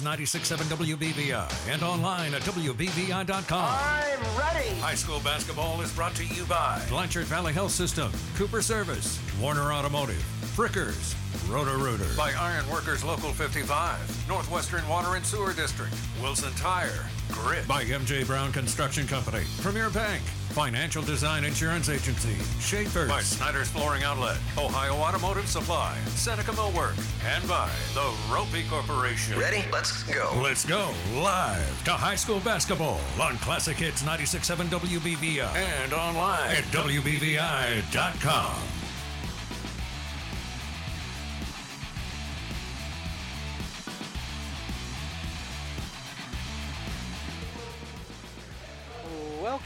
[0.00, 3.78] 96.7 WBVI and online at WBVI.com.
[3.80, 4.68] I'm ready.
[4.80, 9.72] High school basketball is brought to you by Blanchard Valley Health System, Cooper Service, Warner
[9.72, 10.24] Automotive,
[10.58, 11.14] Frickers,
[11.48, 12.08] Roto Rooter.
[12.16, 17.68] By Iron Workers Local 55, Northwestern Water and Sewer District, Wilson Tire, Grit.
[17.68, 23.08] By MJ Brown Construction Company, Premier Bank, Financial Design Insurance Agency, Schaefer's.
[23.08, 29.38] By Snyder's Flooring Outlet, Ohio Automotive Supply, Seneca Millwork, and by the Roppe Corporation.
[29.38, 29.64] Ready?
[29.72, 30.40] Let's go.
[30.42, 36.64] Let's go live to high school basketball on Classic Hits 96.7 WBVI and online at
[36.72, 38.56] WBVI.com.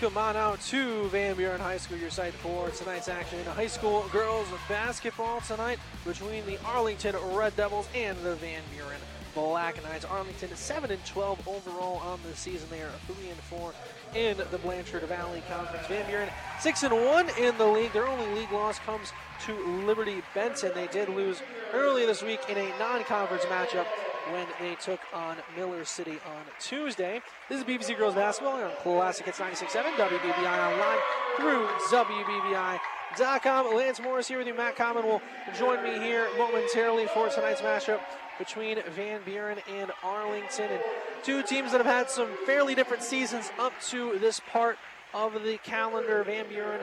[0.03, 3.69] Welcome on out to Van Buren High School, your site for tonight's action in high
[3.69, 8.99] school girls basketball tonight between the Arlington Red Devils and the Van Buren
[9.33, 10.05] Black Knights.
[10.05, 12.69] Arlington 7 and 12 overall on the season.
[12.69, 13.75] They are 3 and 4
[14.17, 15.87] in the Blanchard Valley Conference.
[15.87, 16.29] Van Buren
[16.59, 17.93] 6 and 1 in the league.
[17.93, 19.13] Their only league loss comes
[19.47, 19.55] to
[19.87, 20.73] Liberty Benton.
[20.75, 21.41] They did lose
[21.73, 23.87] early this week in a non-conference matchup
[24.33, 27.21] when they took on Miller City on Tuesday.
[27.51, 30.99] This is BVC Girls Basketball on Classic Hits 96.7, WBVI online
[31.37, 33.77] through WBVI.com.
[33.77, 34.55] Lance Morris here with you.
[34.55, 35.21] Matt Common will
[35.59, 38.01] join me here momentarily for tonight's matchup
[38.39, 40.71] between Van Buren and Arlington.
[40.71, 40.81] And
[41.23, 44.79] two teams that have had some fairly different seasons up to this part
[45.13, 46.25] of the calendar.
[46.25, 46.81] Van Buren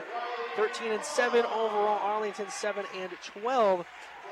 [0.54, 3.10] 13 and 7 overall, Arlington 7 and
[3.42, 3.84] 12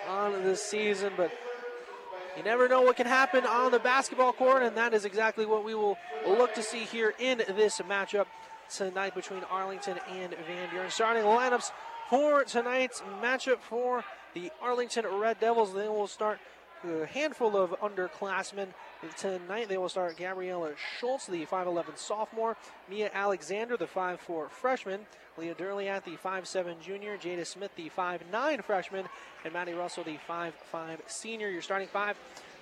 [0.06, 1.32] on the season, but
[2.38, 5.64] you never know what can happen on the basketball court, and that is exactly what
[5.64, 8.26] we will look to see here in this matchup
[8.70, 10.88] tonight between Arlington and Van Buren.
[10.88, 11.72] Starting lineups
[12.08, 15.74] for tonight's matchup for the Arlington Red Devils.
[15.74, 16.38] They will start
[16.84, 18.68] a handful of underclassmen
[19.16, 19.68] tonight.
[19.68, 22.56] They will start Gabriella Schultz, the 5'11 sophomore,
[22.88, 25.00] Mia Alexander, the 5'4 freshman,
[25.38, 29.06] Leah Durliat, the 5'7 junior, Jada Smith, the 5'9 freshman,
[29.44, 30.52] and Maddie Russell, the 5'5
[31.06, 31.48] senior.
[31.48, 32.16] Your starting five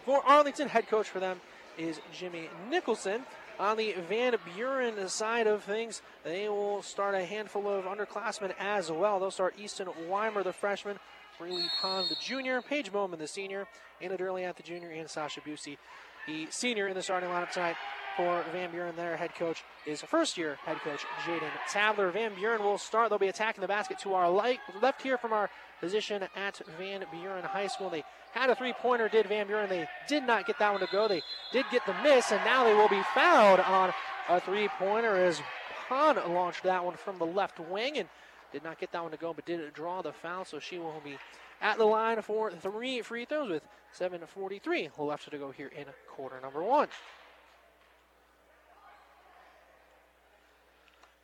[0.04, 0.68] for Arlington.
[0.68, 1.40] Head coach for them
[1.78, 3.22] is Jimmy Nicholson.
[3.58, 8.92] On the Van Buren side of things, they will start a handful of underclassmen as
[8.92, 9.18] well.
[9.18, 10.98] They'll start Easton Weimer, the freshman,
[11.40, 13.66] Braylee Pond, the junior, Paige Bowman, the senior,
[14.02, 15.78] Anna Durliat, the junior, and Sasha Busey,
[16.26, 17.76] the senior in the starting lineup tonight
[18.16, 18.96] for Van Buren.
[18.96, 22.12] Their head coach is first year head coach Jaden Tadler.
[22.12, 23.10] Van Buren will start.
[23.10, 25.50] They'll be attacking the basket to our light, left here from our
[25.80, 27.90] position at Van Buren High School.
[27.90, 29.68] They had a three pointer, did Van Buren.
[29.68, 31.08] They did not get that one to go.
[31.08, 31.22] They
[31.52, 33.92] did get the miss, and now they will be fouled on
[34.28, 35.40] a three pointer as
[35.88, 38.08] Hahn launched that one from the left wing and
[38.52, 41.00] did not get that one to go, but did draw the foul, so she will
[41.04, 41.18] be
[41.60, 43.62] at the line for three free throws with
[43.98, 46.88] 7.43 left to go here in quarter number one.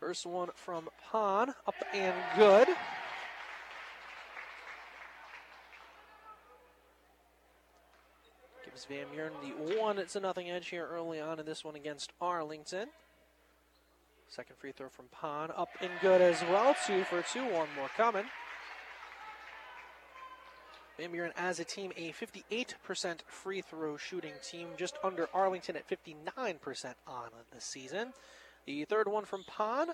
[0.03, 2.67] First one from Pond, up and good.
[8.65, 12.13] Gives Van Buren the one to nothing edge here early on in this one against
[12.21, 12.89] Arlington.
[14.27, 16.75] Second free throw from Pond, up and good as well.
[16.85, 18.25] Two for two, one more coming.
[20.99, 25.89] Van Buren as a team, a 58% free throw shooting team, just under Arlington at
[25.89, 28.13] 59% on the season.
[28.67, 29.91] The third one from Pond,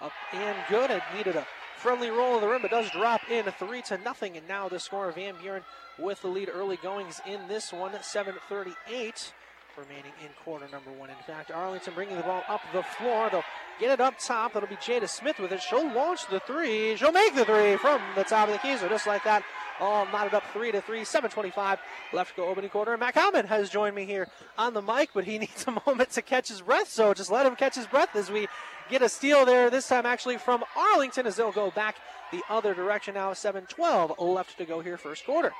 [0.00, 0.90] up and good.
[0.90, 1.46] It needed a
[1.76, 4.36] friendly roll of the rim, but does drop in three to nothing.
[4.36, 5.62] And now the score, of Van Buren
[5.98, 9.32] with the lead early goings in this one, 7:38
[9.76, 11.10] remaining in quarter number one.
[11.10, 13.28] In fact, Arlington bringing the ball up the floor.
[13.30, 13.44] They'll
[13.78, 14.54] get it up top.
[14.54, 15.60] That'll be Jada Smith with it.
[15.60, 16.96] She'll launch the three.
[16.96, 18.76] She'll make the three from the top of the key.
[18.76, 19.44] So just like that,
[19.80, 21.02] all knotted up three to three.
[21.02, 21.78] 7:25
[22.12, 22.92] left to go opening quarter.
[22.92, 26.10] And Matt Common has joined me here on the mic, but he needs a moment
[26.10, 26.88] to catch his breath.
[26.88, 28.48] So just let him catch his breath as we
[28.90, 29.70] get a steal there.
[29.70, 31.96] This time actually from Arlington as they'll go back
[32.32, 33.32] the other direction now.
[33.32, 35.52] 7:12 left to go here first quarter.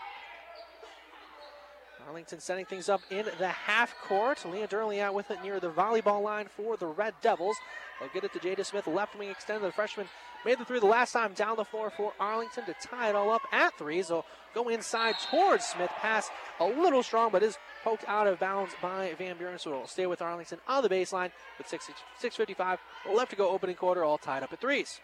[2.10, 4.44] Arlington setting things up in the half court.
[4.44, 7.56] Leah Durliat with it near the volleyball line for the Red Devils.
[8.00, 9.68] They'll get it to Jada Smith, left wing extended.
[9.68, 10.08] The freshman
[10.44, 13.30] made the three the last time down the floor for Arlington to tie it all
[13.30, 14.02] up at three.
[14.02, 14.24] So
[14.54, 15.90] go inside towards Smith.
[16.00, 16.28] Pass
[16.58, 19.60] a little strong, but is poked out of bounds by Van Buren.
[19.60, 21.90] So it'll stay with Arlington on the baseline with 6,
[22.20, 22.78] 6.55
[23.14, 24.98] left to go opening quarter, all tied up at threes.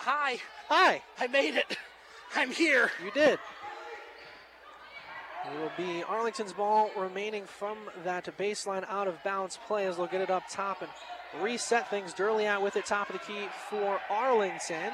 [0.00, 0.36] Hi,
[0.68, 1.78] Hi, I made it.
[2.36, 2.90] I'm here.
[3.02, 3.38] you did.
[5.44, 10.06] It will be Arlington's ball remaining from that baseline out of bounds play as they'll
[10.06, 10.90] get it up top and
[11.42, 12.14] reset things.
[12.14, 14.92] Durliat with it, top of the key for Arlington.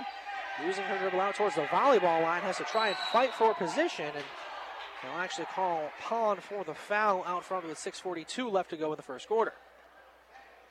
[0.64, 4.06] Losing her dribble out towards the volleyball line, has to try and fight for position
[4.06, 4.24] and
[5.02, 8.96] They'll actually call Pond for the foul out front with 6.42 left to go in
[8.96, 9.52] the first quarter.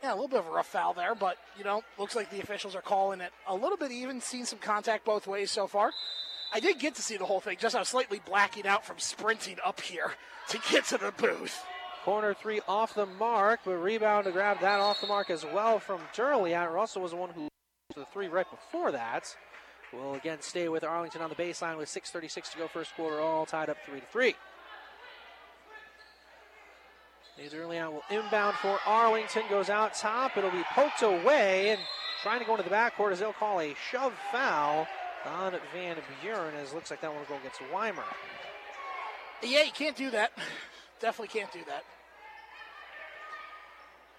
[0.03, 2.41] Yeah, a little bit of a rough foul there, but, you know, looks like the
[2.41, 4.21] officials are calling it a little bit even.
[4.21, 5.91] Seen some contact both ways so far.
[6.53, 8.99] I did get to see the whole thing, just I was slightly blacking out from
[8.99, 10.13] sprinting up here
[10.49, 11.63] to get to the booth.
[12.03, 15.77] Corner three off the mark, but rebound to grab that off the mark as well
[15.79, 16.71] from Durliat.
[16.73, 17.49] Russell was the one who
[17.95, 19.35] the three right before that.
[19.91, 23.45] Will again stay with Arlington on the baseline with 6:36 to go first quarter, all
[23.45, 24.35] tied up three to three.
[27.37, 30.37] Durliat will inbound for Arlington, goes out top.
[30.37, 31.79] It'll be poked away and
[32.23, 34.87] trying to go into the backcourt as they'll call a shove foul
[35.25, 38.03] on Van Buren as looks like that one will go against Weimer.
[39.41, 40.31] Yeah, you can't do that.
[40.99, 41.83] Definitely can't do that.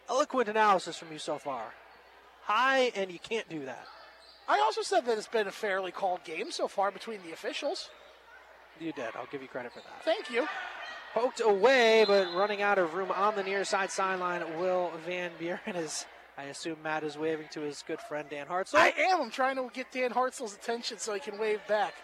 [0.09, 1.75] Eloquent analysis from you so far.
[2.43, 3.87] High, and you can't do that.
[4.49, 7.91] I also said that it's been a fairly called game so far between the officials.
[8.81, 9.11] You did.
[9.17, 10.05] I'll give you credit for that.
[10.05, 10.49] Thank you.
[11.13, 14.59] Poked away, but running out of room on the near side sideline.
[14.59, 16.07] Will Van Buren is.
[16.39, 18.79] I assume Matt is waving to his good friend Dan Hartzell.
[18.79, 19.23] I am.
[19.23, 21.95] I'm trying to get Dan Hartzell's attention so he can wave back.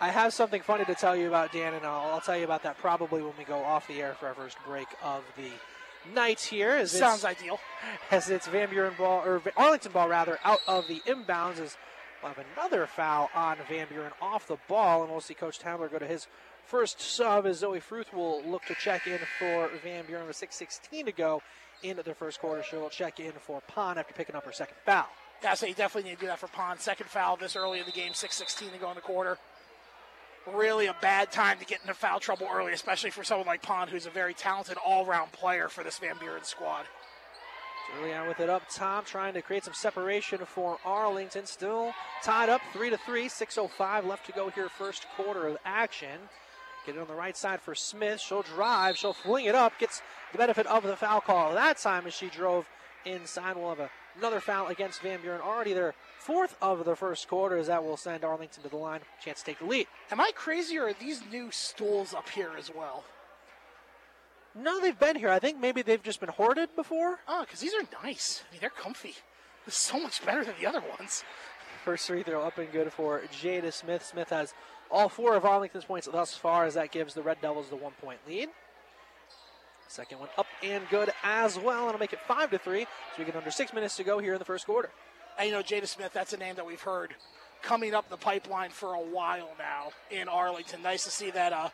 [0.00, 2.62] I have something funny to tell you about Dan, and I'll, I'll tell you about
[2.62, 5.50] that probably when we go off the air for our first break of the
[6.14, 6.86] night here.
[6.86, 7.58] Sounds ideal.
[8.12, 11.76] As it's Van Buren ball, or Arlington ball rather, out of the inbounds as
[12.22, 15.90] we'll have another foul on Van Buren off the ball, and we'll see Coach Tambler
[15.90, 16.28] go to his
[16.64, 21.06] first sub as Zoe Fruth will look to check in for Van Buren with 6.16
[21.06, 21.42] to go
[21.82, 22.62] into the first quarter.
[22.62, 25.06] She'll check in for Pond after picking up her second foul.
[25.42, 26.80] Yeah, so you definitely need to do that for Pond.
[26.80, 29.38] Second foul this early in the game, 6.16 to go in the quarter.
[30.52, 33.90] Really a bad time to get into foul trouble early, especially for someone like Pond,
[33.90, 36.86] who's a very talented all-round player for this Van Buren squad.
[38.00, 41.44] On with it up top, trying to create some separation for Arlington.
[41.44, 41.92] Still
[42.22, 43.28] tied up, three to three.
[43.28, 46.28] 6:05 left to go here, first quarter of action.
[46.86, 48.20] Get it on the right side for Smith.
[48.20, 48.96] She'll drive.
[48.96, 49.78] She'll fling it up.
[49.78, 50.02] Gets
[50.32, 52.68] the benefit of the foul call that time as she drove
[53.04, 53.56] inside.
[53.56, 55.40] We'll have another foul against Van Buren.
[55.40, 59.00] Already their fourth of the first quarter as that will send Arlington to the line.
[59.22, 59.86] Chance to take the lead.
[60.10, 63.04] Am I crazy or are these new stools up here as well?
[64.54, 65.30] No, they've been here.
[65.30, 67.20] I think maybe they've just been hoarded before.
[67.26, 68.42] Oh, because these are nice.
[68.48, 69.14] I mean, they're comfy.
[69.64, 71.24] They're so much better than the other ones.
[71.84, 74.04] First free throw up and good for Jada Smith.
[74.04, 74.54] Smith has
[74.92, 77.92] all four of Arlington's points thus far as that gives the Red Devils the one
[78.00, 78.50] point lead.
[79.88, 82.84] Second one up and good as well, and it'll make it five to three.
[82.84, 84.90] So we get under six minutes to go here in the first quarter.
[85.38, 87.14] And you know, Jada Smith, that's a name that we've heard
[87.62, 90.82] coming up the pipeline for a while now in Arlington.
[90.82, 91.68] Nice to see that uh,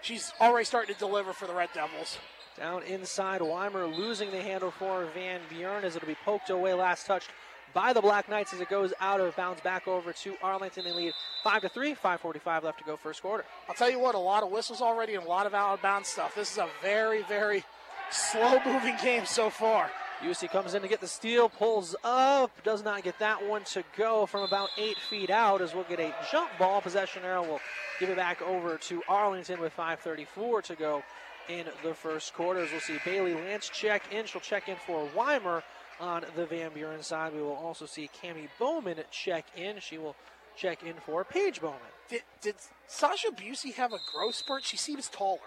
[0.00, 2.18] she's already starting to deliver for the Red Devils.
[2.56, 7.06] Down inside, Weimer losing the handle for Van Buren as it'll be poked away last
[7.06, 7.30] touched
[7.76, 10.82] by the Black Knights as it goes out of bounds back over to Arlington.
[10.82, 11.12] They lead
[11.44, 13.44] 5 to 3, 5.45 left to go first quarter.
[13.68, 15.82] I'll tell you what, a lot of whistles already and a lot of out of
[15.82, 16.34] bounds stuff.
[16.34, 17.64] This is a very, very
[18.10, 19.90] slow moving game so far.
[20.22, 23.84] UC comes in to get the steal, pulls up, does not get that one to
[23.98, 26.80] go from about eight feet out as we'll get a jump ball.
[26.80, 27.60] Possession arrow will
[28.00, 31.02] give it back over to Arlington with 5.34 to go
[31.50, 32.60] in the first quarter.
[32.60, 34.24] As we'll see Bailey Lance check in.
[34.24, 35.62] She'll check in for Weimer
[36.00, 37.34] on the Van Buren side.
[37.34, 39.80] We will also see Cami Bowman check in.
[39.80, 40.16] She will
[40.56, 41.80] check in for Paige Bowman.
[42.08, 42.54] Did, did
[42.86, 44.64] Sasha Busey have a growth spurt?
[44.64, 45.38] She seems taller.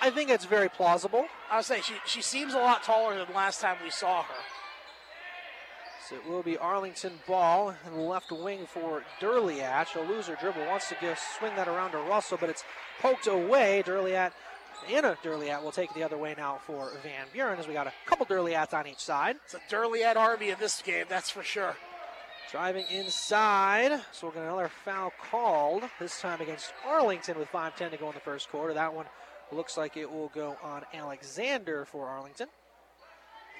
[0.00, 1.26] I think it's very plausible.
[1.50, 4.34] I was saying she, she seems a lot taller than last time we saw her.
[6.08, 9.88] So it will be Arlington ball in the left wing for Durliat.
[9.88, 12.62] She'll lose her dribble, wants to swing that around to Russell, but it's
[13.00, 13.82] poked away.
[13.84, 14.30] Durliat,
[14.90, 17.92] Anna Durliat will take the other way now for Van Buren as we got a
[18.04, 19.36] couple Durliats on each side.
[19.44, 21.76] It's a Durliat army in this game, that's for sure.
[22.52, 27.90] Driving inside, so we're going to another foul called, this time against Arlington with 5.10
[27.90, 28.72] to go in the first quarter.
[28.72, 29.06] That one
[29.50, 32.46] looks like it will go on Alexander for Arlington.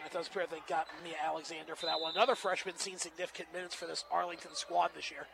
[0.02, 2.12] That does appear they got Mia Alexander for that one.
[2.14, 5.26] Another freshman seen significant minutes for this Arlington squad this year.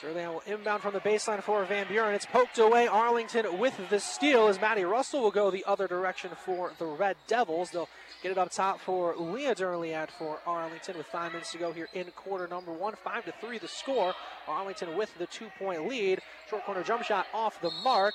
[0.00, 2.14] Durliat will inbound from the baseline for Van Buren.
[2.14, 2.86] It's poked away.
[2.86, 7.16] Arlington with the steal as Maddie Russell will go the other direction for the Red
[7.26, 7.70] Devils.
[7.70, 7.88] They'll
[8.22, 11.88] get it up top for Leah Durliat for Arlington with five minutes to go here
[11.94, 12.94] in quarter number one.
[13.02, 14.14] Five to three the score.
[14.46, 16.20] Arlington with the two-point lead.
[16.48, 18.14] Short corner jump shot off the mark.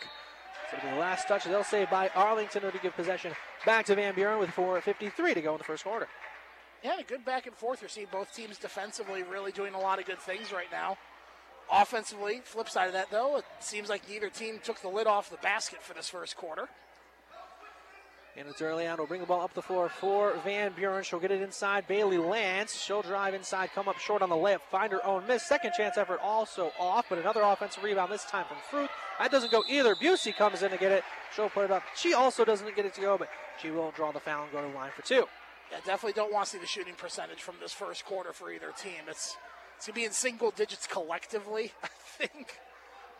[0.72, 3.34] So the last touch they'll say by Arlington to give possession
[3.66, 6.08] back to Van Buren with 4.53 to go in the first quarter.
[6.82, 7.82] Yeah, a good back and forth.
[7.82, 10.98] You're seeing both teams defensively really doing a lot of good things right now.
[11.72, 15.29] Offensively, flip side of that though, it seems like neither team took the lid off
[15.29, 16.70] the basket for this first quarter.
[18.36, 18.98] And it's early on.
[18.98, 21.03] We'll bring the ball up the floor for Van Buren.
[21.03, 21.88] She'll get it inside.
[21.88, 22.82] Bailey Lance.
[22.82, 25.43] She'll drive inside, come up short on the layup, find her own miss.
[25.43, 28.89] Second chance effort also off, but another offensive rebound this time from Fruth.
[29.20, 29.93] That doesn't go either.
[29.93, 31.03] Busey comes in to get it.
[31.36, 31.84] She'll put it up.
[31.96, 33.29] She also doesn't get it to go, but
[33.62, 35.27] she will draw the foul and go to the line for two.
[35.72, 38.72] Yeah, definitely don't want to see the shooting percentage from this first quarter for either
[38.75, 39.01] team.
[39.08, 39.38] It's
[39.84, 42.58] it's gonna be in single digits collectively, I think.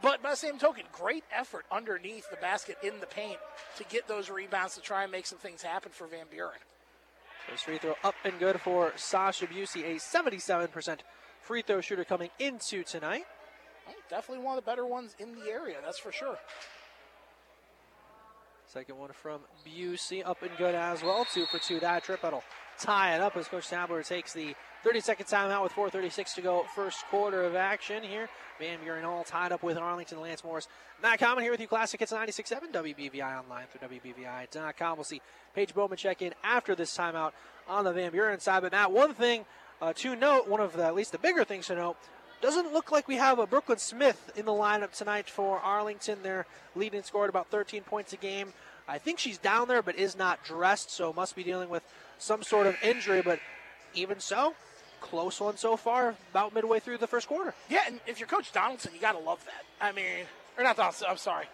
[0.02, 3.38] But by the same token, great effort underneath the basket in the paint
[3.76, 6.60] to get those rebounds to try and make some things happen for Van Buren.
[7.50, 11.00] First free throw up and good for Sasha Busey, a 77%
[11.42, 13.26] free throw shooter coming into tonight.
[13.90, 16.38] Oh, definitely one of the better ones in the area, that's for sure.
[18.68, 21.26] Second one from Busey, up and good as well.
[21.26, 21.82] Two for two.
[21.82, 22.42] That trip that'll
[22.80, 26.66] tie it up as Coach Stabler takes the 30 second timeout with 4.36 to go.
[26.76, 28.30] First quarter of action here.
[28.60, 30.22] Van Buren all tied up with Arlington.
[30.22, 30.68] Lance Morris.
[31.02, 31.68] Matt Common here with you.
[31.68, 34.98] Classic Hits 96.7 WBVI online through WBVI.com.
[34.98, 35.22] We'll see
[35.56, 37.32] Paige Bowman check in after this timeout
[37.68, 38.62] on the Van Buren side.
[38.62, 39.46] But Matt, one thing
[39.82, 41.98] uh, to note, one of the, at least the bigger things to note,
[42.42, 46.20] doesn't look like we have a Brooklyn Smith in the lineup tonight for Arlington.
[46.24, 48.52] They're leading scored about 13 points a game.
[48.88, 51.84] I think she's down there, but is not dressed, so must be dealing with
[52.18, 53.22] some sort of injury.
[53.22, 53.40] But
[53.94, 54.56] even so,
[55.02, 57.54] close one so far, about midway through the first quarter.
[57.70, 59.64] Yeah, and if you're Coach Donaldson, you got to love that.
[59.86, 60.26] I mean,
[60.58, 61.46] or not Donaldson, I'm sorry.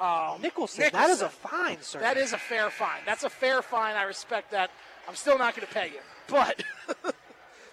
[0.00, 2.00] Um, Nicholson, Nicholson, that is a fine, sir.
[2.00, 3.00] That is a fair fine.
[3.06, 3.94] That's a fair fine.
[3.94, 4.70] I respect that.
[5.08, 6.64] I'm still not going to pay you, but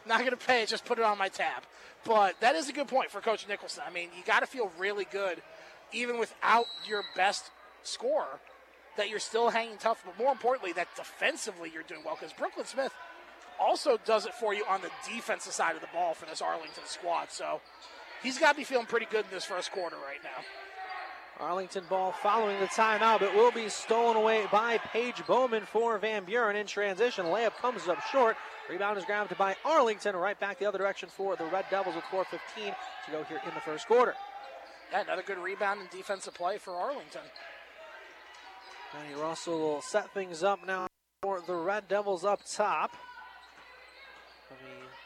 [0.08, 0.70] not going to pay it.
[0.70, 1.64] Just put it on my tab.
[2.06, 3.84] But that is a good point for Coach Nicholson.
[3.88, 5.42] I mean, you got to feel really good,
[5.92, 7.50] even without your best
[7.84, 8.40] scorer,
[9.00, 10.04] that you're still hanging tough.
[10.06, 12.94] But more importantly, that defensively you're doing well because Brooklyn Smith
[13.60, 16.84] also does it for you on the defensive side of the ball for this Arlington
[16.86, 17.32] squad.
[17.32, 17.62] So
[18.22, 20.44] he's got to be feeling pretty good in this first quarter right now.
[21.40, 26.26] Arlington ball following the timeout, but will be stolen away by Paige Bowman for Van
[26.26, 27.26] Buren in transition.
[27.28, 28.36] Layup comes up short.
[28.70, 30.18] Rebound is grabbed by Arlington.
[30.18, 32.76] Right back the other direction for the Red Devils with 4.15
[33.06, 34.16] to go here in the first quarter.
[34.92, 37.22] Yeah, another good rebound and defensive play for Arlington.
[38.94, 40.88] Danny Russell will set things up now
[41.22, 42.92] for the Red Devils up top.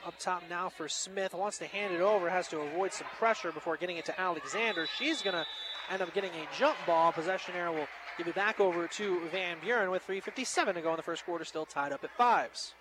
[0.05, 1.33] Up top now for Smith.
[1.33, 2.29] Wants to hand it over.
[2.29, 4.85] Has to avoid some pressure before getting it to Alexander.
[4.97, 5.45] She's going to
[5.89, 7.11] end up getting a jump ball.
[7.11, 7.87] Possession error will
[8.17, 11.45] give it back over to Van Buren with 3.57 to go in the first quarter,
[11.45, 12.73] still tied up at fives.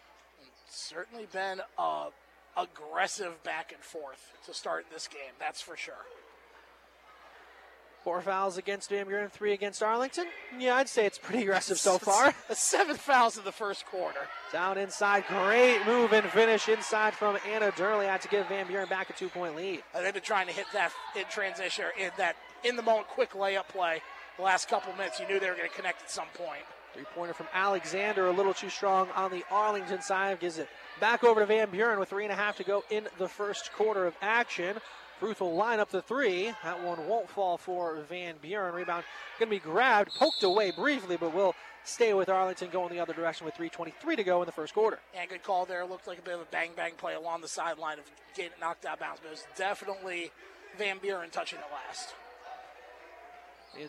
[0.66, 2.08] It's certainly been a
[2.56, 5.94] aggressive back and forth to start this game, that's for sure.
[8.04, 10.26] Four fouls against Van Buren, three against Arlington.
[10.58, 12.34] Yeah, I'd say it's pretty aggressive so far.
[12.50, 14.18] Seven fouls in the first quarter.
[14.52, 19.08] Down inside, great move and finish inside from Anna Durliat to give Van Buren back
[19.10, 19.84] a two-point lead.
[19.94, 23.32] And they've been trying to hit that in transition, in that in the moment quick
[23.34, 24.02] layup play.
[24.36, 26.62] The last couple minutes, you knew they were going to connect at some point.
[26.94, 30.68] Three-pointer from Alexander, a little too strong on the Arlington side, gives it
[31.00, 33.72] back over to Van Buren with three and a half to go in the first
[33.72, 34.76] quarter of action.
[35.22, 36.52] Fruth will line up the three.
[36.64, 38.74] That one won't fall for Van Buren.
[38.74, 39.04] Rebound
[39.38, 43.12] going to be grabbed, poked away briefly, but will stay with Arlington going the other
[43.12, 44.98] direction with 3.23 to go in the first quarter.
[45.14, 45.86] Yeah, good call there.
[45.86, 48.84] Looked like a bit of a bang bang play along the sideline of getting knocked
[48.84, 50.32] out bounds, but it was definitely
[50.76, 52.16] Van Buren touching the last.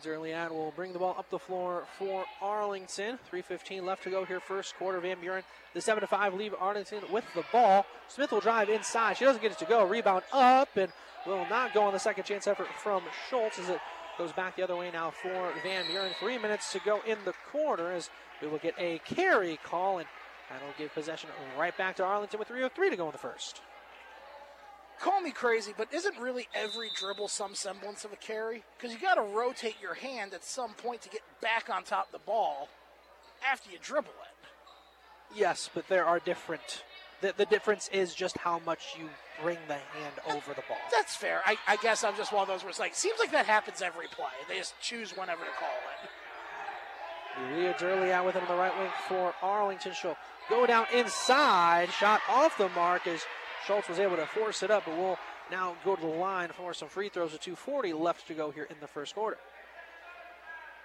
[0.06, 3.18] Early on will bring the ball up the floor for Arlington.
[3.32, 4.98] 3.15 left to go here, first quarter.
[4.98, 7.86] Van Buren, the 7 to 5 leave Arlington with the ball.
[8.08, 9.16] Smith will drive inside.
[9.16, 9.86] She doesn't get it to go.
[9.86, 10.90] Rebound up and
[11.26, 13.80] will not go on the second chance effort from Schultz as it
[14.18, 16.12] goes back the other way now for Van Buren.
[16.18, 18.10] Three minutes to go in the quarter as
[18.42, 20.08] we will get a carry call, and
[20.50, 23.60] that'll give possession right back to Arlington with 3.03 to go in the first.
[25.00, 28.62] Call me crazy, but isn't really every dribble some semblance of a carry?
[28.76, 32.06] Because you got to rotate your hand at some point to get back on top
[32.06, 32.68] of the ball
[33.50, 35.36] after you dribble it.
[35.36, 36.84] Yes, but there are different.
[37.20, 39.08] The, the difference is just how much you
[39.42, 40.78] bring the hand over the ball.
[40.92, 41.40] That's fair.
[41.44, 43.82] I, I guess I'm just one of those where it's like, seems like that happens
[43.82, 44.26] every play.
[44.48, 46.10] They just choose whenever to call it.
[47.56, 49.92] Leah early out with it on the right wing for Arlington.
[49.92, 50.16] She'll
[50.48, 51.90] go down inside.
[51.90, 53.22] Shot off the mark as
[53.66, 55.18] Schultz was able to force it up, but we'll
[55.50, 58.64] now go to the line for some free throws with 240 left to go here
[58.64, 59.38] in the first quarter.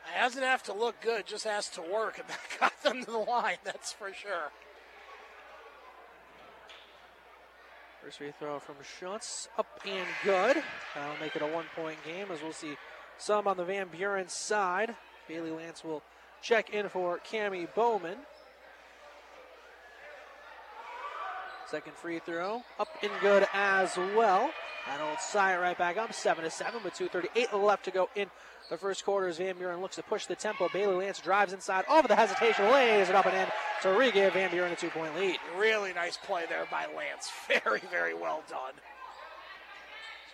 [0.05, 3.12] It hasn't have to look good, just has to work, and that got them to
[3.12, 4.51] the line, that's for sure.
[8.01, 10.63] First free throw from Schultz, up and good.
[10.95, 12.77] That'll make it a one-point game as we'll see
[13.17, 14.95] some on the Van Buren side.
[15.27, 16.01] Bailey Lance will
[16.41, 18.17] check in for Cami Bowman.
[21.69, 24.49] Second free throw, up and good as well.
[24.88, 28.27] That'll tie it right back up, seven to seven, with 2:38 left to go in
[28.71, 29.27] the first quarter.
[29.27, 32.71] As Van Buren looks to push the tempo, Bailey Lance drives inside over the hesitation,
[32.71, 33.47] lays it up and in
[33.83, 35.38] to re-give Van Buren a two-point lead.
[35.57, 37.29] Really nice play there by Lance.
[37.47, 38.73] Very, very well done.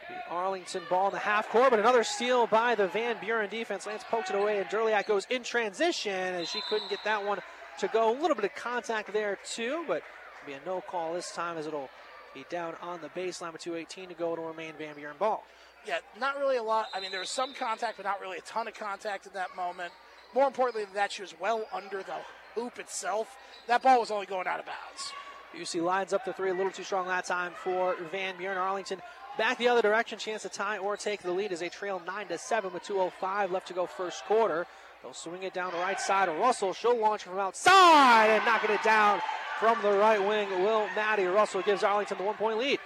[0.07, 3.85] The Arlington ball in the half court, but another steal by the Van Buren defense.
[3.85, 7.39] Lance pokes it away, and Durliat goes in transition and she couldn't get that one
[7.79, 8.17] to go.
[8.17, 10.01] A little bit of contact there, too, but
[10.45, 11.89] be a no call this time as it'll
[12.33, 14.33] be down on the baseline with 2.18 to go.
[14.33, 15.43] It'll remain Van Buren ball.
[15.87, 16.87] Yeah, not really a lot.
[16.93, 19.55] I mean, there was some contact, but not really a ton of contact in that
[19.55, 19.91] moment.
[20.33, 22.15] More importantly than that, she was well under the
[22.55, 23.37] hoop itself.
[23.67, 25.13] That ball was only going out of bounds.
[25.55, 28.57] UC lines up the three, a little too strong that time for Van Buren.
[28.57, 29.01] Arlington
[29.37, 32.27] back the other direction, chance to tie or take the lead as they trail 9
[32.27, 34.65] to 7 with 2.05 left to go first quarter.
[35.01, 36.29] They'll swing it down the right side.
[36.29, 39.21] Russell, she'll launch from outside and knocking it down
[39.59, 40.49] from the right wing.
[40.63, 42.79] Will Maddie Russell gives Arlington the one point lead.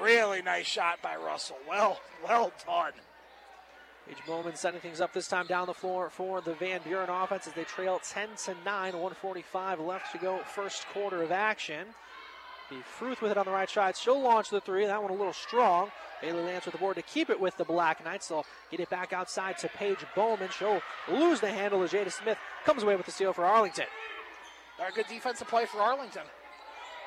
[0.00, 1.58] Really nice shot by Russell.
[1.68, 2.92] Well, well done.
[4.08, 7.46] Paige Bowman setting things up this time down the floor for the Van Buren offense
[7.46, 11.86] as they trail 10 to 9, 145 left to go, first quarter of action.
[12.68, 13.96] Be Fruth with it on the right side.
[13.96, 14.86] She'll launch the three.
[14.86, 15.90] That one a little strong.
[16.20, 18.28] Bailey Lance with the board to keep it with the Black Knights.
[18.28, 20.48] They'll get it back outside to Paige Bowman.
[20.56, 23.86] She'll lose the handle as Jada Smith comes away with the steal for Arlington.
[24.88, 26.22] A good defensive play for Arlington.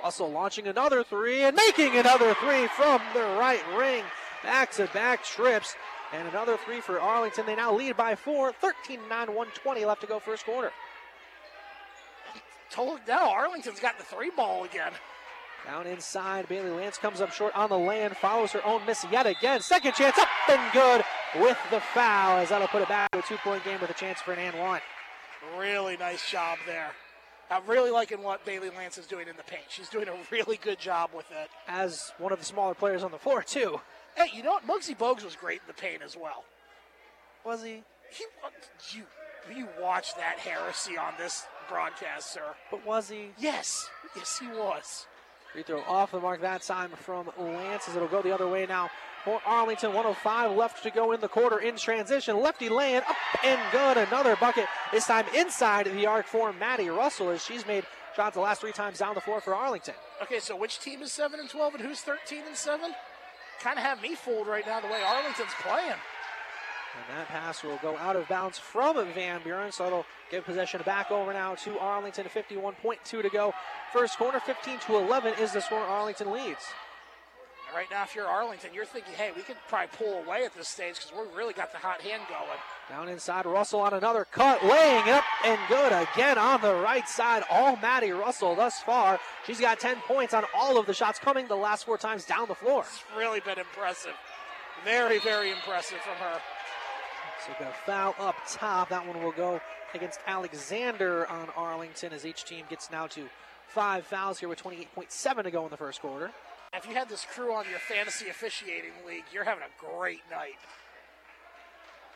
[0.03, 4.03] Also launching another three and making another three from the right ring.
[4.43, 5.75] Back to back trips.
[6.13, 7.45] And another three for Arlington.
[7.45, 8.53] They now lead by four.
[8.53, 10.71] 13 9 120 left to go first quarter.
[12.69, 14.91] Told now Arlington's got the three ball again.
[15.65, 19.25] Down inside, Bailey Lance comes up short on the land, follows her own miss yet
[19.25, 19.61] again.
[19.61, 21.03] Second chance up and good
[21.41, 23.93] with the foul as that'll put it back to a two point game with a
[23.95, 24.79] chance for an and one.
[25.57, 26.91] Really nice job there.
[27.49, 29.65] I'm really liking what Bailey Lance is doing in the paint.
[29.69, 31.49] She's doing a really good job with it.
[31.67, 33.79] As one of the smaller players on the floor, too.
[34.15, 34.67] Hey, you know what?
[34.67, 36.43] Muggsy Bogues was great in the paint as well.
[37.45, 37.83] Was he?
[38.09, 38.25] He
[38.97, 39.03] you
[39.53, 42.55] you watch that heresy on this broadcast, sir.
[42.71, 43.29] But was he?
[43.37, 43.89] Yes.
[44.15, 45.05] Yes, he was.
[45.51, 48.65] Free throw off the mark that time from Lance as it'll go the other way
[48.65, 48.89] now
[49.25, 49.89] for Arlington.
[49.89, 52.39] 105 left to go in the quarter in transition.
[52.39, 53.97] Lefty land up and good.
[53.97, 54.67] Another bucket.
[54.91, 57.83] This time inside the arc for Maddie Russell as she's made
[58.15, 59.95] shots the last three times down the floor for Arlington.
[60.21, 62.91] Okay, so which team is 7 and 12 and who's 13 and 7?
[63.59, 65.89] Kind of have me fooled right now the way Arlington's playing.
[65.89, 70.81] And that pass will go out of bounds from Van Buren, so it'll give possession
[70.85, 72.25] back over now to Arlington.
[72.25, 73.53] 51.2 to go.
[73.91, 76.65] First quarter, 15 to 11 is the score Arlington leads.
[77.75, 80.69] Right now, if you're Arlington, you're thinking, hey, we could probably pull away at this
[80.69, 82.57] stage because we've really got the hot hand going.
[82.87, 87.43] Down inside, Russell on another cut, laying up and good again on the right side.
[87.49, 89.19] All Maddie Russell thus far.
[89.45, 92.47] She's got 10 points on all of the shots coming the last four times down
[92.47, 92.85] the floor.
[92.87, 94.13] It's really been impressive.
[94.85, 96.39] Very, very impressive from her.
[97.45, 98.87] So got a foul up top.
[98.87, 99.59] That one will go
[99.93, 103.27] against Alexander on Arlington as each team gets now to
[103.67, 106.31] five fouls here with 28.7 to go in the first quarter.
[106.77, 110.59] If you had this crew on your fantasy officiating league, you're having a great night.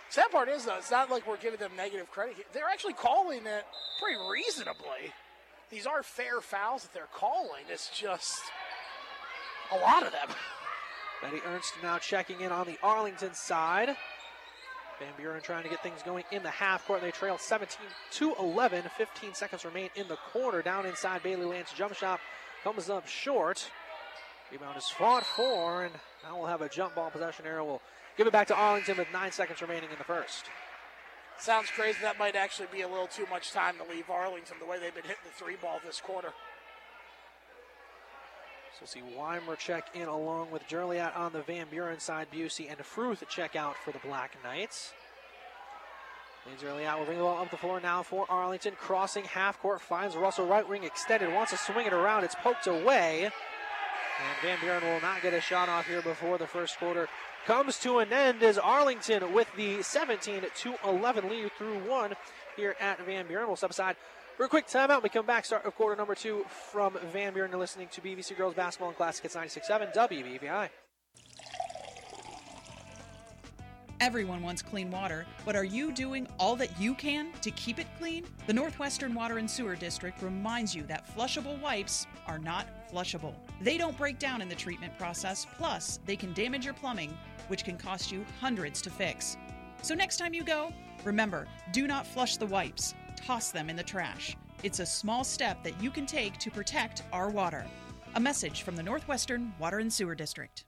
[0.09, 2.35] Sad part is, though, it's not like we're giving them negative credit.
[2.51, 3.65] They're actually calling it
[4.01, 5.13] pretty reasonably.
[5.69, 7.63] These are fair fouls that they're calling.
[7.71, 8.41] It's just
[9.71, 10.27] a lot of them.
[11.21, 13.95] Betty Ernst now checking in on the Arlington side.
[14.99, 17.01] Van Buren trying to get things going in the half court.
[17.01, 17.77] They trail 17
[18.11, 18.83] to 11.
[18.97, 20.61] 15 seconds remain in the quarter.
[20.61, 22.19] Down inside, Bailey Lance jump shot
[22.63, 23.69] comes up short.
[24.51, 27.65] Rebound is fought for, and now we'll have a jump ball possession arrow.
[27.65, 27.81] We'll
[28.17, 30.45] give it back to Arlington with nine seconds remaining in the first.
[31.37, 31.99] Sounds crazy.
[32.01, 34.93] That might actually be a little too much time to leave Arlington the way they've
[34.93, 36.33] been hitting the three ball this quarter.
[38.73, 42.27] So we'll see Weimer check in along with Durliat on the Van Buren side.
[42.33, 44.93] Busey and Fruth check out for the Black Knights.
[46.49, 46.97] Leads early out.
[46.97, 48.73] We'll bring the ball up the floor now for Arlington.
[48.79, 49.81] Crossing half court.
[49.81, 51.31] Finds Russell right wing extended.
[51.33, 52.23] Wants to swing it around.
[52.23, 53.29] It's poked away.
[54.19, 57.07] And Van Buren will not get a shot off here before the first quarter
[57.45, 62.13] comes to an end as Arlington with the 17 to 11 lead through one
[62.55, 63.47] here at Van Buren.
[63.47, 63.95] We'll step aside
[64.35, 65.03] for a quick timeout.
[65.03, 67.51] We come back, start of quarter number two from Van Buren.
[67.51, 70.69] You're listening to BVC Girls Basketball and Classic Hits 96.7 WBVI.
[74.01, 77.87] Everyone wants clean water, but are you doing all that you can to keep it
[77.97, 78.23] clean?
[78.47, 83.35] The Northwestern Water and Sewer District reminds you that flushable wipes are not flushable.
[83.59, 87.17] They don't break down in the treatment process, plus, they can damage your plumbing,
[87.49, 89.35] which can cost you hundreds to fix.
[89.81, 90.71] So, next time you go,
[91.03, 94.37] remember do not flush the wipes, toss them in the trash.
[94.63, 97.65] It's a small step that you can take to protect our water.
[98.15, 100.63] A message from the Northwestern Water and Sewer District.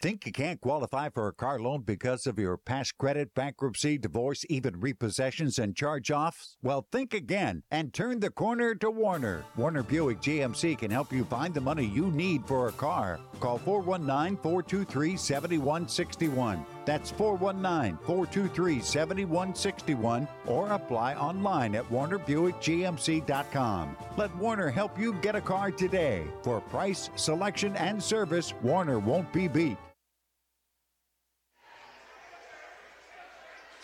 [0.00, 4.44] Think you can't qualify for a car loan because of your past credit, bankruptcy, divorce,
[4.48, 6.56] even repossessions and charge offs?
[6.62, 9.44] Well, think again and turn the corner to Warner.
[9.56, 13.18] Warner Buick GMC can help you find the money you need for a car.
[13.40, 16.64] Call 419 423 7161.
[16.84, 23.96] That's 419 423 7161 or apply online at warnerbuickgmc.com.
[24.16, 26.22] Let Warner help you get a car today.
[26.44, 29.76] For price, selection, and service, Warner won't be beat.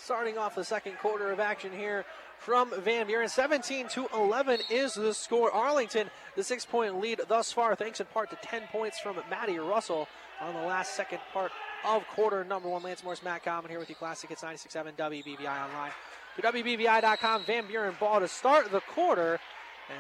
[0.05, 2.05] Starting off the second quarter of action here
[2.39, 3.27] from Van Buren.
[3.27, 5.51] 17 to 11 is the score.
[5.51, 9.59] Arlington, the six point lead thus far, thanks in part to 10 points from Maddie
[9.59, 10.07] Russell
[10.43, 11.53] on the last second part
[11.87, 12.83] of quarter number one.
[12.83, 13.95] Lance Morris, Matt Common here with you.
[13.95, 15.93] Classic Hits 96.7 WBVI online.
[16.37, 19.41] To WBVI.com, Van Buren ball to start the quarter.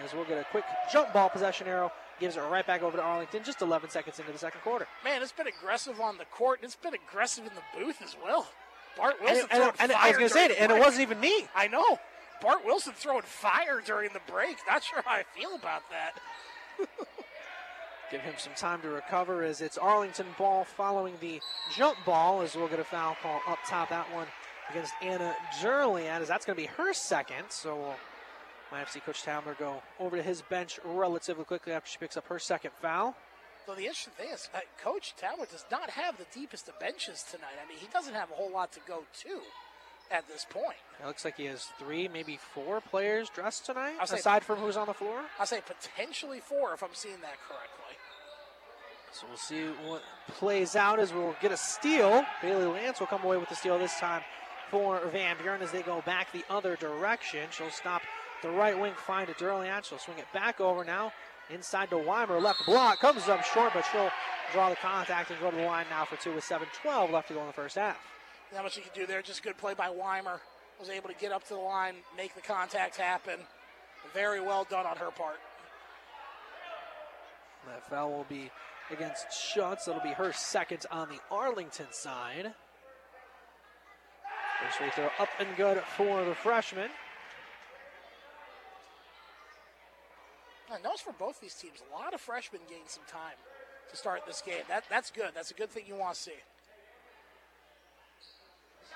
[0.02, 1.90] As we'll get a quick jump ball possession arrow
[2.20, 4.86] gives it right back over to Arlington just 11 seconds into the second quarter.
[5.02, 8.16] Man, it's been aggressive on the court, and it's been aggressive in the booth as
[8.22, 8.46] well.
[8.96, 11.20] Bart Wilson and, and, and, I was going to say it, and it wasn't even
[11.20, 11.46] me.
[11.54, 11.98] I know.
[12.40, 14.56] Bart Wilson throwing fire during the break.
[14.68, 16.18] Not sure how I feel about that.
[18.10, 21.40] Give him some time to recover as it's Arlington ball following the
[21.74, 23.88] jump ball as we'll get a foul call up top.
[23.88, 24.26] That one
[24.70, 27.46] against Anna Durliat as that's going to be her second.
[27.48, 27.94] So we'll
[28.72, 32.26] might see Coach Tamler go over to his bench relatively quickly after she picks up
[32.26, 33.16] her second foul.
[33.66, 37.24] So the interesting thing is, uh, Coach Talbot does not have the deepest of benches
[37.30, 37.56] tonight.
[37.64, 39.40] I mean, he doesn't have a whole lot to go to
[40.10, 40.76] at this point.
[41.02, 44.58] It looks like he has three, maybe four players dressed tonight, I'll say- aside from
[44.58, 45.24] who's on the floor.
[45.38, 47.96] I'll say potentially four if I'm seeing that correctly.
[49.12, 52.26] So we'll see what plays out as we'll get a steal.
[52.42, 54.22] Bailey Lance will come away with the steal this time
[54.70, 57.48] for Van Buren as they go back the other direction.
[57.52, 58.02] She'll stop
[58.42, 59.84] the right wing, find a Durliat.
[59.84, 61.12] She'll swing it back over now.
[61.50, 64.10] Inside to Weimer, left block, comes up short, but she'll
[64.52, 67.34] draw the contact and go to the line now for two with 7-12 left to
[67.34, 67.98] go in the first half.
[68.52, 69.20] Not much you can do there.
[69.20, 70.40] Just good play by Weimer.
[70.80, 73.38] Was able to get up to the line, make the contact happen.
[74.12, 75.38] Very well done on her part.
[77.66, 78.50] That foul will be
[78.90, 79.88] against Schultz.
[79.88, 82.52] It'll be her second on the Arlington side.
[84.62, 86.90] First free throw up and good for the freshman.
[90.72, 93.36] I notice for both these teams, a lot of freshmen gained some time
[93.90, 94.62] to start this game.
[94.68, 95.30] That, that's good.
[95.34, 96.32] That's a good thing you want to see.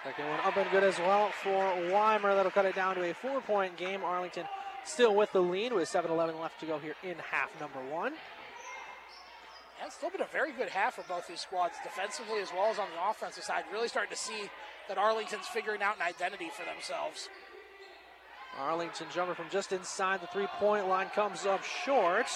[0.05, 2.35] Second one up and good as well for Weimer.
[2.35, 4.03] That'll cut it down to a four point game.
[4.05, 4.47] Arlington
[4.85, 8.15] still with the lead with 7 11 left to go here in half number one.
[9.85, 12.79] It's still been a very good half for both these squads, defensively as well as
[12.79, 13.65] on the offensive side.
[13.73, 14.51] Really starting to see
[14.89, 17.29] that Arlington's figuring out an identity for themselves.
[18.57, 22.27] Arlington jumper from just inside the three point line comes up short.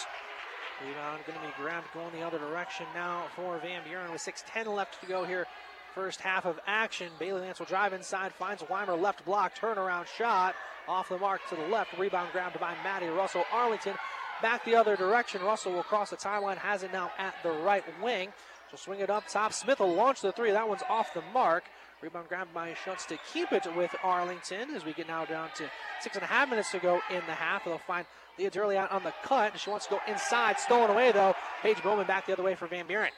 [0.84, 4.66] Rebound going to be grabbed going the other direction now for Van Buren with 6.10
[4.66, 5.46] left to go here.
[5.94, 7.08] First half of action.
[7.18, 10.54] Bailey Lance will drive inside, finds Weimer left block, turnaround shot
[10.88, 11.96] off the mark to the left.
[11.98, 13.44] Rebound grabbed by Maddie Russell.
[13.52, 13.94] Arlington
[14.40, 15.42] back the other direction.
[15.42, 18.32] Russell will cross the timeline, has it now at the right wing.
[18.70, 19.52] She'll swing it up top.
[19.52, 20.50] Smith will launch the three.
[20.50, 21.64] That one's off the mark.
[22.02, 25.70] Rebound grabbed by Schultz to keep it with Arlington as we get now down to
[26.00, 27.64] six and a half minutes to go in the half.
[27.64, 29.56] They'll find Leah Durliat on the cut.
[29.56, 30.58] She wants to go inside.
[30.58, 31.34] Stolen away though.
[31.62, 33.12] Paige Bowman back the other way for Van Buren.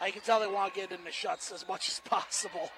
[0.00, 2.70] I can tell they want to get into shots as much as possible.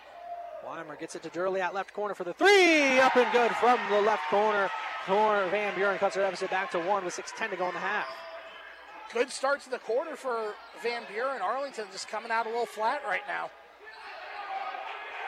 [0.67, 3.01] Weimer gets it to Durliat at left corner for the three.
[3.01, 4.69] Up and good from the left corner
[5.07, 5.97] for Van Buren.
[5.97, 8.07] Cuts her deficit back to one with 6.10 to go in the half.
[9.15, 11.41] Good start to the quarter for Van Buren.
[11.41, 13.51] Arlington just coming out a little flat right now.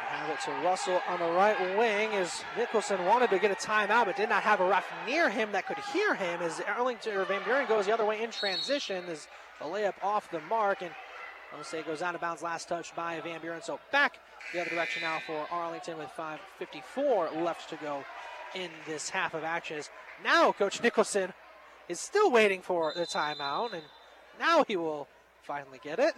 [0.08, 4.06] Have it to Russell on the right wing as Nicholson wanted to get a timeout
[4.06, 7.24] but did not have a ref near him that could hear him as Arlington or
[7.24, 9.26] Van Buren goes the other way in transition as
[9.60, 10.90] a layup off the mark and
[11.52, 13.62] Jose goes out of bounds last touch by Van Buren.
[13.62, 14.18] So back
[14.52, 18.04] the other direction now for Arlington with 5.54 left to go
[18.54, 19.82] in this half of action.
[20.22, 21.32] Now Coach Nicholson
[21.88, 23.82] is still waiting for the timeout and
[24.38, 25.08] now he will
[25.42, 26.14] finally get it.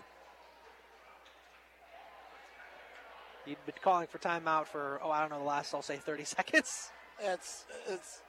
[3.45, 6.25] He'd been calling for timeout for, oh, I don't know, the last, I'll say 30
[6.37, 6.91] seconds.
[7.21, 8.21] It's it's.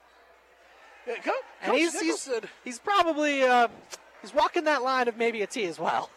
[1.08, 3.68] Yeah, Co- And Coach he's, he's, Nicholson, he's probably, uh,
[4.22, 6.10] he's walking that line of maybe a T as well.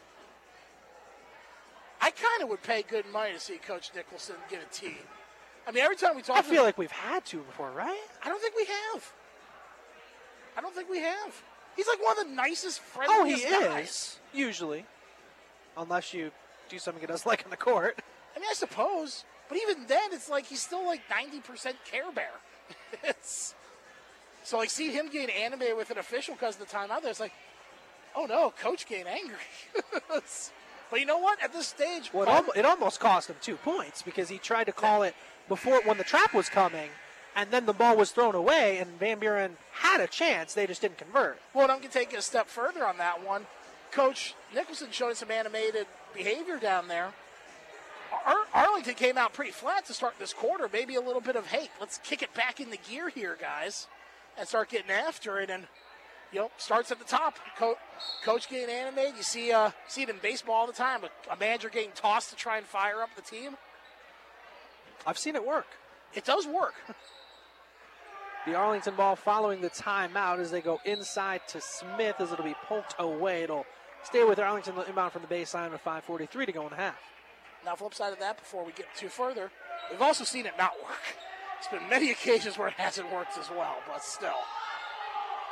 [2.00, 4.96] I kind of would pay good money to see Coach Nicholson get a T.
[5.66, 8.00] I mean, every time we talk, I feel him- like we've had to before, right?
[8.24, 9.12] I don't think we have.
[10.56, 11.42] I don't think we have.
[11.76, 14.86] He's like one of the nicest, Oh, he friendliest is, usually.
[15.76, 16.30] Unless you
[16.68, 18.00] do something he doesn't like on the court.
[18.38, 22.12] I mean, I suppose, but even then, it's like he's still like ninety percent Care
[22.14, 22.30] Bear.
[23.02, 23.54] it's
[24.44, 27.02] so like see him getting animated with an official because of the timeout.
[27.02, 27.32] There, it's like,
[28.14, 29.36] oh no, coach getting angry.
[30.90, 31.42] But you know what?
[31.42, 34.64] At this stage, well, it, al- it almost cost him two points because he tried
[34.64, 35.14] to call it
[35.46, 36.88] before when the trap was coming,
[37.36, 40.54] and then the ball was thrown away, and Van Buren had a chance.
[40.54, 41.40] They just didn't convert.
[41.52, 43.44] Well, I'm going to take it a step further on that one.
[43.90, 47.12] Coach Nicholson showing some animated behavior down there.
[48.26, 50.68] Ar- Arlington came out pretty flat to start this quarter.
[50.72, 53.86] Maybe a little bit of, hey, let's kick it back in the gear here, guys,
[54.38, 55.50] and start getting after it.
[55.50, 55.66] And
[56.32, 57.38] you know, starts at the top.
[57.56, 57.78] Co-
[58.22, 59.16] coach getting animated.
[59.16, 61.00] You see, uh, see it in baseball all the time.
[61.04, 63.56] A, a manager getting tossed to try and fire up the team.
[65.06, 65.66] I've seen it work.
[66.14, 66.74] It does work.
[68.46, 72.56] the Arlington ball following the timeout as they go inside to Smith as it'll be
[72.66, 73.42] poked away.
[73.42, 73.66] It'll
[74.04, 76.98] stay with Arlington inbound from the baseline with 5:43 to go in the half.
[77.64, 79.50] Now, flip side of that, before we get too further,
[79.90, 81.16] we've also seen it not work.
[81.58, 84.40] It's been many occasions where it hasn't worked as well, but still.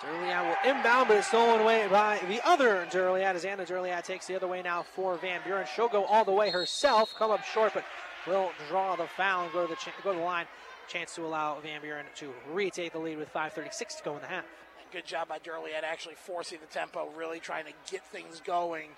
[0.02, 4.26] Durliat will inbound, but it's stolen away by the other Durliat as Anna Durliat takes
[4.26, 5.66] the other way now for Van Buren.
[5.74, 7.84] She'll go all the way herself, come up short, but
[8.26, 10.46] will draw the foul and go to the ch- go to the line.
[10.88, 14.28] Chance to allow Van Buren to retake the lead with 5:36 to go in the
[14.28, 14.44] half.
[14.92, 18.90] Good job by Durliat actually forcing the tempo, really trying to get things going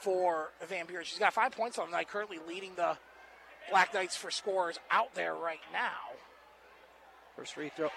[0.00, 1.04] for Van Buren.
[1.04, 2.96] She's got five points on the night, currently leading the
[3.70, 6.16] Black Knights for scores out there right now.
[7.36, 7.88] First free throw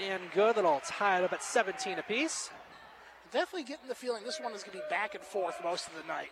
[0.00, 0.56] and good.
[0.56, 2.50] That'll tie it up at 17 apiece.
[3.32, 5.94] Definitely getting the feeling this one is going to be back and forth most of
[5.94, 6.30] the night.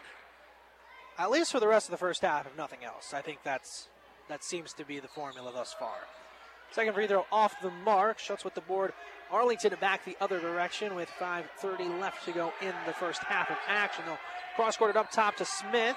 [1.18, 3.12] At least for the rest of the first half, if nothing else.
[3.12, 3.88] I think that's
[4.28, 5.96] that seems to be the formula thus far.
[6.70, 8.18] Second free throw off the mark.
[8.18, 8.92] Schultz with the board.
[9.30, 13.56] Arlington back the other direction with 5.30 left to go in the first half of
[13.66, 14.04] action.
[14.06, 14.18] They'll
[14.56, 15.96] cross court it up top to Smith.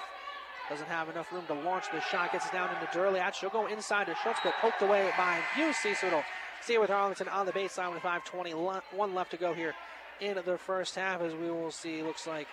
[0.68, 2.32] Doesn't have enough room to launch the shot.
[2.32, 3.34] Gets it down into Durliat.
[3.34, 6.24] She'll go inside to Schultz, but poked away by Busey, so it'll
[6.62, 9.74] stay with Arlington on the baseline with 5.21 left to go here
[10.20, 12.02] in the first half as we will see.
[12.02, 12.46] Looks like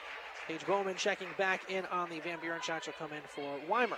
[0.48, 2.84] Paige Bowman checking back in on the Van Buren shot.
[2.84, 3.98] She'll come in for Weimer.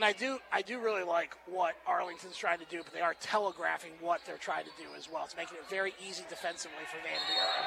[0.00, 3.12] And I do, I do really like what Arlington's trying to do, but they are
[3.20, 5.26] telegraphing what they're trying to do as well.
[5.26, 7.66] It's making it very easy defensively for Van Buren.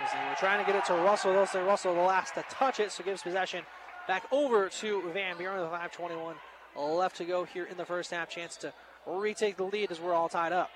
[0.00, 2.80] They were trying to get it to Russell, they'll say Russell the last to touch
[2.80, 3.66] it, so gives possession
[4.08, 6.36] back over to Van Buren with 5:21
[6.74, 8.30] left to go here in the first half.
[8.30, 8.72] Chance to
[9.06, 10.70] retake the lead as we're all tied up.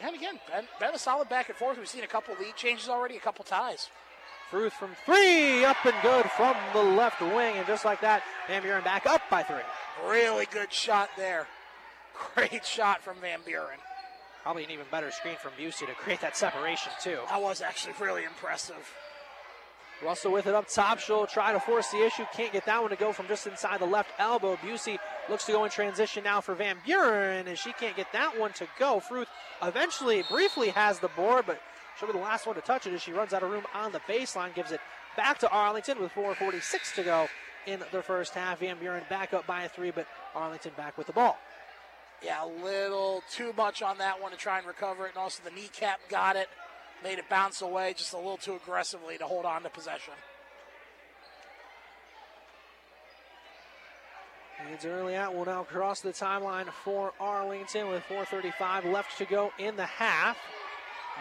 [0.00, 1.76] And again, been, been a solid back and forth.
[1.76, 3.90] We've seen a couple lead changes already, a couple ties.
[4.50, 8.62] Fruth from three, up and good from the left wing, and just like that, Van
[8.62, 9.56] Buren back up by three.
[10.06, 11.46] Really good shot there.
[12.34, 13.78] Great shot from Van Buren.
[14.42, 17.18] Probably an even better screen from Busey to create that separation too.
[17.30, 18.92] That was actually really impressive.
[20.02, 20.98] Russell with it up top.
[20.98, 22.24] She'll try to force the issue.
[22.34, 24.56] Can't get that one to go from just inside the left elbow.
[24.56, 24.98] Busey
[25.30, 28.52] looks to go in transition now for Van Buren, and she can't get that one
[28.54, 29.00] to go.
[29.00, 29.28] Fruth
[29.62, 31.60] eventually, briefly has the board, but
[31.98, 33.92] she'll be the last one to touch it as she runs out of room on
[33.92, 34.54] the baseline.
[34.54, 34.80] Gives it
[35.16, 37.28] back to Arlington with 4.46 to go
[37.66, 38.60] in the first half.
[38.60, 41.38] Van Buren back up by a three, but Arlington back with the ball.
[42.22, 45.42] Yeah, a little too much on that one to try and recover it, and also
[45.44, 46.48] the kneecap got it
[47.04, 50.14] made it bounce away just a little too aggressively to hold on to possession.
[54.72, 59.76] It's Durliat will now cross the timeline for Arlington with 4.35 left to go in
[59.76, 60.38] the half.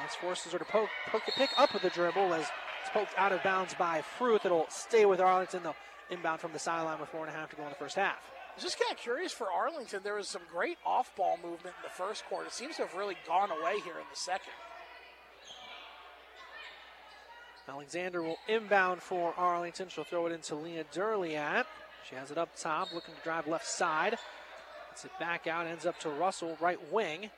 [0.01, 2.47] As forces her to poke, poke, pick up of the dribble as
[2.81, 4.45] it's poked out of bounds by Fruth.
[4.45, 5.63] It'll stay with Arlington.
[5.63, 5.75] They'll
[6.09, 8.17] inbound from the sideline with four and a half to go in the first half.
[8.51, 10.01] I was just kind of curious for Arlington.
[10.03, 12.47] There was some great off ball movement in the first quarter.
[12.47, 14.53] It seems to have really gone away here in the second.
[17.67, 19.87] Alexander will inbound for Arlington.
[19.89, 21.65] She'll throw it into Leah Durliat.
[22.07, 24.17] She has it up top, looking to drive left side.
[24.91, 27.31] Gets it back out, ends up to Russell, right wing.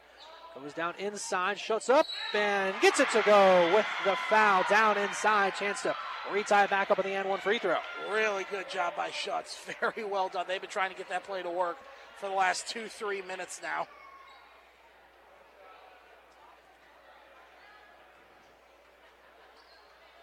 [0.62, 5.54] Goes down inside, shuts up, and gets it to go with the foul down inside.
[5.56, 5.94] Chance to
[6.32, 7.78] retie back up at the end one free throw.
[8.10, 9.60] Really good job by Schultz.
[9.82, 10.46] Very well done.
[10.48, 11.78] They've been trying to get that play to work
[12.18, 13.88] for the last two, three minutes now.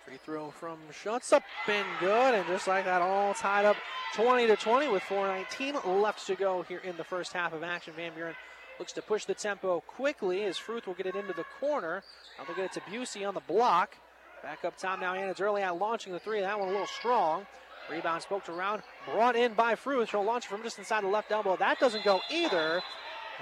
[0.07, 3.77] Free throw from Schultz up and good, and just like that, all tied up
[4.15, 7.93] 20 to 20 with 4:19 left to go here in the first half of action.
[7.95, 8.35] Van Buren
[8.83, 12.03] looks to push the tempo quickly as Fruth will get it into the corner.
[12.37, 13.97] Now they'll get it to Busey on the block.
[14.43, 16.41] Back up top now, Anna Durliat launching the three.
[16.41, 17.47] That one a little strong.
[17.89, 20.11] Rebound spoke to Round, brought in by Fruth.
[20.11, 21.57] She'll launch it from just inside the left elbow.
[21.57, 22.83] That doesn't go either.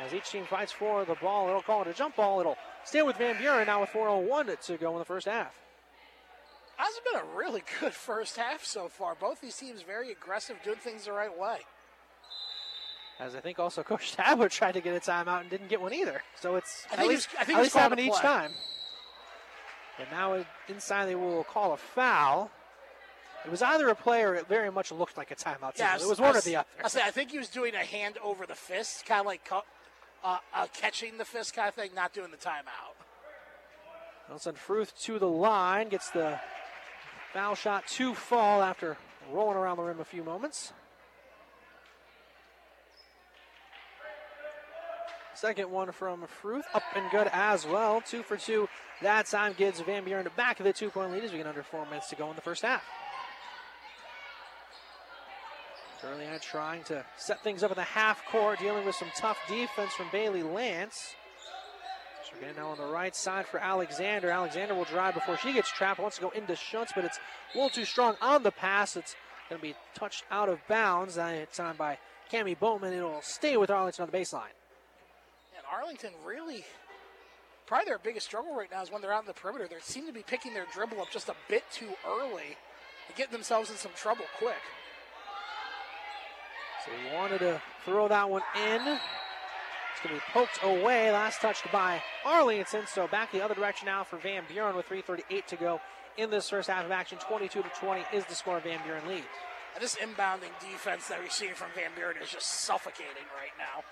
[0.05, 2.41] As each team fights for the ball, it'll call it a jump ball.
[2.41, 5.59] It'll stay with Van Buren now with 4:01 to go in the first half.
[6.77, 9.15] Has been a really good first half so far.
[9.15, 11.61] Both these teams very aggressive, doing things the right way.
[13.21, 15.93] As I think also Coach Tabler tried to get a timeout and didn't get one
[15.93, 16.23] either.
[16.41, 18.53] So it's I at least, I think at least happened each time.
[19.99, 22.51] And now inside they will call a foul.
[23.45, 25.79] It was either a play or it very much looked like a timeout.
[25.79, 26.69] Yeah, it was one or the other.
[26.83, 29.49] I say I think he was doing a hand over the fist, kind of like
[29.53, 29.61] uh,
[30.55, 32.97] uh, catching the fist kind of thing, not doing the timeout.
[34.39, 36.39] Send Fruth to the line, gets the
[37.33, 38.97] foul shot to fall after
[39.33, 40.73] rolling around the rim a few moments.
[45.41, 48.03] Second one from Fruth, up and good as well.
[48.03, 48.69] Two for two.
[49.01, 51.63] That time gives Van Buren back of the two point lead as we get under
[51.63, 52.83] four minutes to go in the first half.
[56.03, 59.95] Durliat trying to set things up in the half court, dealing with some tough defense
[59.95, 61.15] from Bailey Lance.
[62.29, 64.29] So getting now on the right side for Alexander.
[64.31, 66.01] Alexander will drive before she gets trapped.
[66.01, 67.19] Wants to go into Schultz, but it's
[67.55, 68.95] a little too strong on the pass.
[68.95, 69.17] It's
[69.49, 71.17] going to be touched out of bounds.
[71.17, 71.97] It's on by
[72.31, 72.93] Cami Bowman.
[72.93, 74.53] It'll stay with Arlington on the baseline.
[75.73, 76.65] Arlington really,
[77.67, 79.69] probably their biggest struggle right now is when they're out in the perimeter.
[79.69, 82.57] They seem to be picking their dribble up just a bit too early
[83.07, 84.63] and getting themselves in some trouble quick.
[86.85, 88.81] So he wanted to throw that one in.
[88.81, 91.11] It's going to be poked away.
[91.13, 92.87] Last touched by Arlington.
[92.87, 95.81] So back the other direction now for Van Buren with 3.38 to go
[96.17, 97.19] in this first half of action.
[97.19, 98.61] 22 to 20 is the score.
[98.61, 99.27] Van Buren leads.
[99.75, 103.85] And this inbounding defense that we're seeing from Van Buren is just suffocating right now.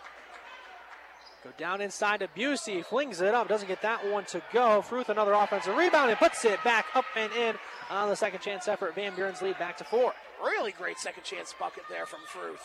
[1.44, 4.82] Go down inside to Busey, flings it up, doesn't get that one to go.
[4.82, 7.54] Fruth another offensive rebound and puts it back up and in
[7.90, 8.94] on the second chance effort.
[8.94, 10.14] Van Buren's lead back to four.
[10.42, 12.62] Really great second chance bucket there from Fruth.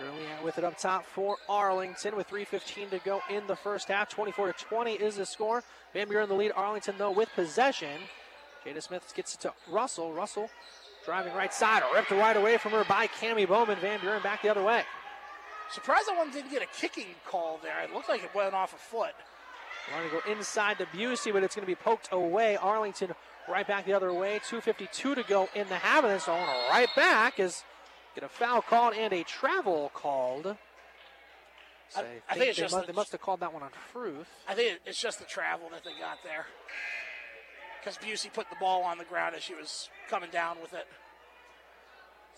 [0.00, 4.08] Early with it up top for Arlington with 3.15 to go in the first half.
[4.08, 5.64] 24 to 20 is the score.
[5.92, 6.52] Van Buren in the lead.
[6.54, 8.00] Arlington, though, with possession.
[8.64, 10.12] Jada Smith gets it to Russell.
[10.12, 10.50] Russell
[11.04, 13.78] driving right side, ripped right away from her by Cami Bowman.
[13.80, 14.84] Van Buren back the other way.
[15.70, 17.80] Surprised that one didn't get a kicking call there.
[17.82, 19.12] It looked like it went off a foot.
[19.92, 22.56] Want to go inside to Busey, but it's going to be poked away.
[22.56, 23.14] Arlington
[23.48, 24.40] right back the other way.
[24.48, 27.62] 2.52 to go in the half, and it's on right back is
[28.14, 30.56] get a foul called and a travel called.
[31.90, 33.62] So I, I, think, I think they, must, the, they, must, have called that one
[33.62, 34.28] on Fruth.
[34.46, 36.46] I think it's just the travel that they got there.
[37.80, 40.86] Because Busey put the ball on the ground as she was coming down with it.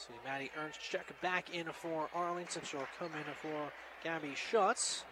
[0.01, 2.63] See, Maddie Ernst check back in for Arlington.
[2.65, 3.71] She'll come in for
[4.03, 5.05] Gabby Schultz.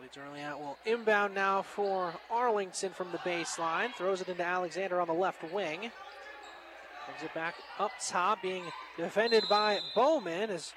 [0.00, 3.92] Leads early out will inbound now for Arlington from the baseline.
[3.94, 5.80] Throws it into Alexander on the left wing.
[5.80, 8.62] Brings it back up top, being
[8.96, 10.48] defended by Bowman.
[10.48, 10.72] Is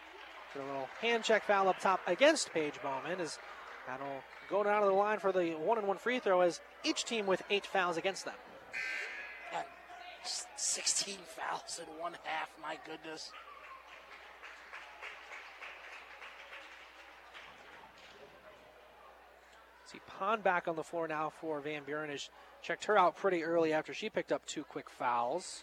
[0.55, 3.19] a little hand check foul up top against Paige Bowman.
[3.19, 3.37] Is
[3.87, 7.05] that'll go down to the line for the one and one free throw as each
[7.05, 8.35] team with eight fouls against them.
[10.55, 13.31] 16 fouls in one half, my goodness.
[19.85, 22.09] See Pond back on the floor now for Van Buren.
[22.09, 22.29] Has
[22.61, 25.61] checked her out pretty early after she picked up two quick fouls.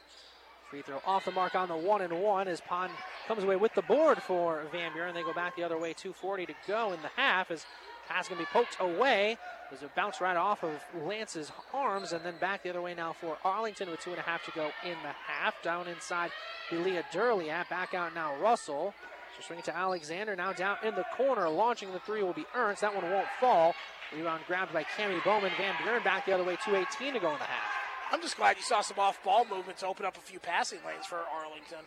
[0.71, 2.93] Free throw off the mark on the one and one as Pond
[3.27, 5.15] comes away with the board for Van Buren.
[5.15, 5.93] They go back the other way.
[5.93, 7.67] 2.40 to go in the half as
[8.13, 9.39] pass going to be poked away.
[9.71, 10.73] There's a bounce right off of
[11.07, 14.23] Lance's arms and then back the other way now for Arlington with two and a
[14.23, 15.55] half to go in the half.
[15.63, 16.31] Down inside,
[16.71, 17.71] Leah Durliat.
[17.71, 18.93] Back out now, Russell.
[19.35, 20.37] She'll swing to Alexander.
[20.37, 21.49] Now down in the corner.
[21.49, 22.83] Launching the three will be Ernst.
[22.83, 23.75] That one won't fall.
[24.15, 25.53] Rebound grabbed by Cami Bowman.
[25.57, 26.57] Van Buren back the other way.
[26.57, 27.73] 2.18 to go in the half.
[28.13, 30.81] I'm just glad you saw some off ball movement to open up a few passing
[30.87, 31.87] lanes for Arlington.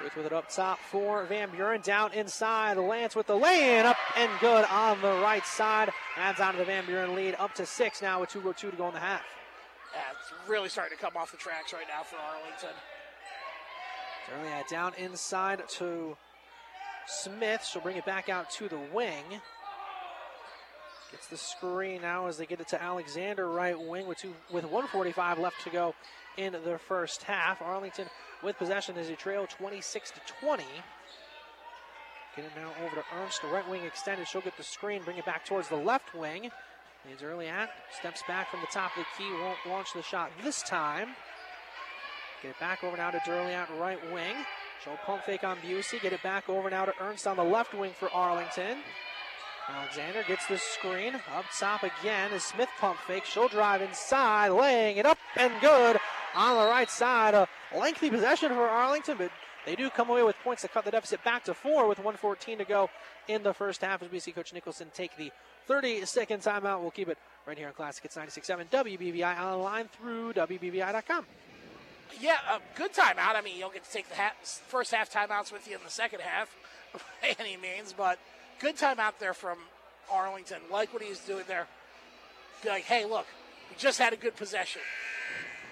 [0.00, 1.80] With it up top for Van Buren.
[1.80, 2.76] Down inside.
[2.76, 3.86] Lance with the lay in.
[3.86, 5.90] Up and good on the right side.
[6.16, 7.36] Adds on to the Van Buren lead.
[7.38, 9.22] Up to six now with 2.02 to go in the half.
[9.94, 12.74] Yeah, it's really starting to come off the tracks right now for Arlington.
[14.34, 16.16] Early down inside to
[17.06, 17.64] Smith.
[17.70, 19.24] She'll bring it back out to the wing.
[21.10, 24.64] Gets the screen now as they get it to Alexander right wing with two with
[24.64, 25.94] 145 left to go
[26.38, 27.60] in the first half.
[27.60, 28.06] Arlington
[28.42, 30.64] with possession as they trail 26 to 20.
[32.36, 34.26] Get it now over to Ernst, the right wing extended.
[34.26, 36.50] She'll get the screen, bring it back towards the left wing.
[37.04, 40.62] Leah Durliat, steps back from the top of the key, won't launch the shot this
[40.62, 41.08] time.
[42.42, 44.34] Get it back over now to Durliat, right wing.
[44.82, 46.00] She'll pump fake on Busey.
[46.00, 48.78] Get it back over now to Ernst on the left wing for Arlington.
[49.68, 53.24] Alexander gets the screen up top again as Smith pump fake.
[53.24, 56.00] She'll drive inside, laying it up and good
[56.34, 57.34] on the right side.
[57.34, 59.30] A lengthy possession for Arlington, but
[59.66, 62.58] they do come away with points to cut the deficit back to four with 114
[62.58, 62.90] to go
[63.28, 65.30] in the first half as we see Coach Nicholson take the
[65.66, 66.80] 30 second timeout.
[66.80, 68.04] We'll keep it right here on Classic.
[68.04, 71.26] It's 96.7 WBVI online through WBVI.com.
[72.20, 73.36] Yeah, a good timeout.
[73.36, 75.82] I mean, you don't get to take the half, first half timeouts with you in
[75.84, 76.54] the second half
[76.92, 78.18] by any means, but
[78.58, 79.58] good timeout there from
[80.10, 80.58] Arlington.
[80.70, 81.66] Like what he's doing there.
[82.62, 83.26] Be like, hey, look,
[83.70, 84.82] we just had a good possession.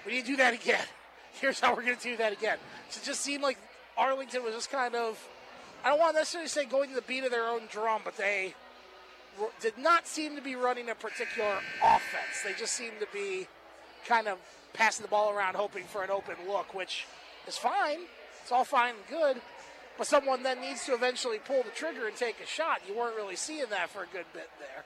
[0.07, 0.85] We need to do that again.
[1.41, 2.59] Here's how we're going to do that again.
[2.91, 3.59] So it just seemed like
[3.97, 5.19] Arlington was just kind of,
[5.85, 8.17] I don't want to necessarily say going to the beat of their own drum, but
[8.17, 8.55] they
[9.61, 12.43] did not seem to be running a particular offense.
[12.45, 13.47] They just seemed to be
[14.07, 14.39] kind of
[14.73, 17.07] passing the ball around, hoping for an open look, which
[17.47, 18.01] is fine.
[18.43, 19.43] It's all fine and good.
[19.99, 22.81] But someone then needs to eventually pull the trigger and take a shot.
[22.89, 24.85] You weren't really seeing that for a good bit there.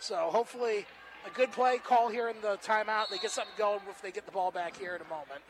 [0.00, 0.86] So hopefully,
[1.26, 3.08] a good play call here in the timeout.
[3.10, 5.42] They get something going if they get the ball back here in a moment.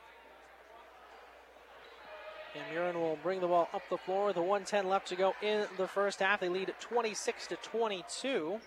[2.54, 5.34] And Buren will bring the ball up the floor with a 110 left to go
[5.40, 6.40] in the first half.
[6.40, 8.60] They lead 26 to 22.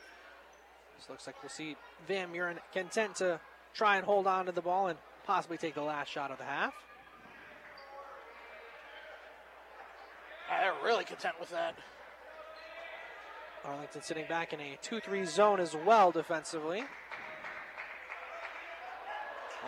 [0.98, 1.76] This looks like we'll see
[2.08, 3.42] Van Buren content to
[3.74, 6.46] try and hold on to the ball and possibly take the last shot of the
[6.46, 6.74] half.
[10.50, 11.76] They're really content with that.
[13.66, 16.84] Arlington sitting back in a 2 3 zone as well defensively.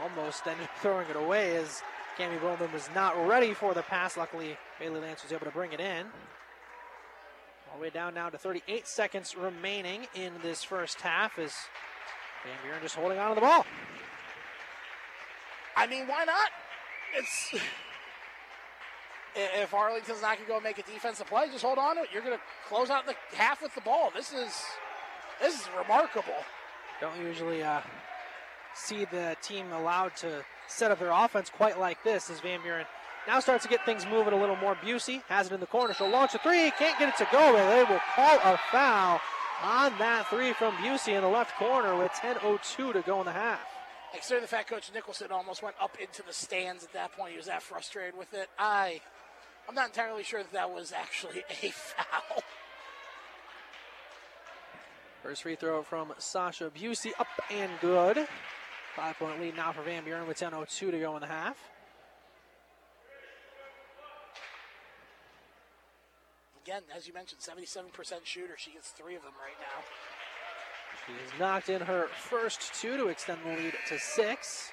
[0.02, 1.82] Almost ended up throwing it away as
[2.18, 4.18] Cami Bowman was not ready for the pass.
[4.18, 6.06] Luckily, Bailey Lance was able to bring it in.
[7.72, 11.54] All the way down now to 38 seconds remaining in this first half as
[12.44, 13.66] Van Buren just holding on to the ball.
[15.76, 16.50] I mean, why not?
[17.18, 17.56] It's
[19.36, 22.10] if Arlington's not going to go make a defensive play, just hold on to it.
[22.14, 24.12] You're going to close out the half with the ball.
[24.16, 24.64] This is
[25.42, 26.34] this is remarkable.
[27.02, 27.82] Don't usually uh,
[28.74, 32.86] see the team allowed to set up their offense quite like this as Van Buren
[33.28, 34.76] now starts to get things moving a little more.
[34.76, 35.94] Busey has it in the corner.
[35.94, 36.72] She'll launch a three.
[36.78, 37.56] Can't get it to go.
[37.56, 39.20] And they will call a foul
[39.64, 43.32] on that three from Busey in the left corner with 10.02 to go in the
[43.32, 43.62] half.
[44.14, 47.38] Considering the fact Coach Nicholson almost went up into the stands at that point, he
[47.38, 48.48] was that frustrated with it.
[48.58, 49.02] I,
[49.68, 52.44] I'm not entirely sure that that was actually a foul.
[55.24, 58.28] First free throw from Sasha Busey up and good.
[58.96, 61.58] Five point lead now for Van Buren with 10.02 to go in the half.
[66.64, 67.92] Again, as you mentioned, 77%
[68.24, 68.56] shooter.
[68.58, 69.84] She gets three of them right now.
[71.06, 74.72] She has knocked in her first two to extend the lead to six.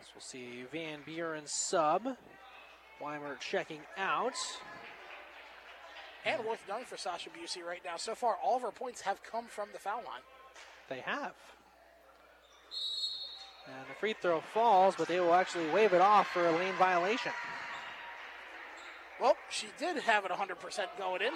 [0.00, 2.16] As we'll see Van Buren sub.
[3.00, 4.34] Weimer checking out.
[6.24, 7.96] And worth noting for Sasha Busey right now.
[7.96, 10.22] So far, all of her points have come from the foul line.
[10.88, 11.32] They have.
[13.66, 16.74] And the free throw falls, but they will actually wave it off for a lane
[16.74, 17.32] violation.
[19.20, 21.32] Well, she did have it 100% going in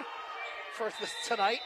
[0.73, 0.91] for
[1.27, 1.61] tonight.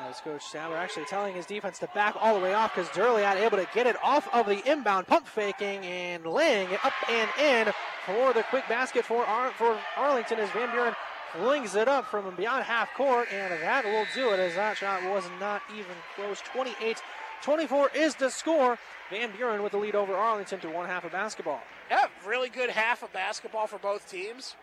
[0.00, 3.36] As Coach Sadler actually telling his defense to back all the way off because Durliat
[3.36, 7.28] able to get it off of the inbound, pump faking and laying it up and
[7.38, 7.72] in
[8.06, 10.94] for the quick basket for Ar- for Arlington as Van Buren
[11.34, 15.02] flings it up from beyond half court, and that will do it as that shot
[15.04, 16.40] was not even close.
[16.40, 17.02] 28
[17.42, 18.78] 24 is the score.
[19.10, 21.60] Van Buren with the lead over Arlington to one half of basketball.
[21.90, 24.56] Yeah, really good half of basketball for both teams.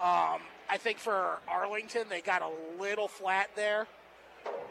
[0.00, 3.86] Um, I think for Arlington, they got a little flat there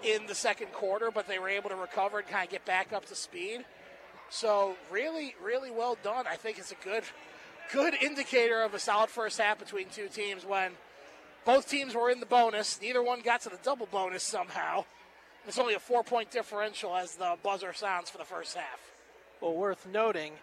[0.03, 2.91] in the second quarter, but they were able to recover and kind of get back
[2.93, 3.65] up to speed.
[4.29, 6.25] So really, really well done.
[6.27, 7.03] I think it's a good,
[7.71, 10.71] good indicator of a solid first half between two teams when
[11.45, 12.79] both teams were in the bonus.
[12.81, 14.85] Neither one got to the double bonus somehow.
[15.47, 18.79] It's only a four-point differential as the buzzer sounds for the first half.
[19.41, 20.33] Well, worth noting,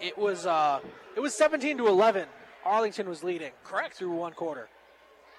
[0.00, 0.80] it was uh,
[1.14, 2.26] it was 17 to 11.
[2.64, 3.52] Arlington was leading.
[3.64, 3.94] Correct.
[3.94, 4.68] Through one quarter.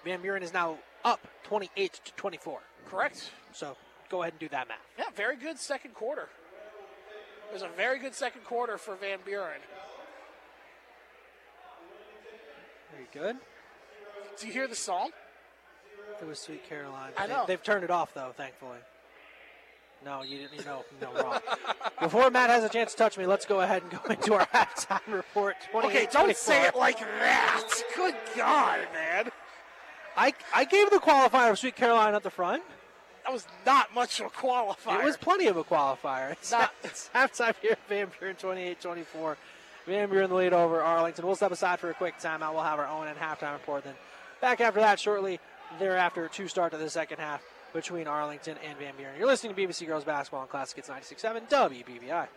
[0.03, 2.59] Van Buren is now up 28 to 24.
[2.89, 3.31] Correct.
[3.53, 3.75] So
[4.09, 4.77] go ahead and do that math.
[4.97, 6.27] Yeah, very good second quarter.
[7.49, 9.59] It was a very good second quarter for Van Buren.
[12.93, 13.37] Very good.
[14.39, 15.11] Do you hear the song?
[16.21, 17.11] It was Sweet Caroline.
[17.17, 17.45] I know.
[17.47, 18.77] They, have turned it off though, thankfully.
[20.03, 20.59] No, you didn't.
[20.59, 21.39] You know, no, wrong.
[21.99, 24.45] Before Matt has a chance to touch me, let's go ahead and go into our
[24.53, 25.55] halftime report.
[25.73, 27.83] Okay, don't say it like that.
[27.95, 29.31] Good God, man.
[30.17, 32.63] I I gave the qualifier of Sweet Caroline at the front.
[33.23, 35.01] That was not much of a qualifier.
[35.01, 36.31] It was plenty of a qualifier.
[36.31, 39.35] It's, not, it's halftime here at Van Buren 28-24.
[39.85, 41.25] Van Buren the lead over Arlington.
[41.25, 42.53] We'll step aside for a quick timeout.
[42.53, 43.83] We'll have our own and halftime report.
[43.83, 43.93] Then
[44.41, 45.39] back after that shortly
[45.79, 47.43] thereafter to start to the second half
[47.73, 49.17] between Arlington and Van Buren.
[49.17, 52.27] You're listening to BVC Girls Basketball on Classic Hits 96.7 WBVI.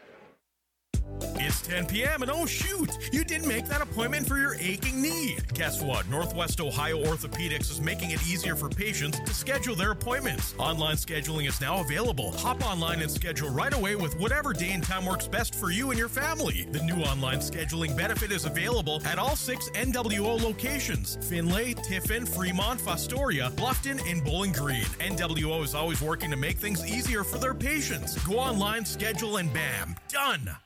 [1.46, 2.22] It's 10 p.m.
[2.22, 5.36] and oh shoot, you didn't make that appointment for your aching knee.
[5.52, 6.08] Guess what?
[6.08, 10.54] Northwest Ohio Orthopedics is making it easier for patients to schedule their appointments.
[10.56, 12.32] Online scheduling is now available.
[12.38, 15.90] Hop online and schedule right away with whatever day and time works best for you
[15.90, 16.66] and your family.
[16.72, 22.80] The new online scheduling benefit is available at all six NWO locations Findlay, Tiffin, Fremont,
[22.80, 24.84] Fostoria, Bluffton, and Bowling Green.
[24.98, 28.16] NWO is always working to make things easier for their patients.
[28.24, 30.56] Go online, schedule, and bam, done.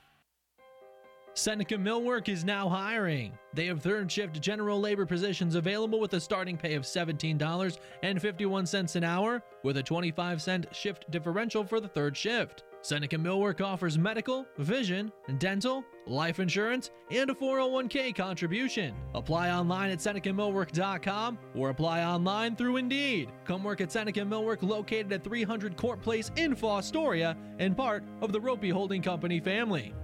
[1.39, 3.39] Seneca Millwork is now hiring.
[3.55, 9.05] They have third shift general labor positions available with a starting pay of $17.51 an
[9.05, 12.64] hour, with a 25 cent shift differential for the third shift.
[12.82, 18.93] Seneca Millwork offers medical, vision, dental, life insurance, and a 401k contribution.
[19.14, 23.30] Apply online at SenecaMillwork.com or apply online through Indeed.
[23.45, 28.32] Come work at Seneca Millwork located at 300 Court Place in Fostoria and part of
[28.32, 29.95] the Roppe Holding Company family.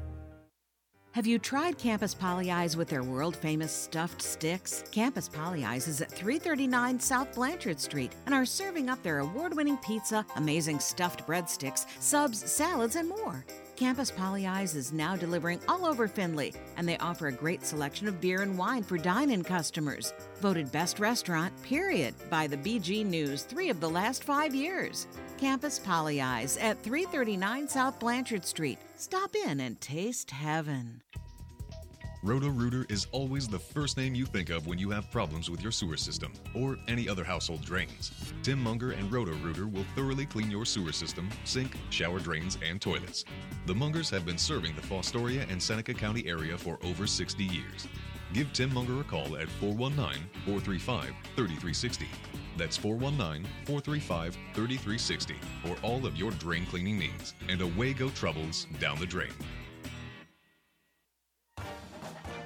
[1.14, 4.82] Have you tried Campus Pollyeyes with their world famous stuffed sticks?
[4.90, 9.76] Campus Pollyeyes is at 339 South Blanchard Street and are serving up their award winning
[9.76, 13.44] pizza, amazing stuffed breadsticks, subs, salads, and more.
[13.77, 18.20] Campus Pollyeyes is now delivering all over Findlay, and they offer a great selection of
[18.20, 20.14] beer and wine for dine in customers.
[20.41, 25.09] Voted best restaurant, period, by the BG News three of the last five years.
[25.39, 28.79] Campus Pollyeyes at 339 South Blanchard Street.
[28.97, 31.03] Stop in and taste heaven.
[32.25, 35.70] Roto-Rooter is always the first name you think of when you have problems with your
[35.70, 38.12] sewer system or any other household drains.
[38.43, 43.27] Tim Munger and Roto-Rooter will thoroughly clean your sewer system, sink, shower drains, and toilets.
[43.66, 47.87] The Mungers have been serving the Fostoria and Seneca County area for over 60 years.
[48.33, 52.07] Give Tim Munger a call at 419 435 3360.
[52.57, 57.35] That's 419 435 3360 for all of your drain cleaning needs.
[57.51, 59.33] And away go troubles down the drain.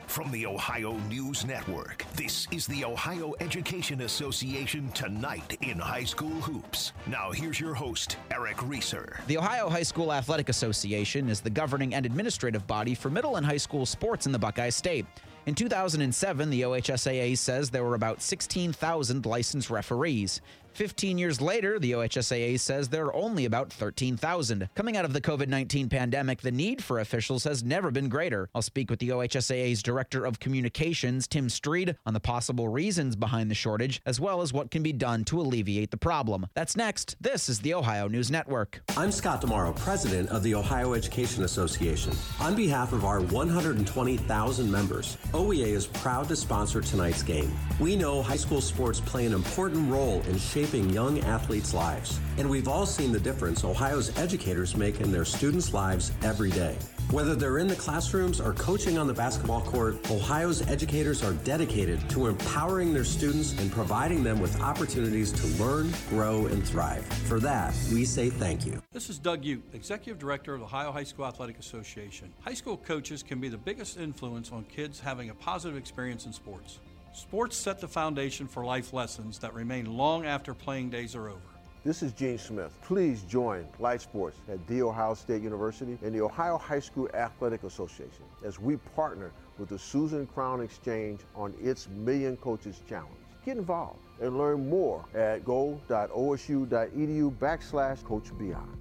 [0.09, 6.41] From the Ohio News Network, this is the Ohio Education Association Tonight in High School
[6.41, 6.95] Hoops.
[7.07, 9.21] Now, here's your host, Eric Reeser.
[9.27, 13.45] The Ohio High School Athletic Association is the governing and administrative body for middle and
[13.45, 15.05] high school sports in the Buckeye State.
[15.45, 20.41] In 2007, the OHSAA says there were about 16,000 licensed referees.
[20.75, 24.69] 15 years later, the OHSAA says there are only about 13,000.
[24.75, 28.49] Coming out of the COVID 19 pandemic, the need for officials has never been greater.
[28.55, 33.51] I'll speak with the OHSAA's Director of Communications, Tim Stried, on the possible reasons behind
[33.51, 36.47] the shortage, as well as what can be done to alleviate the problem.
[36.55, 37.17] That's next.
[37.21, 38.81] This is the Ohio News Network.
[38.97, 42.13] I'm Scott DiMauro, President of the Ohio Education Association.
[42.41, 47.53] On behalf of our 120,000 members, OEA is proud to sponsor tonight's game.
[47.81, 52.21] We know high school sports play an important role in shaping shaping young athletes' lives.
[52.37, 56.77] And we've all seen the difference Ohio's educators make in their students' lives every day.
[57.11, 62.07] Whether they're in the classrooms or coaching on the basketball court, Ohio's educators are dedicated
[62.11, 67.05] to empowering their students and providing them with opportunities to learn, grow, and thrive.
[67.27, 68.83] For that, we say thank you.
[68.93, 72.31] This is Doug Ute, Executive Director of the Ohio High School Athletic Association.
[72.41, 76.35] High school coaches can be the biggest influence on kids having a positive experience in
[76.35, 76.79] sports.
[77.19, 81.41] Sports set the foundation for life lessons that remain long after playing days are over.
[81.85, 82.79] This is Gene Smith.
[82.81, 87.65] Please join Life Sports at The Ohio State University and the Ohio High School Athletic
[87.65, 93.11] Association as we partner with the Susan Crown Exchange on its Million Coaches Challenge.
[93.45, 98.79] Get involved and learn more at go.osu.edu backslash Coach Beyond.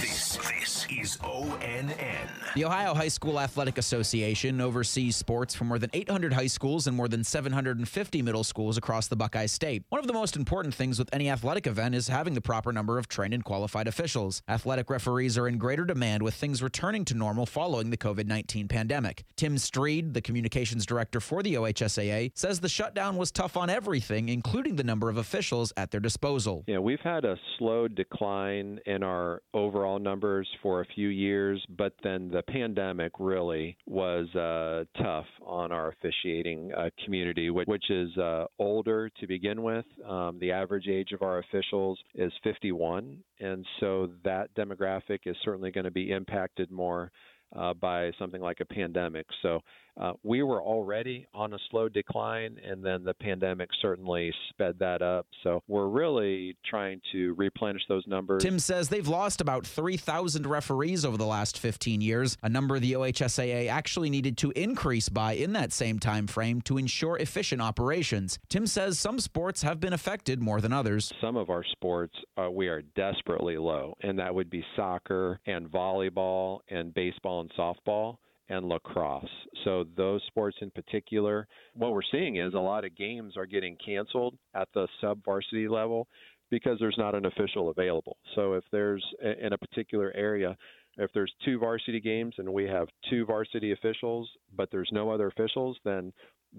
[0.00, 2.54] This, this is ONN.
[2.54, 6.96] The Ohio High School Athletic Association oversees sports for more than 800 high schools and
[6.96, 9.84] more than 750 middle schools across the Buckeye State.
[9.88, 12.98] One of the most important things with any athletic event is having the proper number
[12.98, 14.42] of trained and qualified officials.
[14.48, 18.68] Athletic referees are in greater demand with things returning to normal following the COVID 19
[18.68, 19.24] pandemic.
[19.36, 24.28] Tim Stried, the communications director for the OHSAA, says the shutdown was tough on everything,
[24.28, 26.64] including the number of officials at their disposal.
[26.66, 31.92] Yeah, we've had a slow decline in our overall numbers for a few years, but
[32.02, 38.16] then the pandemic really was uh, tough on our officiating uh, community, which, which is
[38.18, 39.84] uh, older to begin with.
[40.06, 45.70] Um, the average age of our officials is 51, and so that demographic is certainly
[45.70, 47.10] going to be impacted more.
[47.56, 49.24] Uh, by something like a pandemic.
[49.40, 49.60] So
[49.98, 55.02] uh, we were already on a slow decline, and then the pandemic certainly sped that
[55.02, 55.26] up.
[55.42, 58.42] So we're really trying to replenish those numbers.
[58.42, 62.92] Tim says they've lost about 3,000 referees over the last 15 years, a number the
[62.92, 68.38] OHSAA actually needed to increase by in that same time frame to ensure efficient operations.
[68.48, 71.12] Tim says some sports have been affected more than others.
[71.20, 75.66] Some of our sports uh, we are desperately low, and that would be soccer and
[75.68, 78.18] volleyball and baseball and softball
[78.48, 79.28] and lacrosse.
[79.64, 83.76] So those sports in particular, what we're seeing is a lot of games are getting
[83.84, 86.08] canceled at the sub varsity level
[86.50, 88.16] because there's not an official available.
[88.34, 89.04] So if there's
[89.40, 90.56] in a particular area,
[90.96, 95.28] if there's two varsity games and we have two varsity officials, but there's no other
[95.28, 96.12] officials, then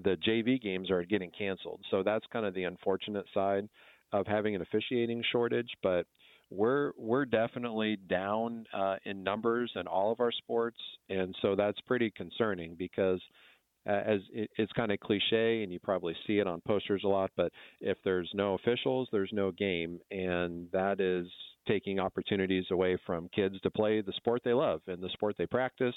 [0.03, 1.81] the JV games are getting canceled.
[1.89, 3.67] So that's kind of the unfortunate side
[4.13, 6.05] of having an officiating shortage, but
[6.49, 10.79] we're we're definitely down uh, in numbers in all of our sports,
[11.09, 13.21] and so that's pretty concerning because
[13.87, 17.07] uh, as it, it's kind of cliche, and you probably see it on posters a
[17.07, 17.31] lot.
[17.37, 21.27] But if there's no officials, there's no game, and that is
[21.67, 25.45] taking opportunities away from kids to play the sport they love and the sport they
[25.45, 25.95] practice.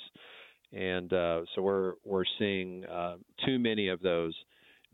[0.73, 4.35] And uh, so we're we're seeing uh, too many of those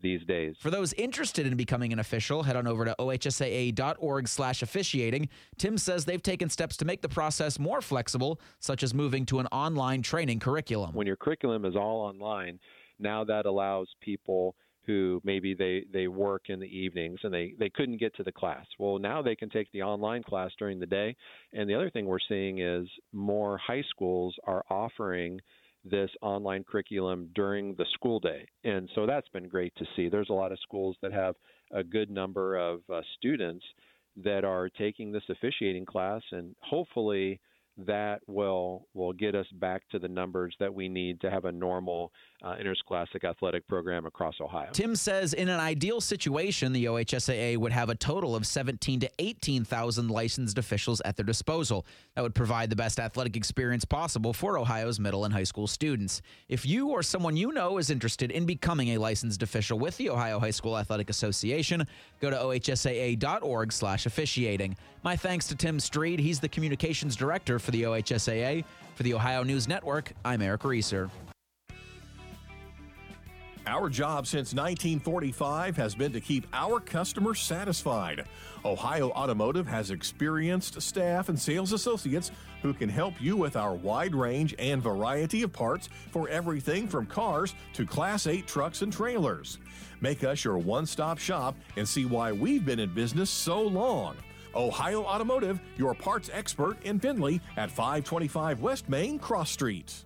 [0.01, 0.55] these days.
[0.59, 5.29] For those interested in becoming an official, head on over to ohsaa.org/officiating.
[5.57, 9.39] Tim says they've taken steps to make the process more flexible, such as moving to
[9.39, 10.93] an online training curriculum.
[10.93, 12.59] When your curriculum is all online,
[12.99, 17.69] now that allows people who maybe they, they work in the evenings and they, they
[17.69, 18.65] couldn't get to the class.
[18.79, 21.15] Well, now they can take the online class during the day.
[21.53, 25.39] And the other thing we're seeing is more high schools are offering
[25.83, 28.47] this online curriculum during the school day.
[28.63, 30.09] And so that's been great to see.
[30.09, 31.35] There's a lot of schools that have
[31.71, 33.65] a good number of uh, students
[34.23, 37.39] that are taking this officiating class, and hopefully
[37.85, 41.51] that will will get us back to the numbers that we need to have a
[41.51, 42.11] normal
[42.41, 44.69] uh, interscholastic athletic program across Ohio.
[44.71, 49.09] Tim says in an ideal situation, the OHSAA would have a total of 17 to
[49.19, 51.85] 18,000 licensed officials at their disposal.
[52.15, 56.21] That would provide the best athletic experience possible for Ohio's middle and high school students.
[56.47, 60.09] If you or someone you know is interested in becoming a licensed official with the
[60.09, 61.85] Ohio High School Athletic Association,
[62.21, 64.77] go to ohsaa.org/officiating.
[65.03, 66.19] My thanks to Tim Stried.
[66.19, 68.65] He's the communications director for the OHSAA.
[68.95, 71.09] For the Ohio News Network, I'm Eric Reeser.
[73.69, 78.25] Our job since 1945 has been to keep our customers satisfied.
[78.65, 82.31] Ohio Automotive has experienced staff and sales associates
[82.63, 87.05] who can help you with our wide range and variety of parts for everything from
[87.05, 89.59] cars to Class 8 trucks and trailers.
[90.01, 94.15] Make us your one stop shop and see why we've been in business so long.
[94.55, 100.05] Ohio Automotive, your parts expert in Findlay at 525 West Main Cross Street.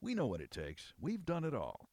[0.00, 0.92] We know what it takes.
[1.00, 1.88] We've done it all.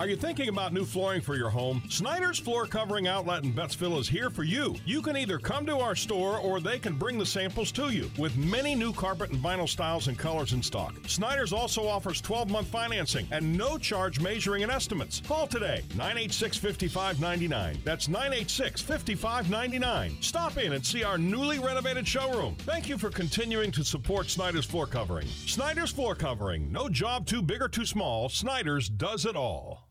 [0.00, 1.80] Are you thinking about new flooring for your home?
[1.88, 4.74] Snyder's Floor Covering Outlet in Bettsville is here for you.
[4.84, 8.10] You can either come to our store or they can bring the samples to you
[8.18, 10.96] with many new carpet and vinyl styles and colors in stock.
[11.06, 15.22] Snyder's also offers 12 month financing and no charge measuring and estimates.
[15.28, 17.78] Call today 986 5599.
[17.84, 20.16] That's 986 5599.
[20.20, 22.56] Stop in and see our newly renovated showroom.
[22.62, 25.28] Thank you for continuing to support Snyder's Floor Covering.
[25.28, 26.72] Snyder's Floor Covering.
[26.72, 28.28] No job too big or too small.
[28.28, 29.83] Snyder's does it all.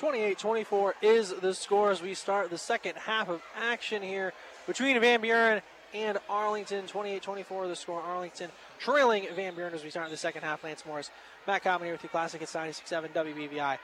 [0.00, 4.32] 28 24 is the score as we start the second half of action here
[4.66, 5.60] between Van Buren
[5.92, 6.86] and Arlington.
[6.86, 8.00] 28 24 the score.
[8.00, 10.64] Arlington trailing Van Buren as we start the second half.
[10.64, 11.10] Lance Morris,
[11.46, 12.08] Matt Common here with you.
[12.08, 12.40] Classic.
[12.40, 13.76] It's 96.7 WBVI.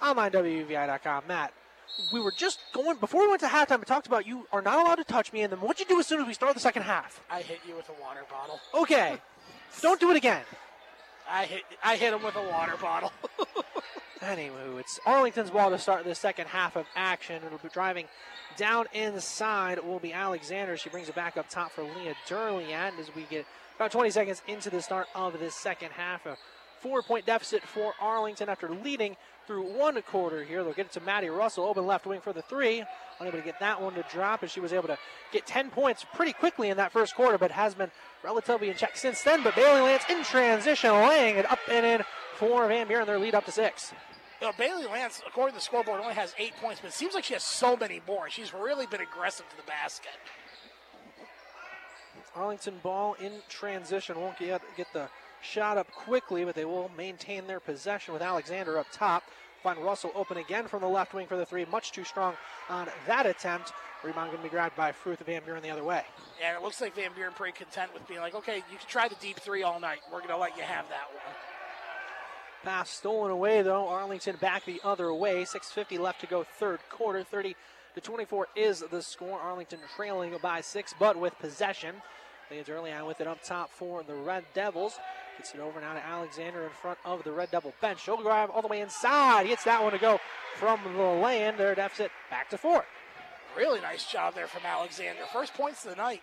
[0.00, 1.24] Online WBVI.com.
[1.26, 1.52] Matt,
[2.12, 4.78] we were just going, before we went to halftime, we talked about you are not
[4.78, 6.60] allowed to touch me, and then what'd you do as soon as we start the
[6.60, 7.20] second half?
[7.28, 8.60] I hit you with a water bottle.
[8.74, 9.18] Okay.
[9.82, 10.42] Don't do it again.
[11.28, 13.10] I hit I hit him with a water bottle.
[14.24, 17.42] Anywho, it's Arlington's ball to start the second half of action.
[17.44, 18.06] It'll be driving
[18.56, 19.78] down inside.
[19.84, 20.78] Will be Alexander.
[20.78, 23.44] She brings it back up top for Leah Durliat as we get
[23.76, 26.24] about 20 seconds into the start of this second half.
[26.24, 26.38] A
[26.80, 29.16] four-point deficit for Arlington after leading
[29.46, 30.64] through one quarter here.
[30.64, 32.82] They'll get it to Maddie Russell, open left wing for the three.
[33.20, 34.98] Unable to get that one to drop, and she was able to
[35.32, 37.90] get 10 points pretty quickly in that first quarter, but has been
[38.22, 39.42] relatively in check since then.
[39.42, 42.02] But Bailey Lance in transition, laying it up and in
[42.36, 43.06] for Van Buren.
[43.06, 43.92] Their lead up to six.
[44.40, 47.14] You know, Bailey Lance, according to the scoreboard, only has eight points, but it seems
[47.14, 48.28] like she has so many more.
[48.28, 50.12] She's really been aggressive to the basket.
[52.34, 54.20] Arlington ball in transition.
[54.20, 55.08] Won't get, get the
[55.40, 59.22] shot up quickly, but they will maintain their possession with Alexander up top.
[59.62, 61.64] Find Russell open again from the left wing for the three.
[61.66, 62.34] Much too strong
[62.68, 63.72] on that attempt.
[64.02, 66.02] Rebound going to be grabbed by Fruth Van Buren the other way.
[66.44, 69.08] And it looks like Van Buren pretty content with being like, okay, you can try
[69.08, 70.00] the deep three all night.
[70.12, 71.34] We're going to let you have that one.
[72.64, 73.88] Pass stolen away though.
[73.88, 75.44] Arlington back the other way.
[75.44, 77.22] 6:50 left to go, third quarter.
[77.22, 77.56] 30
[77.94, 79.38] to 24 is the score.
[79.38, 81.96] Arlington trailing by six, but with possession.
[82.50, 84.98] Leads early on with it up top for the Red Devils.
[85.36, 88.00] Gets it over now to Alexander in front of the Red Devil bench.
[88.00, 89.46] Shoulder grab all the way inside.
[89.46, 90.18] Gets that one to go
[90.56, 91.56] from the lane.
[91.58, 92.86] Their deficit back to four.
[93.56, 95.22] Really nice job there from Alexander.
[95.32, 96.22] First points of the night.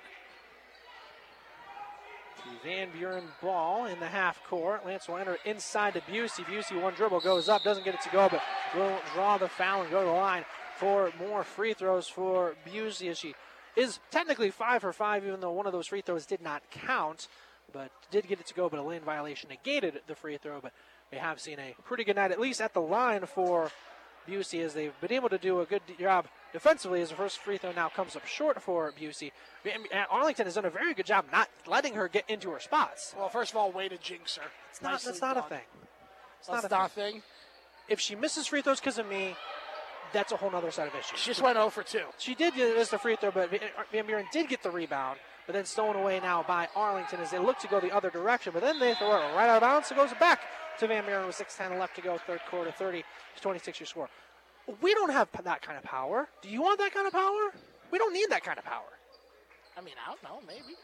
[2.64, 4.86] Van Buren ball in the half court.
[4.86, 6.44] Lance will enter inside to Busey.
[6.46, 8.42] Busey one dribble goes up, doesn't get it to go, but
[8.76, 10.46] will draw the foul and go to the line
[10.78, 13.36] for more free throws for Busey as she
[13.76, 17.28] is technically five for five, even though one of those free throws did not count,
[17.72, 18.70] but did get it to go.
[18.70, 20.60] But a lane violation negated the free throw.
[20.62, 20.74] But
[21.12, 23.72] we have seen a pretty good night, at least at the line for
[24.28, 27.02] Busey, as they've been able to do a good job defensively.
[27.02, 29.32] As the first free throw now comes up short for Busey.
[30.10, 33.14] Arlington has done a very good job not letting her get into her spots.
[33.18, 34.48] Well, first of all, way to jinx her.
[34.70, 35.44] It's not, that's not done.
[35.46, 35.62] a thing.
[36.40, 37.14] It's That's not, not a thing.
[37.14, 37.22] thing.
[37.88, 39.36] If she misses free throws because of me,
[40.14, 41.20] that's a whole other set of issues.
[41.20, 42.00] She just went 0 for 2.
[42.18, 43.58] She did miss the free throw, but uh,
[43.92, 47.40] Van Buren did get the rebound, but then stolen away now by Arlington as they
[47.40, 48.52] look to go the other direction.
[48.54, 49.92] But then they throw it right out of bounds.
[49.92, 50.42] It goes back
[50.80, 53.04] to Van Buren with 6:10 left to go, third quarter, 30
[53.36, 54.10] to 26 your score.
[54.82, 56.28] We don't have that kind of power.
[56.42, 57.52] Do you want that kind of power?
[57.92, 58.92] We don't need that kind of power.
[59.78, 60.76] I mean, I don't know, maybe.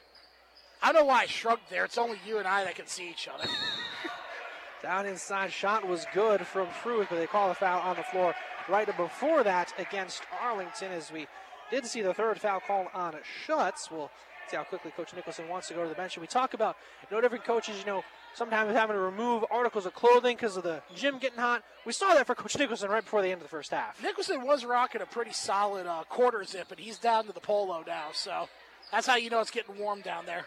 [0.81, 1.85] I don't know why I shrugged there.
[1.85, 3.47] It's only you and I that can see each other.
[4.83, 8.35] Down inside shot was good from Fruth, but they call a foul on the floor
[8.69, 11.27] right before that against Arlington as we
[11.71, 13.15] did see the third foul called on
[13.45, 13.89] Schultz.
[13.89, 14.11] We'll
[14.49, 16.15] see how quickly Coach Nicholson wants to go to the bench.
[16.15, 18.03] And we talk about, you know, different coaches, you know,
[18.37, 21.63] sometimes having to remove articles of clothing because of the gym getting hot.
[21.85, 24.01] We saw that for Coach Nicholson right before the end of the first half.
[24.01, 27.83] Nicholson was rocking a pretty solid uh, quarter zip, and he's down to the polo
[27.85, 28.09] now.
[28.13, 28.47] So
[28.91, 30.45] that's how you know it's getting warm down there.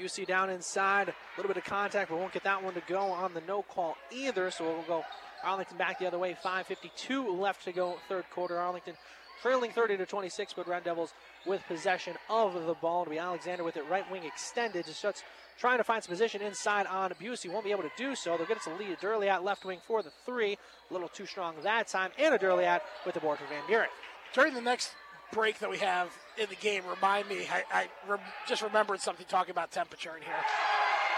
[0.00, 3.10] UC down inside, a little bit of contact, but won't get that one to go
[3.12, 4.50] on the no call either.
[4.50, 5.04] So we'll go
[5.42, 6.36] Arlington back the other way.
[6.42, 8.58] 5:52 left to go, third quarter.
[8.58, 8.94] Arlington
[9.42, 11.12] trailing 30 to 26, but Red Devils
[11.44, 13.02] with possession of the ball.
[13.02, 14.86] It'll be Alexander with it right wing extended.
[14.86, 15.22] Just shuts
[15.58, 17.50] trying to find some position inside on Busey.
[17.50, 18.36] Won't be able to do so.
[18.36, 18.90] They'll get a lead.
[18.90, 20.58] A Durliat left wing for the three.
[20.90, 22.10] A little too strong that time.
[22.18, 23.88] And a Durliat with the board for Van Buren.
[24.32, 24.94] During the next
[25.32, 29.26] break that we have in the game, remind me, I, I rem- just remembered something
[29.28, 30.34] talking about temperature in here.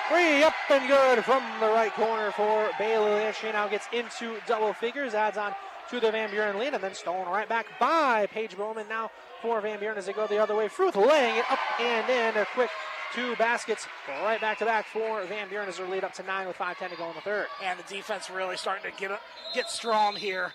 [0.09, 3.33] Three up and good from the right corner for Bailey.
[3.33, 5.53] She now gets into double figures, adds on
[5.91, 9.11] to the Van Buren lead, and then stolen right back by Paige Bowman now
[9.43, 10.69] for Van Buren as they go the other way.
[10.69, 12.41] Fruth laying it up and in.
[12.41, 12.71] A quick
[13.15, 16.47] two baskets right back to back for Van Buren as their lead up to nine
[16.47, 17.47] with 5.10 to go in the third.
[17.63, 19.21] And the defense really starting to get
[19.55, 20.53] get strong here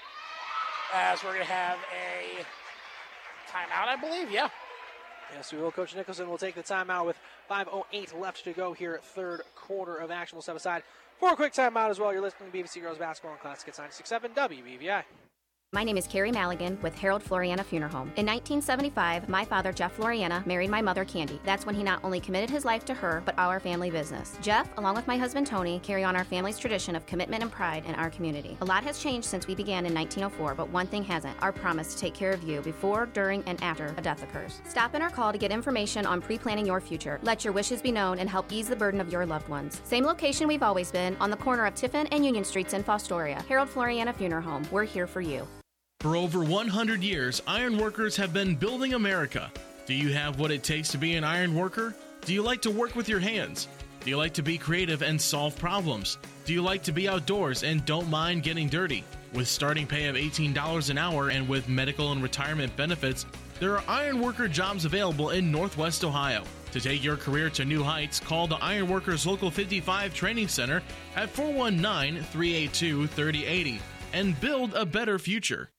[0.93, 2.43] as we're going to have a
[3.51, 4.31] timeout, I believe.
[4.31, 4.49] Yeah.
[5.33, 5.71] Yes, we will.
[5.71, 7.17] Coach Nicholson will take the timeout with
[7.49, 10.35] 5.08 left to go here, third quarter of action.
[10.35, 10.83] We'll step aside
[11.19, 12.11] for a quick timeout as well.
[12.11, 15.03] You're listening to BVC Girls Basketball and Classic at 96.7 WBVI.
[15.73, 18.11] My name is Carrie Maligan with Harold Floriana Funeral Home.
[18.17, 21.39] In 1975, my father, Jeff Floriana, married my mother, Candy.
[21.45, 24.37] That's when he not only committed his life to her, but our family business.
[24.41, 27.85] Jeff, along with my husband, Tony, carry on our family's tradition of commitment and pride
[27.85, 28.57] in our community.
[28.59, 31.93] A lot has changed since we began in 1904, but one thing hasn't our promise
[31.93, 34.61] to take care of you before, during, and after a death occurs.
[34.67, 37.17] Stop in or call to get information on pre planning your future.
[37.23, 39.79] Let your wishes be known and help ease the burden of your loved ones.
[39.85, 43.41] Same location we've always been, on the corner of Tiffin and Union Streets in Fostoria.
[43.45, 44.67] Harold Floriana Funeral Home.
[44.69, 45.47] We're here for you.
[46.01, 49.51] For over 100 years, ironworkers have been building America.
[49.85, 51.93] Do you have what it takes to be an iron worker?
[52.25, 53.67] Do you like to work with your hands?
[54.03, 56.17] Do you like to be creative and solve problems?
[56.43, 59.03] Do you like to be outdoors and don't mind getting dirty?
[59.33, 63.27] With starting pay of $18 an hour and with medical and retirement benefits,
[63.59, 66.45] there are ironworker jobs available in Northwest Ohio.
[66.71, 70.81] To take your career to new heights, call the Ironworkers Local 55 Training Center
[71.15, 73.79] at 419 382 3080
[74.13, 75.69] and build a better future.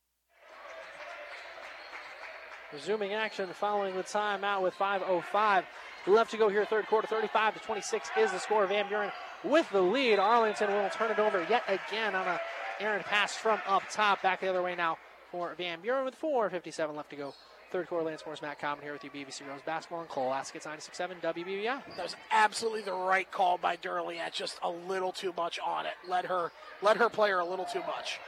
[2.73, 5.65] Resuming action following the timeout with 5.05
[6.07, 7.07] left to go here, third quarter.
[7.07, 8.67] 35 to 26 is the score.
[8.67, 9.13] Van Buren
[9.45, 10.19] with the lead.
[10.19, 12.41] Arlington will turn it over yet again on a
[12.81, 14.23] errant pass from up top.
[14.23, 14.97] Back the other way now
[15.31, 17.35] for Van Buren with 4.57 left to go.
[17.71, 20.63] Third quarter, Lance Morris, Matt Common here with you, BVC Rose Basketball and Cole Classic
[20.63, 21.83] 96.7 WBVI.
[21.97, 24.33] That was absolutely the right call by Durliat.
[24.33, 25.95] Just a little too much on it.
[26.07, 26.53] Let her,
[26.83, 28.21] let her play her a little too much.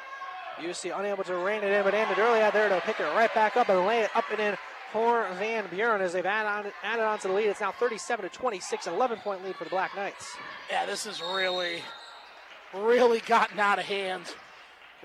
[0.61, 3.57] UC unable to rein it in, but Anna Durliat there to pick it right back
[3.57, 4.57] up and lay it up and in
[4.93, 7.47] for Van Buren as they've added on, added on to the lead.
[7.49, 10.37] It's now 37 to 26, an 11 point lead for the Black Knights.
[10.71, 11.83] Yeah, this is really,
[12.73, 14.33] really gotten out of hand.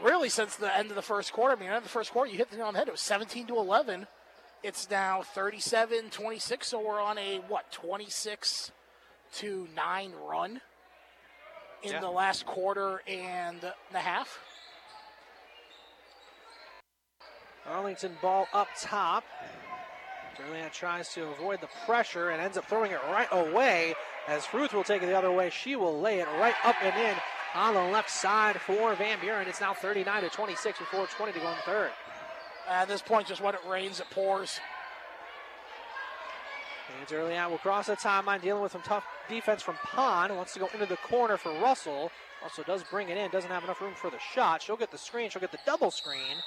[0.02, 1.56] Really, since the end of the first quarter.
[1.56, 2.88] I mean, end of the first quarter, you hit the nail on the head.
[2.88, 4.08] It was 17 to 11.
[4.62, 8.72] It's now 37 26, so we're on a, what, 26
[9.36, 10.62] to 9 run
[11.82, 12.00] in Yeah.
[12.02, 14.40] the last quarter and a half.
[17.68, 19.24] Arlington ball up top.
[20.38, 23.94] Durliat tries to avoid the pressure and ends up throwing it right away
[24.28, 25.50] as Fruth will take it the other way.
[25.50, 27.16] She will lay it right up and in
[27.56, 29.48] on the left side for Van Buren.
[29.48, 31.92] It's now 39 to 26 with 4:20 to go in the third.
[32.68, 34.60] At this point, just when it rains, it pours.
[36.88, 40.36] James Durliat will cross the timeline, dealing with some tough defense from Pond.
[40.36, 42.12] Wants to go into the corner for Russell.
[42.42, 44.62] Russell does bring it in, doesn't have enough room for the shot.
[44.62, 46.38] She'll get the screen, she'll get the double screen.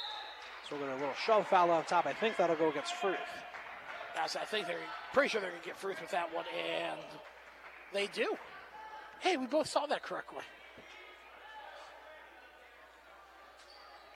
[0.72, 2.06] So we'll get a little shove foul on top.
[2.06, 3.16] I think that'll go against Fruth.
[4.14, 4.78] Yes, I think they're
[5.12, 6.98] pretty sure they're going to get Fruth with that one, and
[7.92, 8.36] they do.
[9.20, 10.42] Hey, we both saw that correctly.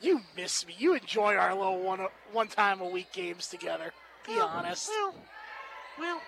[0.01, 0.75] You miss me.
[0.79, 3.93] You enjoy our little one one time a week games together.
[4.27, 4.89] Be honest.
[4.89, 5.15] Well,
[5.99, 6.21] well.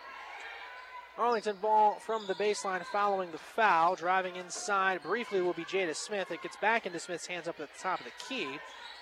[1.16, 3.96] Arlington ball from the baseline following the foul.
[3.96, 6.30] Driving inside briefly will be Jada Smith.
[6.30, 8.58] It gets back into Smith's hands up at the top of the key.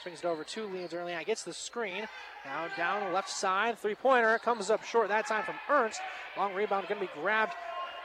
[0.06, 1.24] Swings it over to Leans early on.
[1.24, 2.06] Gets the screen.
[2.44, 3.76] Now down left side.
[3.76, 4.38] Three pointer.
[4.38, 6.00] Comes up short that time from Ernst.
[6.36, 7.54] Long rebound going to be grabbed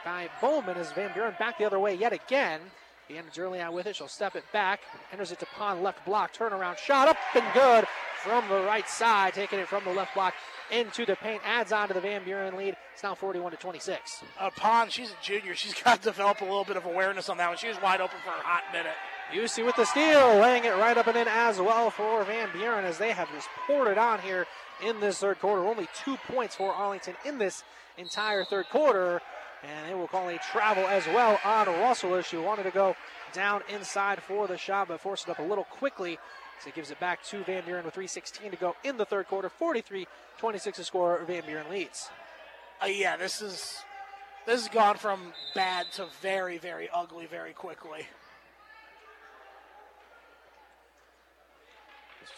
[0.04, 2.58] by Bowman as Van Buren back the other way yet again.
[3.08, 3.94] Deanna Durliat with it.
[3.94, 4.80] She'll step it back.
[5.12, 5.84] Enters it to Pond.
[5.84, 6.34] Left block.
[6.34, 7.86] Turnaround shot up and good
[8.24, 9.34] from the right side.
[9.34, 10.34] Taking it from the left block
[10.72, 11.40] into the paint.
[11.44, 12.76] Adds on to the Van Buren lead.
[12.94, 14.24] It's now 41 to 26.
[14.40, 15.54] Uh, Pond, she's a junior.
[15.54, 17.58] She's got to develop a little bit of awareness on that one.
[17.58, 18.90] She was wide open for a hot minute.
[19.32, 22.84] UC with the steal, laying it right up and in as well for Van Buren
[22.84, 24.46] as they have just poured it on here
[24.84, 25.64] in this third quarter.
[25.64, 27.64] Only two points for Arlington in this
[27.96, 29.22] entire third quarter.
[29.62, 32.94] And they will call a travel as well on Russell as she wanted to go
[33.32, 36.18] down inside for the shot, but forced it up a little quickly.
[36.62, 39.28] So it gives it back to Van Buren with 3.16 to go in the third
[39.28, 39.48] quarter.
[39.48, 40.06] 43
[40.38, 41.20] 26 to score.
[41.26, 42.10] Van Buren leads.
[42.82, 43.78] Uh, yeah, this is
[44.44, 48.06] this has gone from bad to very, very ugly very quickly.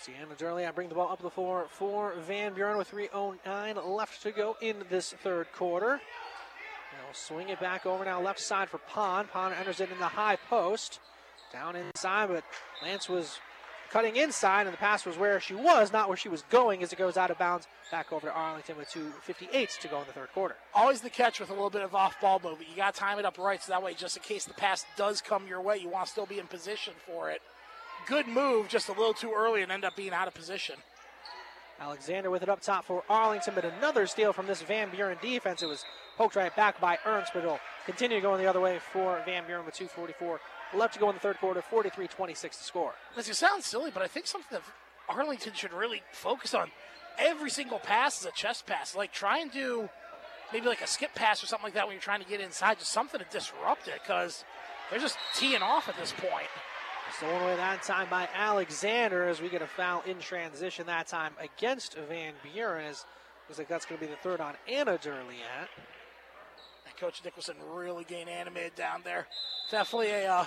[0.00, 4.22] Sienna Durley, I bring the ball up the floor for Van Buren with 3.09 left
[4.22, 6.00] to go in this third quarter.
[6.92, 9.30] They'll swing it back over now left side for Pond.
[9.30, 11.00] Pond enters it in the high post.
[11.52, 12.44] Down inside, but
[12.82, 13.38] Lance was
[13.90, 16.92] cutting inside, and the pass was where she was, not where she was going as
[16.92, 17.68] it goes out of bounds.
[17.92, 20.56] Back over to Arlington with 2.58 to go in the third quarter.
[20.74, 22.68] Always the catch with a little bit of off ball movement.
[22.68, 24.84] You got to time it up right so that way, just in case the pass
[24.96, 27.40] does come your way, you want to still be in position for it.
[28.06, 30.76] Good move, just a little too early and end up being out of position.
[31.80, 35.62] Alexander with it up top for Arlington, but another steal from this Van Buren defense.
[35.62, 35.84] It was
[36.16, 39.66] poked right back by Ernst, but it'll continue going the other way for Van Buren
[39.66, 40.38] with 2.44
[40.74, 42.94] left to go in the third quarter, 43 26 to score.
[43.16, 44.62] This it sounds silly, but I think something that
[45.08, 46.70] Arlington should really focus on.
[47.18, 48.94] Every single pass is a chest pass.
[48.94, 49.88] Like try and do
[50.52, 52.78] maybe like a skip pass or something like that when you're trying to get inside,
[52.78, 54.44] just something to disrupt it because
[54.90, 56.48] they're just teeing off at this point.
[57.18, 61.32] Stolen away that time by Alexander as we get a foul in transition that time
[61.40, 62.86] against Van Buren.
[62.86, 63.04] As
[63.48, 65.68] looks like that's going to be the third on Anna Durliat.
[66.86, 69.28] And Coach Nicholson really getting animated down there.
[69.70, 70.46] Definitely a uh,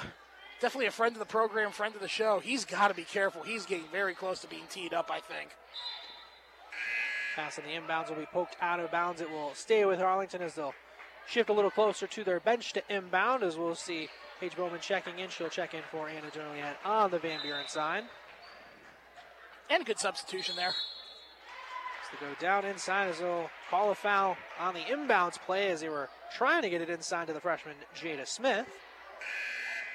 [0.59, 2.39] definitely a friend of the program, friend of the show.
[2.39, 3.43] He's got to be careful.
[3.43, 5.09] He's getting very close to being teed up.
[5.09, 5.51] I think.
[7.37, 9.21] Pass on the inbounds will be poked out of bounds.
[9.21, 10.73] It will stay with Arlington as they'll
[11.27, 14.09] shift a little closer to their bench to inbound as we'll see
[14.39, 15.29] Paige Bowman checking in.
[15.29, 18.03] She'll check in for Anna Durliat on the Van Buren side.
[19.69, 20.73] And good substitution there.
[22.11, 25.89] They go down inside as they'll call a foul on the inbounds play as they
[25.89, 28.65] were trying to get it inside to the freshman Jada Smith.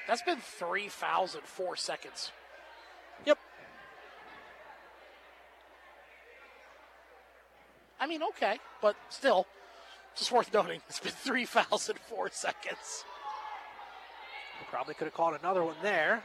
[0.07, 2.31] That's been three fouls in four seconds.
[3.25, 3.39] Yep.
[7.99, 9.47] I mean, okay, but still,
[10.15, 10.81] just worth noting.
[10.89, 13.05] It's been three fouls in four seconds.
[14.73, 16.23] Probably could have called another one there.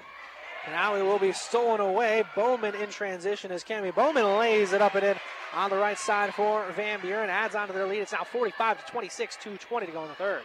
[0.64, 2.24] And now it will be stolen away.
[2.34, 5.16] Bowman in transition as Cami Bowman lays it up and in
[5.52, 7.28] on the right side for Van Buren.
[7.28, 7.98] Adds on to their lead.
[7.98, 10.40] It's now 45 to 26, 220 to go in the third.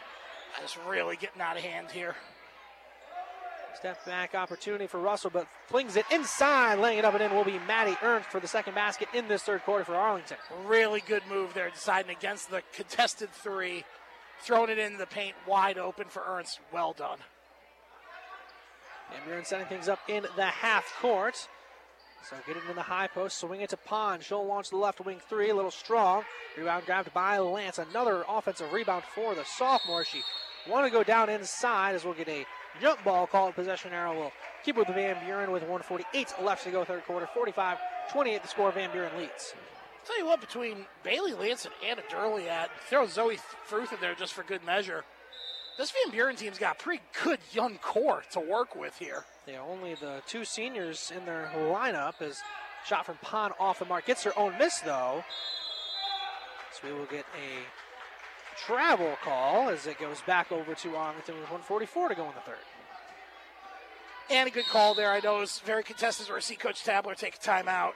[0.59, 2.13] That's really getting out of hand here.
[3.77, 7.45] Step back opportunity for Russell, but flings it inside, laying it up and in will
[7.45, 10.37] be Maddie Ernst for the second basket in this third quarter for Arlington.
[10.65, 13.85] Really good move there, deciding against the contested three,
[14.41, 16.59] throwing it in the paint wide open for Ernst.
[16.73, 17.19] Well done.
[19.13, 21.47] And setting things up in the half court.
[22.29, 24.23] So getting in the high post, swing it to Pond.
[24.23, 26.23] She'll launch the left wing three, a little strong.
[26.57, 27.79] Rebound grabbed by Lance.
[27.79, 30.05] Another offensive rebound for the sophomore.
[30.05, 30.21] She
[30.69, 32.45] want to go down inside as we'll get a
[32.79, 33.55] jump ball called.
[33.55, 34.31] Possession arrow will
[34.63, 37.27] keep with Van Buren with 148 left to go third quarter.
[37.33, 37.77] 45
[38.11, 38.71] 28 the score.
[38.71, 39.53] Van Buren leads.
[40.05, 44.33] Tell you what, between Bailey Lance and Anna Durliat, throw Zoe Fruth in there just
[44.33, 45.05] for good measure.
[45.77, 49.25] This Van Buren team's got a pretty good young core to work with here.
[49.47, 52.41] Yeah, only the two seniors in their lineup is
[52.85, 54.05] shot from Pond off the mark.
[54.05, 55.23] Gets her own miss though.
[56.73, 61.49] So we will get a travel call as it goes back over to Arlington with
[61.49, 62.55] 144 to go in the third.
[64.29, 65.11] And a good call there.
[65.11, 67.93] I know it was very contested where I see Coach Tabler take a timeout.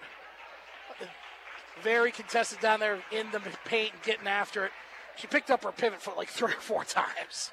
[1.84, 4.72] Very contested down there in the paint and getting after it.
[5.16, 7.52] She picked up her pivot foot like three or four times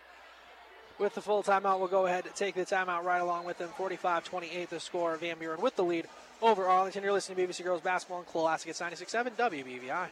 [0.98, 1.78] with the full timeout.
[1.78, 3.70] We'll go ahead and take the timeout right along with them.
[3.76, 5.16] 45 28 the score.
[5.16, 6.06] Van Buren with the lead
[6.42, 7.02] over Arlington.
[7.02, 10.08] You're listening to BVC Girls Basketball and Classic at 96.7 WBVI.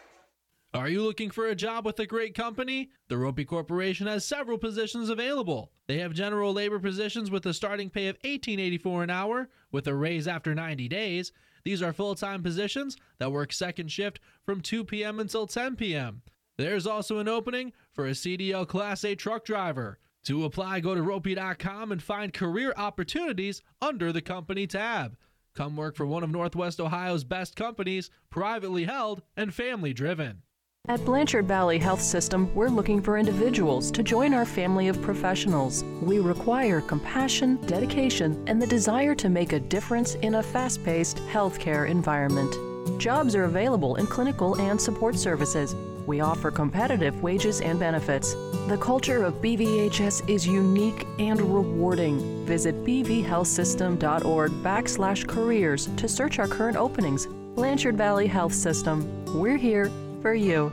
[0.75, 2.91] Are you looking for a job with a great company?
[3.09, 5.71] The Roppe Corporation has several positions available.
[5.87, 9.95] They have general labor positions with a starting pay of $18.84 an hour with a
[9.95, 11.31] raise after 90 days.
[11.65, 15.21] These are full time positions that work second shift from 2 p.m.
[15.21, 16.23] until 10 p.m.
[16.57, 19.99] There's also an opening for a CDL Class A truck driver.
[20.25, 25.17] To apply, go to roppe.com and find career opportunities under the company tab.
[25.55, 30.43] Come work for one of Northwest Ohio's best companies, privately held and family driven.
[30.89, 35.85] At Blanchard Valley Health System, we're looking for individuals to join our family of professionals.
[36.01, 41.19] We require compassion, dedication, and the desire to make a difference in a fast paced
[41.19, 42.72] healthcare environment.
[42.99, 45.75] Jobs are available in clinical and support services.
[46.07, 48.35] We offer competitive wages and benefits.
[48.67, 52.45] The culture of BVHS is unique and rewarding.
[52.45, 57.27] Visit bvhealthsystem.org backslash careers to search our current openings.
[57.55, 59.07] Blanchard Valley Health System.
[59.39, 60.73] We're here for you.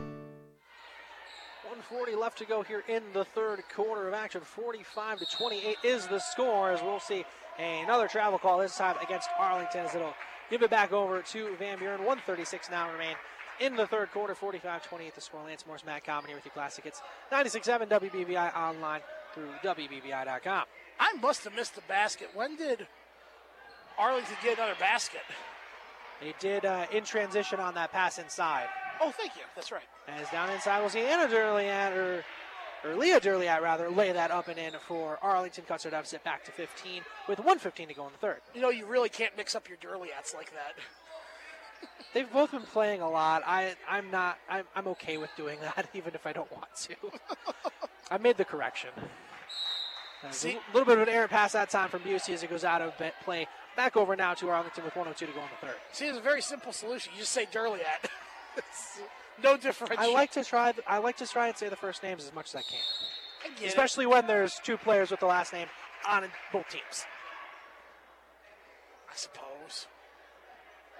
[1.64, 4.41] 140 left to go here in the third quarter of action.
[4.41, 7.24] 45 to 28 is the score as we'll see
[7.60, 10.14] another travel call this time against Arlington as it'll
[10.50, 12.00] give it back over to Van Buren.
[12.00, 13.16] 136 now remain
[13.60, 14.36] in the third quarter.
[14.36, 15.43] 45 28 the score.
[15.43, 16.86] Lance Morris, Matt Common with your classic.
[16.86, 19.02] It's 96.7 WBVI online
[19.34, 20.64] through WBVI.com.
[21.00, 22.30] I must have missed the basket.
[22.34, 22.88] When did
[23.97, 25.22] Arlington get another basket?
[26.22, 28.68] They did uh, in transition on that pass inside.
[29.02, 29.43] Oh, thank you.
[29.56, 29.84] That's right.
[30.08, 32.24] As down inside, we'll see Anna Durliat, or,
[32.84, 35.63] or Leah Durliat, rather, lay that up and in for Arlington.
[35.67, 38.41] Cuts her deficit back to 15 with 115 to go in the third.
[38.53, 40.75] You know, you really can't mix up your Durliats like that.
[42.13, 43.43] They've both been playing a lot.
[43.45, 44.38] I, I'm not.
[44.49, 46.95] I'm, I'm okay with doing that, even if I don't want to.
[48.11, 48.89] I made the correction.
[50.32, 50.51] See?
[50.51, 52.82] A little bit of an errant pass that time from Busey as it goes out
[52.82, 53.47] of play.
[53.77, 55.77] Back over now to Arlington with 102 to go in the third.
[55.93, 57.13] See, it's a very simple solution.
[57.13, 58.09] You just say Durliat.
[59.44, 59.96] No difference.
[59.98, 60.74] I like to try.
[60.88, 62.80] I like to try and say the first names as much as I can,
[63.62, 64.10] I especially it.
[64.10, 65.68] when there's two players with the last name
[66.08, 67.06] on both teams.
[69.12, 69.88] I suppose.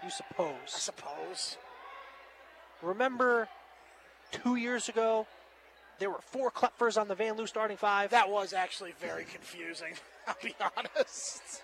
[0.04, 0.74] You suppose.
[0.76, 1.58] I suppose.
[2.82, 3.50] Remember,
[4.32, 5.28] two years ago,
[6.00, 8.10] there were four Klepfers on the Van Loo starting five.
[8.12, 9.94] That was actually very confusing.
[10.28, 11.62] I'll be honest.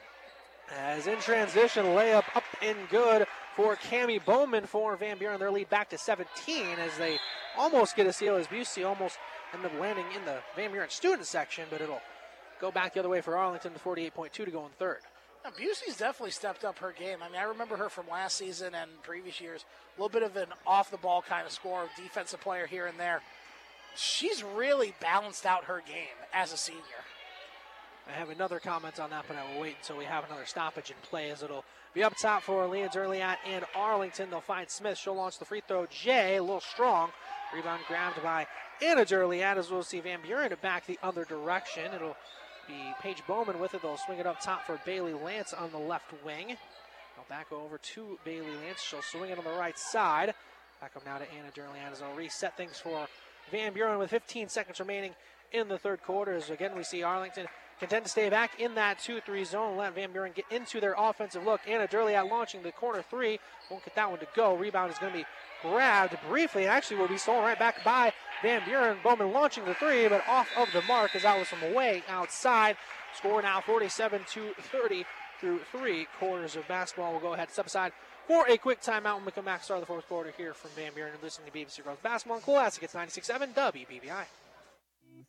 [0.76, 5.40] As in transition, layup up and good for Cami Bowman for Van Buren.
[5.40, 7.18] Their lead back to 17 as they
[7.58, 9.18] almost get a steal as Busey almost
[9.54, 12.02] end up landing in the Van Buren student section, but it'll
[12.60, 15.00] go back the other way for Arlington to 48.2 to go in third.
[15.44, 17.20] Now, Busey's definitely stepped up her game.
[17.22, 19.64] I mean, I remember her from last season and previous years.
[19.96, 23.00] A little bit of an off the ball kind of score, defensive player here and
[23.00, 23.22] there.
[23.96, 26.82] She's really balanced out her game as a senior.
[28.08, 30.92] I have another comment on that, but I will wait until we have another stoppage
[30.92, 34.30] in play as it'll be up top for Leah Durliat and Arlington.
[34.30, 34.98] They'll find Smith.
[34.98, 35.88] She'll launch the free throw.
[35.88, 37.10] Jay, a little strong.
[37.54, 38.46] Rebound grabbed by
[38.82, 41.94] Anna Durliat as we'll see Van Buren back the other direction.
[41.94, 42.18] It'll
[42.68, 43.82] be Paige Bowman with it.
[43.82, 46.50] They'll swing it up top for Bailey Lance on the left wing.
[46.50, 48.82] Now back over to Bailey Lance.
[48.82, 50.34] She'll swing it on the right side.
[50.80, 53.08] Back up now to Anna Durliat as they'll reset things for
[53.52, 55.16] Van Buren with 15 seconds remaining
[55.52, 56.34] in the third quarter.
[56.34, 57.48] As again, we see Arlington
[57.80, 59.78] content to stay back in that 2-3 zone.
[59.78, 61.62] Let Van Buren get into their offensive look.
[61.68, 63.40] Anna Durliat launching the corner three.
[63.70, 64.56] Won't get that one to go.
[64.56, 65.26] Rebound is going to be
[65.62, 68.98] grabbed briefly and actually will be stolen right back by Van Buren.
[69.04, 72.78] Bowman launching the three, but off of the mark as that was from away outside.
[73.18, 75.06] Score now 47 to 30
[75.40, 77.12] through three quarters of basketball.
[77.12, 77.94] We'll go ahead and step aside
[78.28, 79.64] for a quick timeout when we come back.
[79.64, 82.46] Start the fourth quarter here from Van Buren and listening to BVC Girls Basketball and
[82.46, 82.84] Classic.
[82.84, 84.45] It's 96.7 WBVI.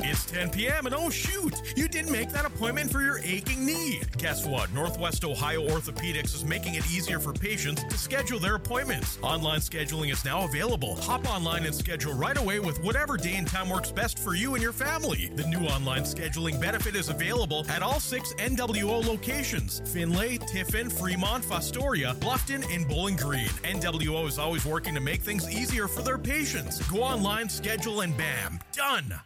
[0.00, 0.86] It's 10 p.m.
[0.86, 4.00] and oh shoot, you didn't make that appointment for your aching knee.
[4.18, 4.72] Guess what?
[4.72, 9.18] Northwest Ohio Orthopedics is making it easier for patients to schedule their appointments.
[9.22, 10.96] Online scheduling is now available.
[11.02, 14.54] Hop online and schedule right away with whatever day and time works best for you
[14.54, 15.30] and your family.
[15.34, 21.44] The new online scheduling benefit is available at all six NWO locations Findlay, Tiffin, Fremont,
[21.44, 23.48] Fostoria, Bluffton, and Bowling Green.
[23.64, 26.80] NWO is always working to make things easier for their patients.
[26.88, 29.20] Go online, schedule, and bam, done.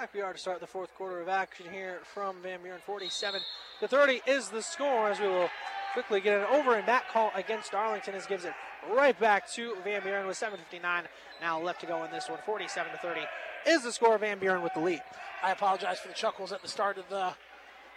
[0.00, 2.80] Back we are to start the fourth quarter of action here from Van Buren.
[2.86, 3.38] 47
[3.80, 5.50] to 30 is the score as we will
[5.92, 8.54] quickly get an over and back call against Arlington as gives it
[8.90, 11.02] right back to Van Buren with 7.59
[11.42, 12.38] now left to go in this one.
[12.46, 13.20] 47 to 30
[13.66, 14.16] is the score.
[14.16, 15.02] Van Buren with the lead.
[15.44, 17.34] I apologize for the chuckles at the start of the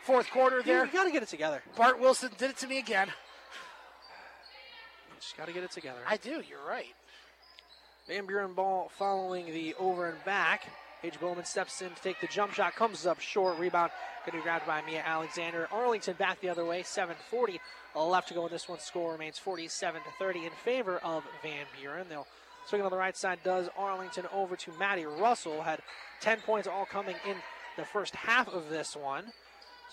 [0.03, 0.85] fourth quarter there.
[0.85, 1.63] You got to get it together.
[1.77, 3.07] Bart Wilson did it to me again.
[5.07, 6.01] You just got to get it together.
[6.05, 6.93] I do, you're right.
[8.09, 10.67] Van Buren ball following the over and back.
[11.03, 13.59] Paige Bowman steps in to take the jump shot, comes up short.
[13.59, 13.91] Rebound
[14.25, 15.67] going to be grabbed by Mia Alexander.
[15.69, 16.81] Arlington back the other way.
[16.81, 17.59] 7:40
[17.93, 18.79] left to go in this one.
[18.79, 22.07] Score remains 47 to 30 in favor of Van Buren.
[22.07, 22.25] They'll
[22.65, 23.39] swing on the right side.
[23.43, 25.61] Does Arlington over to Maddie Russell?
[25.61, 25.81] Had
[26.21, 27.35] 10 points all coming in
[27.75, 29.25] the first half of this one.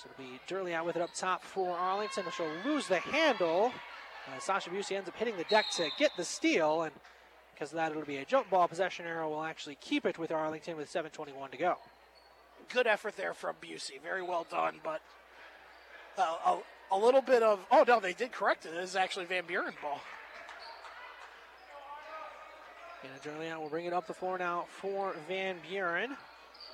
[0.01, 2.23] So it'll be Durliat with it up top for Arlington.
[2.37, 3.73] She'll lose the handle.
[4.29, 6.93] Uh, Sasha Busey ends up hitting the deck to get the steal and
[7.61, 8.67] because of that, it'll be a jump ball.
[8.67, 11.77] Possession arrow will actually keep it with Arlington with 7:21 to go.
[12.71, 14.01] Good effort there from Busey.
[14.03, 15.03] Very well done, but
[16.17, 16.59] uh, a,
[16.91, 18.73] a, little bit of oh no, they did correct it.
[18.73, 20.01] It is actually Van Buren ball.
[23.03, 26.17] And Julian will bring it up the floor now for Van Buren.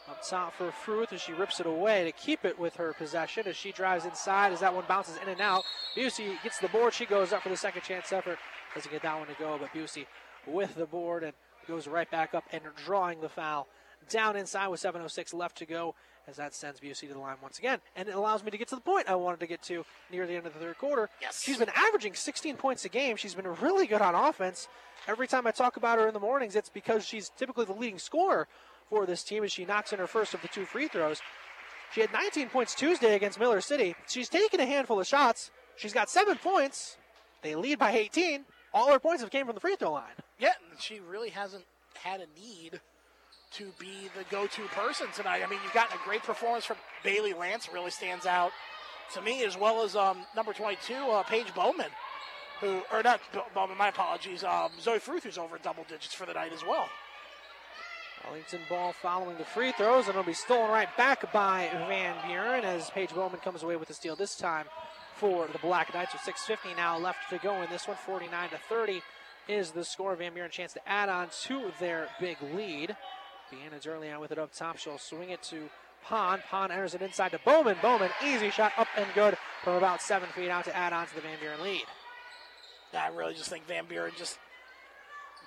[0.08, 3.48] Up top for Fruth as she rips it away to keep it with her possession
[3.48, 5.64] as she drives inside as that one bounces in and out.
[5.96, 6.94] Busey gets the board.
[6.94, 8.38] She goes up for the second chance effort.
[8.72, 10.06] Doesn't get that one to go, but Busey
[10.46, 11.32] with the board and
[11.66, 13.66] goes right back up and drawing the foul
[14.08, 15.94] down inside with 7.06 left to go
[16.28, 17.80] as that sends Busey to the line once again.
[17.94, 20.26] And it allows me to get to the point I wanted to get to near
[20.26, 21.08] the end of the third quarter.
[21.20, 21.42] Yes.
[21.42, 23.16] She's been averaging 16 points a game.
[23.16, 24.68] She's been really good on offense.
[25.06, 27.98] Every time I talk about her in the mornings, it's because she's typically the leading
[27.98, 28.48] scorer
[28.88, 31.20] for this team as she knocks in her first of the two free throws.
[31.92, 33.94] She had 19 points Tuesday against Miller City.
[34.08, 35.50] She's taken a handful of shots.
[35.76, 36.96] She's got seven points.
[37.42, 38.44] They lead by 18.
[38.74, 40.04] All her points have came from the free throw line.
[40.38, 41.64] Yeah, and she really hasn't
[41.94, 42.80] had a need
[43.52, 45.42] to be the go-to person tonight.
[45.42, 48.52] I mean, you've gotten a great performance from Bailey Lance, really stands out
[49.14, 51.90] to me, as well as um, number 22, uh, Paige Bowman,
[52.60, 53.20] who, or not
[53.54, 56.88] Bowman, my apologies, um, Zoe Fruth, who's over double digits for the night as well.
[58.26, 62.64] Arlington ball following the free throws, and it'll be stolen right back by Van Buren
[62.64, 64.66] as Paige Bowman comes away with the steal this time
[65.14, 68.58] for the Black Knights with 6.50 now left to go in this one, 49 to
[68.68, 69.00] 30
[69.48, 70.14] is the score.
[70.16, 72.96] Van Buren chance to add on to their big lead.
[73.52, 74.76] Deanna's early on with it up top.
[74.76, 75.68] She'll swing it to
[76.04, 76.42] Pond.
[76.48, 77.76] Pond enters it inside to Bowman.
[77.82, 81.14] Bowman, easy shot up and good from about seven feet out to add on to
[81.14, 81.84] the Van Buren lead.
[82.94, 84.38] I really just think Van Buren just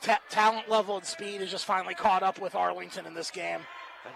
[0.02, 3.62] ta- talent level and speed is just finally caught up with Arlington in this game.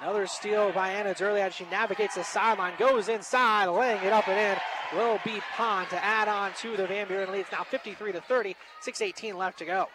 [0.02, 4.28] Another steal by Anna Durliat as she navigates the sideline, goes inside, laying it up
[4.28, 4.62] and in
[4.98, 7.42] will be Pond to add on to the Van Buren lead.
[7.42, 9.88] It's now 53 to 30, 6:18 left to go.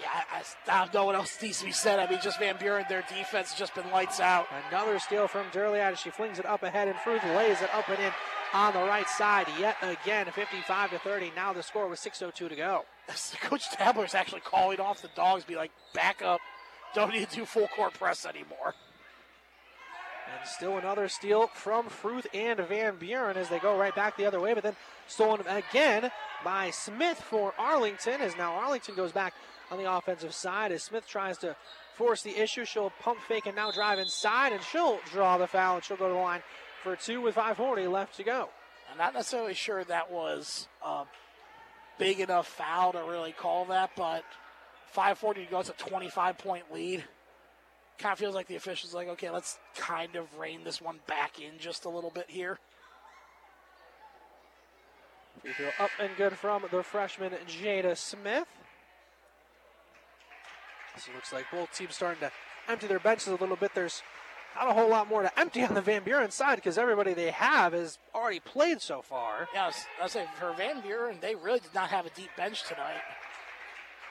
[0.00, 2.00] Yeah, I, I don't know what else needs to be said.
[2.00, 4.46] I mean, just Van Buren, their defense has just been lights out.
[4.70, 7.88] Another steal from Durliat as she flings it up ahead, and Fruth lays it up
[7.88, 8.12] and in
[8.52, 11.32] on the right side yet again, 55 to 30.
[11.34, 12.84] Now the score with 6:02 to go.
[13.42, 16.40] Coach Tabler is actually calling off the dogs, be like, back up,
[16.94, 18.74] don't need to do full court press anymore.
[20.26, 24.26] And still another steal from Fruth and Van Buren as they go right back the
[24.26, 24.76] other way, but then
[25.06, 26.10] stolen again
[26.42, 29.34] by Smith for Arlington as now Arlington goes back
[29.70, 31.56] on the offensive side as Smith tries to
[31.94, 32.64] force the issue.
[32.64, 36.08] She'll pump fake and now drive inside and she'll draw the foul and she'll go
[36.08, 36.42] to the line
[36.82, 38.48] for two with 5.40 left to go.
[38.90, 41.04] I'm not necessarily sure that was a
[41.98, 44.24] big enough foul to really call that, but
[44.94, 45.58] 540 to go.
[45.58, 47.04] It's a 25 point lead.
[47.98, 51.40] Kind of feels like the officials like, okay, let's kind of rein this one back
[51.40, 52.58] in just a little bit here.
[55.42, 58.46] Free throw up and good from the freshman Jada Smith.
[60.96, 62.30] So it looks like both teams starting to
[62.68, 63.72] empty their benches a little bit.
[63.74, 64.02] There's
[64.54, 67.32] not a whole lot more to empty on the Van Buren side because everybody they
[67.32, 69.48] have has already played so far.
[69.52, 72.10] Yeah, I was, I was saying for Van Buren, they really did not have a
[72.10, 73.02] deep bench tonight.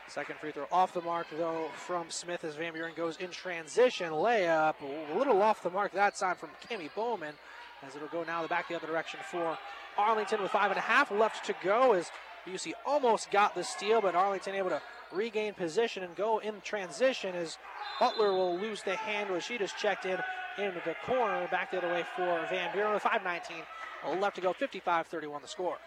[0.07, 4.11] Second free throw off the mark, though, from Smith as Van Buren goes in transition.
[4.11, 7.33] Layup, a little off the mark that time from Kimmy Bowman,
[7.81, 9.57] as it'll go now the back the other direction for
[9.97, 11.93] Arlington with five and a half left to go.
[11.93, 12.11] As
[12.45, 14.81] UC almost got the steal, but Arlington able to
[15.11, 17.57] regain position and go in transition as
[17.99, 20.19] Butler will lose the handle as she just checked in
[20.57, 21.47] into the corner.
[21.47, 24.53] Back the other way for Van Buren with 5.19 left to go.
[24.53, 25.77] 55 31 the score.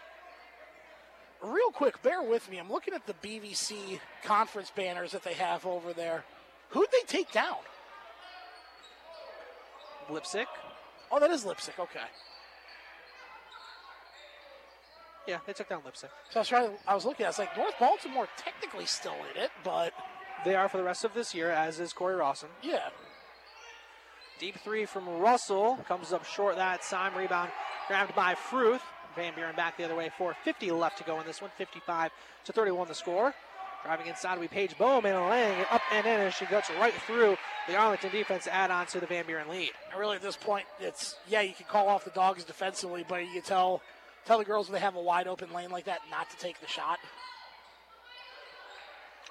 [1.41, 2.57] Real quick, bear with me.
[2.57, 6.23] I'm looking at the BVC conference banners that they have over there.
[6.69, 7.57] Who'd they take down?
[10.09, 10.47] Leipsic.
[11.11, 11.77] Oh, that is Leipsic.
[11.79, 11.99] Okay.
[15.27, 16.09] Yeah, they took down Leipsic.
[16.29, 16.71] So I was trying.
[16.87, 17.25] I was looking.
[17.25, 19.93] I was like, North Baltimore technically still in it, but
[20.45, 22.49] they are for the rest of this year, as is Cory Rawson.
[22.63, 22.89] Yeah.
[24.39, 27.15] Deep three from Russell comes up short that time.
[27.15, 27.49] Rebound
[27.87, 28.81] grabbed by Fruth.
[29.17, 30.09] Van Buren back the other way.
[30.17, 31.51] 4.50 left to go in this one.
[31.57, 32.11] 55
[32.45, 33.33] to 31 the score.
[33.83, 36.93] Driving inside we be Paige Bowman laying it up and in as she gets right
[37.05, 37.37] through
[37.67, 39.71] the Arlington defense to add on to the Van Buren lead.
[39.91, 43.23] And really at this point, it's yeah, you can call off the dogs defensively, but
[43.25, 43.81] you can tell
[44.25, 46.59] tell the girls when they have a wide open lane like that not to take
[46.59, 46.97] the shot.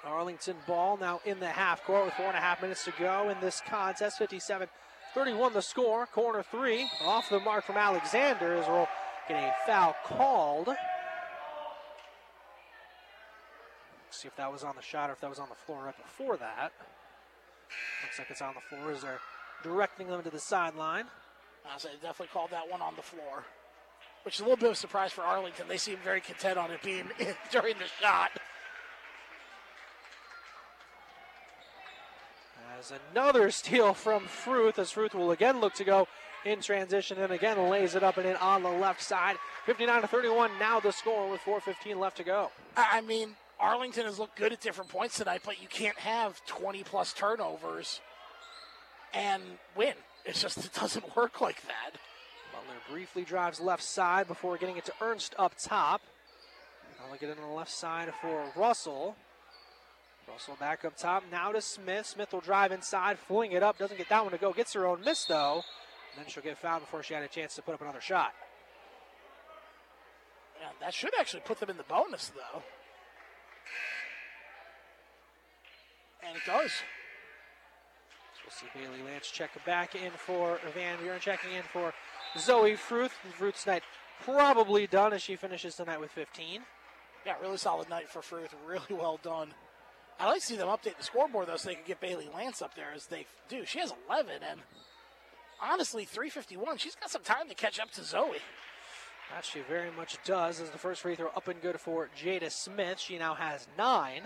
[0.03, 3.29] Arlington ball now in the half court with four and a half minutes to go
[3.29, 4.17] in this contest.
[4.17, 4.67] 57
[5.13, 6.05] 31 the score.
[6.05, 8.87] Corner three off the mark from Alexander as we'll
[9.27, 10.69] get a foul called.
[14.17, 15.97] see if that was on the shot or if that was on the floor right
[15.97, 16.71] before that.
[18.03, 19.19] Looks like it's on the floor as they're
[19.63, 21.05] directing them to the sideline.
[21.71, 23.43] I say definitely called that one on the floor,
[24.23, 25.67] which is a little bit of a surprise for Arlington.
[25.67, 27.09] They seem very content on it being
[27.51, 28.31] during the shot.
[32.79, 36.07] As another steal from Fruth, as Fruth will again look to go
[36.47, 39.35] in transition and again lays it up and in on the left side.
[39.65, 42.51] 59 to 31, now the score with 4.15 left to go.
[42.75, 46.83] I mean, Arlington has looked good at different points tonight, but you can't have 20
[46.83, 48.01] plus turnovers
[49.13, 49.41] and
[49.75, 49.93] win.
[50.25, 51.99] It's just, it doesn't work like that.
[52.53, 56.01] Butler briefly drives left side before getting it to Ernst up top.
[56.99, 59.15] Now look at it on the left side for Russell.
[60.27, 61.23] Russell back up top.
[61.31, 62.05] Now to Smith.
[62.05, 63.77] Smith will drive inside, fling it up.
[63.77, 64.51] Doesn't get that one to go.
[64.51, 65.63] Gets her own miss, though.
[66.17, 68.33] And then she'll get fouled before she had a chance to put up another shot.
[70.59, 72.63] Yeah, that should actually put them in the bonus, though.
[76.27, 76.71] And it does.
[78.33, 81.93] So we'll see Bailey Lance check back in for Van Buren, checking in for
[82.35, 83.11] Zoe Fruth.
[83.35, 83.83] Fruth's night
[84.23, 86.61] probably done as she finishes tonight with 15.
[87.27, 88.55] Yeah, really solid night for Fruth.
[88.65, 89.53] Really well done.
[90.19, 92.63] I'd like to see them update the scoreboard though, so they can get Bailey Lance
[92.63, 93.65] up there as they do.
[93.65, 94.61] She has 11, and
[95.61, 96.77] honestly, 351.
[96.77, 98.37] She's got some time to catch up to Zoe.
[99.33, 100.61] That she very much does.
[100.61, 102.99] As the first free throw up and good for Jada Smith.
[102.99, 104.23] She now has nine.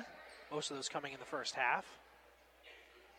[0.51, 1.85] Most of those coming in the first half.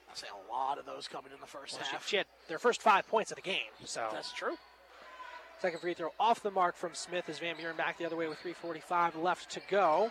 [0.08, 2.04] I'll say a lot of those coming in the first well, half.
[2.04, 3.72] She, she had their first five points of the game.
[3.84, 4.56] So that's true.
[5.60, 8.28] Second free throw off the mark from Smith as Van Buren back the other way
[8.28, 10.10] with 3:45 left to go.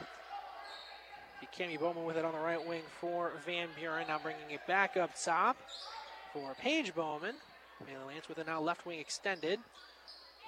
[1.57, 4.07] Cami Bowman with it on the right wing for Van Buren.
[4.07, 5.57] Now bringing it back up top
[6.33, 7.35] for Paige Bowman.
[7.85, 9.59] Bailey Lance with it now left wing extended.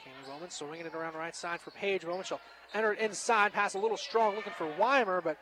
[0.03, 2.23] Cami Bowman swinging it around the right side for Paige Bowman.
[2.23, 2.41] She'll
[2.73, 5.37] enter it inside, pass a little strong, looking for Weimer, but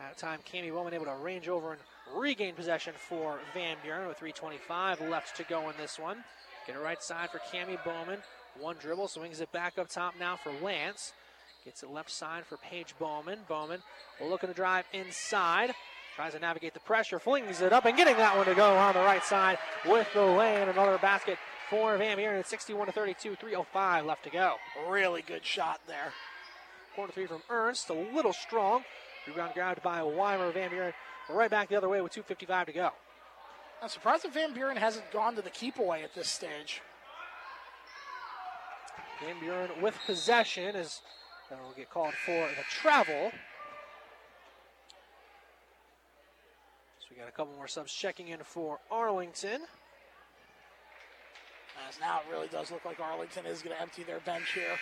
[0.00, 1.80] at time Cami Bowman able to range over and
[2.14, 6.24] regain possession for Van Buren with 3.25 left to go in this one.
[6.66, 8.20] Get it right side for Cami Bowman.
[8.58, 11.12] One dribble, swings it back up top now for Lance.
[11.64, 13.40] Gets it left side for Paige Bowman.
[13.48, 13.82] Bowman
[14.20, 15.74] looking to drive inside.
[16.16, 18.94] Tries to navigate the pressure, flings it up, and getting that one to go on
[18.94, 20.66] the right side with the lane.
[20.66, 21.36] Another basket
[21.68, 24.54] for Van Buren at 61 to 32, 3.05 left to go.
[24.88, 26.14] Really good shot there.
[26.94, 28.82] Corner three from Ernst, a little strong.
[29.26, 30.50] Rebound grabbed by Weimer.
[30.52, 30.94] Van Buren
[31.28, 32.90] right back the other way with 2.55 to go.
[33.82, 36.80] I'm surprised that Van Buren hasn't gone to the keep away at this stage.
[39.22, 41.02] Van Buren with possession is
[41.50, 43.32] that will get called for the travel.
[47.16, 49.62] We got a couple more subs checking in for Arlington.
[51.88, 54.76] As now it really does look like Arlington is going to empty their bench here.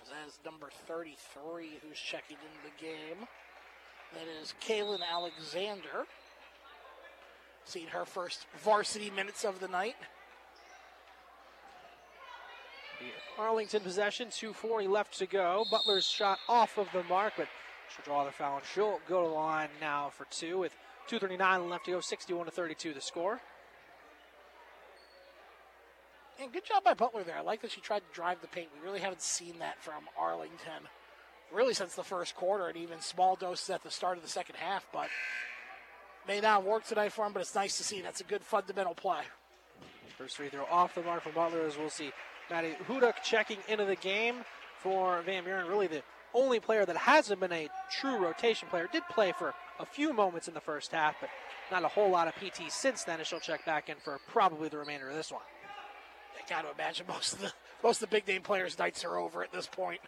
[0.00, 3.26] As that is number 33 who's checking in the game.
[4.14, 6.06] That is Kaylin Alexander.
[7.64, 9.96] Seen her first varsity minutes of the night.
[13.38, 15.64] Arlington possession, 2.40 left to go.
[15.70, 17.48] Butler's shot off of the mark, but
[17.94, 20.74] she'll draw the foul and she'll go to the line now for two with
[21.08, 23.40] 2.39 left to go, 61 to 32 the score.
[26.40, 27.36] And good job by Butler there.
[27.36, 28.68] I like that she tried to drive the paint.
[28.74, 30.88] We really haven't seen that from Arlington,
[31.52, 34.54] really since the first quarter, and even small doses at the start of the second
[34.56, 34.86] half.
[34.90, 35.08] But
[36.26, 38.00] may not work tonight for them, but it's nice to see.
[38.00, 39.20] That's a good fundamental play.
[40.16, 42.10] First free throw off the mark from Butler, as we'll see.
[42.50, 44.36] Maddie Huduk checking into the game
[44.78, 45.66] for Van Buren.
[45.66, 46.02] Really the
[46.34, 48.88] only player that hasn't been a true rotation player.
[48.92, 51.30] Did play for a few moments in the first half, but
[51.70, 54.68] not a whole lot of PT since then, and she'll check back in for probably
[54.68, 55.42] the remainder of this one.
[56.36, 57.52] I got to imagine most of the
[57.82, 60.00] most of the big name players' nights are over at this point.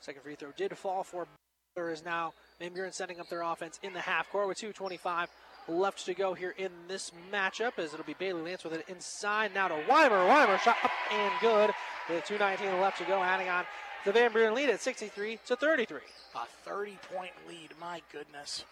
[0.00, 1.26] Second free throw did fall for
[1.74, 5.26] Butler is now Van Buren setting up their offense in the half court with 2.25
[5.68, 9.52] left to go here in this matchup as it'll be Bailey Lance with it inside
[9.54, 10.24] now to Weimer.
[10.26, 11.70] Weimer shot up and good
[12.08, 13.64] with 2.19 left to go, adding on
[14.06, 15.98] the Van Buren lead at 63 to 33.
[16.36, 18.64] A 30 point lead, my goodness.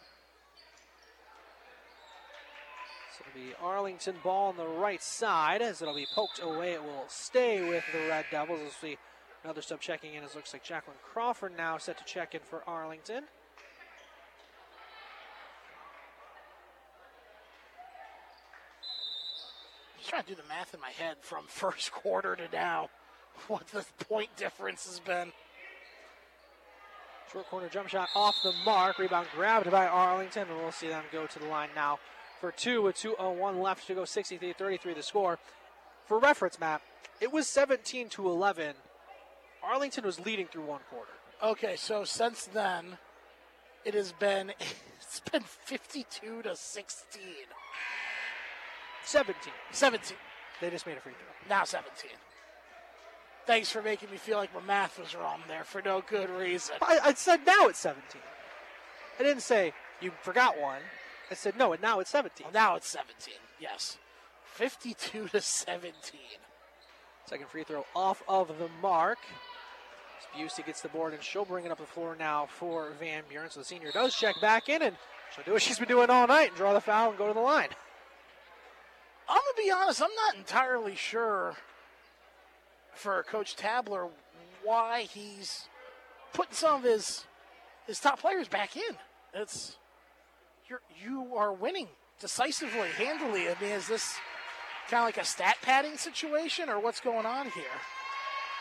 [3.18, 6.74] So it'll be Arlington ball on the right side as it'll be poked away.
[6.74, 8.60] It will stay with the Red Devils.
[8.62, 8.96] We'll see
[9.42, 12.62] another sub checking in as looks like Jacqueline Crawford now set to check in for
[12.68, 13.24] Arlington.
[19.98, 22.88] Just trying to do the math in my head from first quarter to now.
[23.48, 25.32] What the point difference has been.
[27.32, 28.98] Short corner jump shot off the mark.
[28.98, 31.98] Rebound grabbed by Arlington, and we'll see them go to the line now
[32.40, 34.04] for two with 2.01 left to go.
[34.04, 35.38] 63 33 the score.
[36.06, 36.82] For reference, Matt,
[37.20, 38.76] it was 17 to 11.
[39.62, 41.12] Arlington was leading through one quarter.
[41.42, 42.98] Okay, so since then,
[43.84, 44.52] it has been
[45.00, 47.22] it's been 52 to 16.
[49.04, 49.52] 17.
[49.70, 50.16] 17.
[50.60, 51.48] They just made a free throw.
[51.48, 52.10] Now 17.
[53.46, 56.76] Thanks for making me feel like my math was wrong there for no good reason.
[56.80, 58.20] I, I said now it's 17.
[59.18, 60.80] I didn't say you forgot one.
[61.30, 62.46] I said no, and now it's 17.
[62.46, 63.34] Well, now it's 17.
[63.60, 63.98] Yes.
[64.44, 65.94] 52 to 17.
[67.26, 69.18] Second free throw off of the mark.
[70.36, 73.50] Busey gets the board, and she'll bring it up the floor now for Van Buren.
[73.50, 74.96] So the senior does check back in, and
[75.34, 77.34] she'll do what she's been doing all night and draw the foul and go to
[77.34, 77.68] the line.
[79.28, 81.56] I'm going to be honest, I'm not entirely sure
[82.94, 84.08] for Coach Tabler
[84.62, 85.68] why he's
[86.32, 87.24] putting some of his
[87.86, 88.96] his top players back in.
[89.34, 89.76] It's
[90.68, 91.88] you're you are winning
[92.20, 93.48] decisively, handily.
[93.48, 94.14] I mean, is this
[94.88, 97.64] kind of like a stat padding situation, or what's going on here?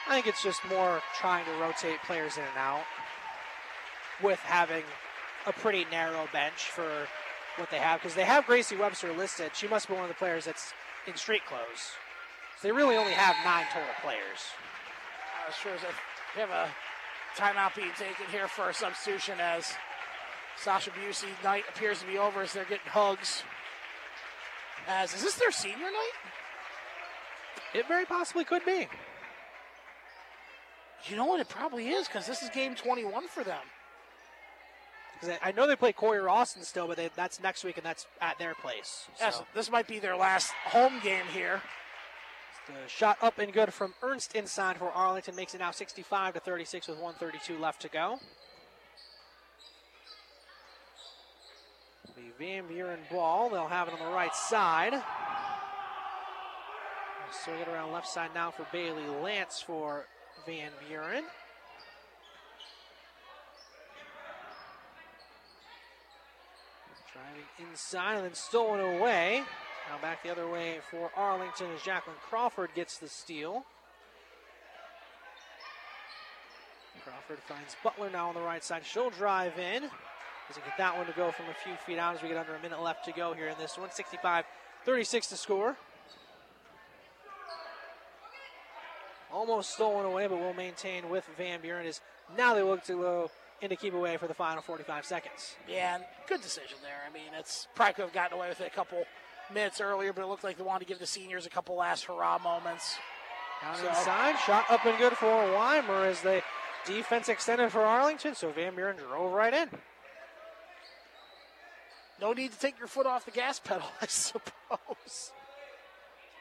[0.07, 2.83] I think it's just more trying to rotate players in and out
[4.21, 4.83] with having
[5.45, 7.07] a pretty narrow bench for
[7.57, 9.51] what they have because they have Gracie Webster listed.
[9.53, 10.73] She must be one of the players that's
[11.07, 11.93] in street clothes.
[12.63, 14.39] So they really only have nine total players.
[15.45, 15.81] Uh, sure as
[16.33, 16.69] we have a
[17.35, 19.73] timeout being taken here for a substitution as
[20.55, 23.43] Sasha Busey night appears to be over as they're getting hugs.
[24.87, 26.11] As is this their senior night?
[27.73, 28.87] It very possibly could be.
[31.09, 31.41] You know what?
[31.41, 33.59] It probably is because this is game 21 for them.
[35.19, 38.07] Because I know they play Cory Rawson still, but they, that's next week and that's
[38.21, 39.07] at their place.
[39.17, 39.25] So.
[39.25, 41.61] Yes, this might be their last home game here.
[42.67, 46.39] The shot up and good from Ernst inside for Arlington makes it now 65 to
[46.39, 48.19] 36 with 132 left to go.
[52.15, 54.93] The Van Buren ball, they'll have it on the right side.
[57.43, 60.05] Swing it around left side now for Bailey Lance for
[60.45, 61.23] Van Buren.
[67.11, 69.43] Driving inside and then stolen away.
[69.89, 73.65] Now back the other way for Arlington as Jacqueline Crawford gets the steal.
[77.03, 78.83] Crawford finds Butler now on the right side.
[78.85, 79.89] She'll drive in.
[80.47, 82.55] Doesn't get that one to go from a few feet out as we get under
[82.55, 83.91] a minute left to go here in this one.
[83.91, 84.45] 65
[84.85, 85.77] 36 to score.
[89.31, 92.01] Almost stolen away, but will maintain with Van Buren as
[92.37, 93.31] now they look to go
[93.61, 95.55] in to keep away for the final 45 seconds.
[95.67, 97.01] Yeah, good decision there.
[97.09, 99.05] I mean, it's probably could have gotten away with it a couple
[99.51, 102.05] minutes earlier, but it looked like they wanted to give the seniors a couple last
[102.05, 102.97] hurrah moments.
[103.61, 103.87] Down so.
[103.87, 106.41] inside, shot up and good for Weimer as the
[106.85, 109.69] defense extended for Arlington, so Van Buren drove right in.
[112.21, 115.31] No need to take your foot off the gas pedal, I suppose.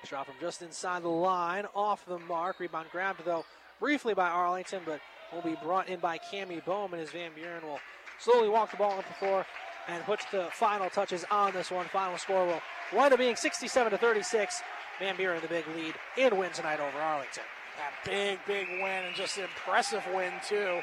[0.05, 2.59] Shot from just inside the line, off the mark.
[2.59, 3.45] Rebound grabbed, though,
[3.79, 5.01] briefly by Arlington, but
[5.33, 7.79] will be brought in by Cami Bowman as Van Buren will
[8.19, 9.47] slowly walk the ball up the floor
[9.89, 11.87] and puts the final touches on this one.
[11.87, 12.63] Final score will
[12.95, 14.63] wind up being 67 to 36.
[14.99, 17.43] Van Buren the big lead and win tonight over Arlington.
[17.79, 20.81] That big, big win and just an impressive win too,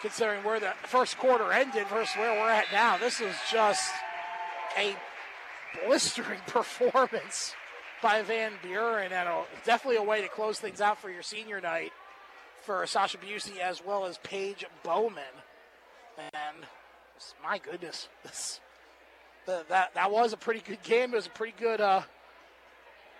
[0.00, 2.96] considering where the first quarter ended versus where we're at now.
[2.96, 3.92] This is just
[4.76, 4.96] a
[5.84, 7.54] blistering performance
[8.02, 11.60] by Van Buren and a, definitely a way to close things out for your senior
[11.60, 11.92] night
[12.62, 15.22] for Sasha Busey as well as Paige Bowman.
[16.18, 16.66] And
[17.42, 18.60] my goodness, this,
[19.48, 21.12] the, that that was a pretty good game.
[21.12, 22.02] It was a pretty good uh,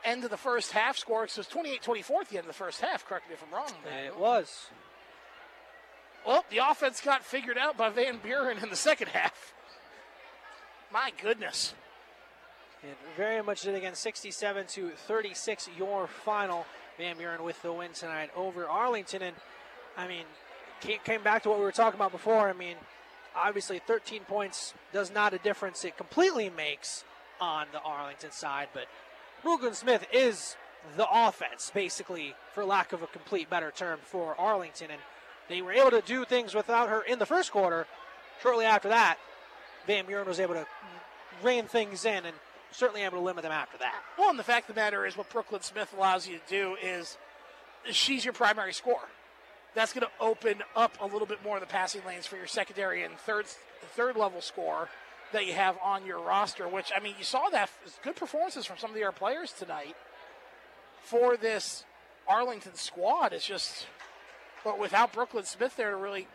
[0.05, 1.27] end of the first half score.
[1.27, 3.05] So it was 28-24 at the end of the first half.
[3.07, 3.73] Correct me if I'm wrong.
[4.07, 4.67] It was.
[6.27, 9.55] Well, the offense got figured out by Van Buren in the second half.
[10.93, 11.75] My goodness.
[12.83, 15.71] It very much did again, 67 to 36.
[15.77, 16.67] Your final.
[16.99, 19.37] Van Buren with the win tonight over Arlington, and
[19.97, 20.25] I mean,
[21.05, 22.49] came back to what we were talking about before.
[22.49, 22.75] I mean,
[23.39, 27.05] obviously, 13 points does not a difference it completely makes
[27.41, 28.87] on the Arlington side, but
[29.43, 30.57] Brooklyn Smith is
[30.97, 35.01] the offense, basically, for lack of a complete better term, for Arlington, and
[35.49, 37.87] they were able to do things without her in the first quarter.
[38.43, 39.19] Shortly after that,
[39.87, 40.67] Van Buren was able to
[41.43, 42.37] rein things in and
[42.71, 44.03] certainly able to limit them after that.
[44.19, 46.77] Well, and the fact of the matter is, what Brooklyn Smith allows you to do
[46.83, 47.17] is
[47.91, 49.09] she's your primary scorer.
[49.79, 52.49] That's going to open up a little bit more of the passing lanes for your
[52.49, 53.47] secondary and third
[53.95, 54.89] third level score
[55.33, 56.67] that you have on your roster.
[56.67, 57.71] Which I mean, you saw that
[58.03, 59.95] good performances from some of other players tonight
[61.05, 61.85] for this
[62.27, 63.33] Arlington squad.
[63.33, 63.87] It's just,
[64.65, 66.27] but without Brooklyn Smith there to really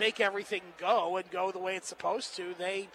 [0.00, 2.88] make everything go and go the way it's supposed to, they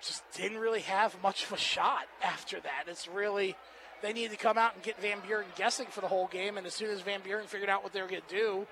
[0.00, 2.84] just didn't really have much of a shot after that.
[2.86, 3.56] It's really
[4.02, 6.66] they needed to come out and get Van Buren guessing for the whole game, and
[6.66, 8.66] as soon as Van Buren figured out what they were going to do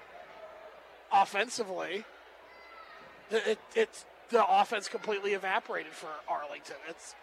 [1.12, 2.04] offensively,
[3.30, 6.76] it, it, the offense completely evaporated for Arlington.
[6.88, 7.14] It's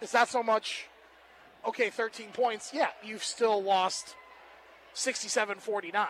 [0.00, 0.86] it's not so much
[1.66, 2.72] okay, 13 points.
[2.74, 4.14] Yeah, you've still lost
[4.94, 6.06] 67-49.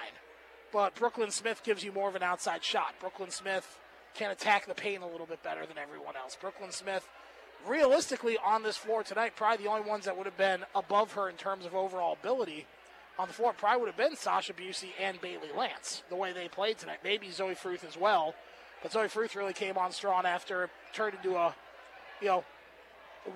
[0.73, 2.95] But Brooklyn Smith gives you more of an outside shot.
[3.01, 3.79] Brooklyn Smith
[4.15, 6.37] can attack the paint a little bit better than everyone else.
[6.41, 7.09] Brooklyn Smith,
[7.67, 11.29] realistically, on this floor tonight, probably the only ones that would have been above her
[11.29, 12.67] in terms of overall ability
[13.19, 16.49] on the floor probably would have been Sasha Busey and Bailey Lance, the way they
[16.49, 16.99] played tonight.
[17.05, 18.35] Maybe Zoe Fruth as well.
[18.83, 21.55] But Zoe Fruth really came on strong after it turned into a,
[22.21, 22.45] you know,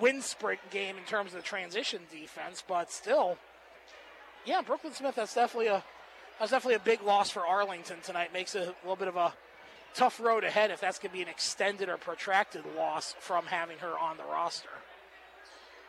[0.01, 2.63] wind sprint game in terms of the transition defense.
[2.67, 3.39] But still,
[4.45, 5.85] yeah, Brooklyn Smith, that's definitely a
[6.39, 8.33] that's definitely a big loss for Arlington tonight.
[8.33, 9.33] Makes it a little bit of a
[9.95, 13.79] tough road ahead if that's going to be an extended or protracted loss from having
[13.79, 14.69] her on the roster.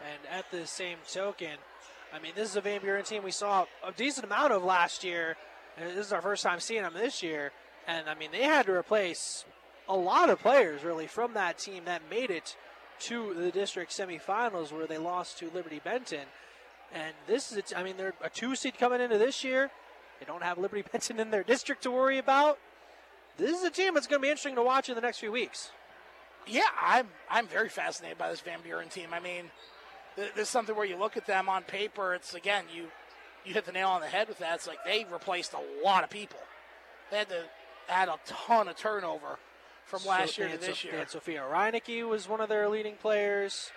[0.01, 1.57] And at the same token,
[2.13, 5.03] I mean, this is a Van Buren team we saw a decent amount of last
[5.03, 5.37] year.
[5.77, 7.51] And this is our first time seeing them this year.
[7.87, 9.45] And I mean, they had to replace
[9.87, 12.55] a lot of players really from that team that made it
[12.99, 16.25] to the district semifinals where they lost to Liberty Benton.
[16.93, 19.69] And this is, I mean, they're a two seed coming into this year.
[20.19, 22.59] They don't have Liberty Benton in their district to worry about
[23.39, 25.31] this is a team that's going to be interesting to watch in the next few
[25.31, 25.71] weeks.
[26.47, 29.09] Yeah, I'm I'm very fascinated by this Van Buren team.
[29.13, 29.45] I mean,
[30.15, 32.13] this is something where you look at them on paper.
[32.13, 32.87] It's again you
[33.45, 34.55] you hit the nail on the head with that.
[34.55, 36.39] It's like they replaced a lot of people.
[37.11, 37.43] They had to
[37.87, 39.39] add a ton of turnover
[39.85, 40.93] from last so year to this so, year.
[40.93, 43.71] They had Sophia Reinecke was one of their leading players.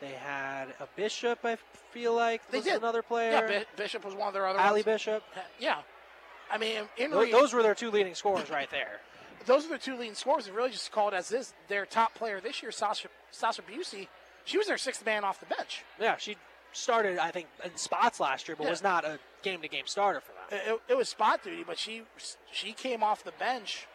[0.00, 1.56] They had a Bishop, I
[1.92, 2.74] feel like, they was did.
[2.74, 3.30] another player.
[3.48, 4.84] Yeah, Bishop was one of their other Allie ones.
[4.84, 5.22] Bishop.
[5.60, 5.78] Yeah,
[6.52, 9.00] I mean, in those, those were their two leading scorers right there.
[9.46, 10.46] Those are the two leading scorers.
[10.46, 11.52] And really, just called as this.
[11.66, 14.06] Their top player this year, Sasha Sasha Busey,
[14.44, 15.82] she was their sixth man off the bench.
[15.98, 16.36] Yeah, she
[16.72, 18.70] started, I think, in spots last year, but Yeah.
[18.70, 20.60] was not a game-to-game starter for them.
[20.76, 22.02] It, it was spot duty, but she
[22.52, 23.88] she came off the bench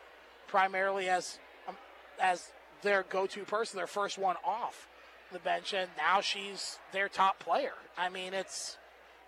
[0.48, 1.76] primarily as um,
[2.20, 2.52] as
[2.82, 4.88] their go-to person, their first one off
[5.32, 7.74] the bench, and now she's their top player.
[7.98, 8.78] I mean, it's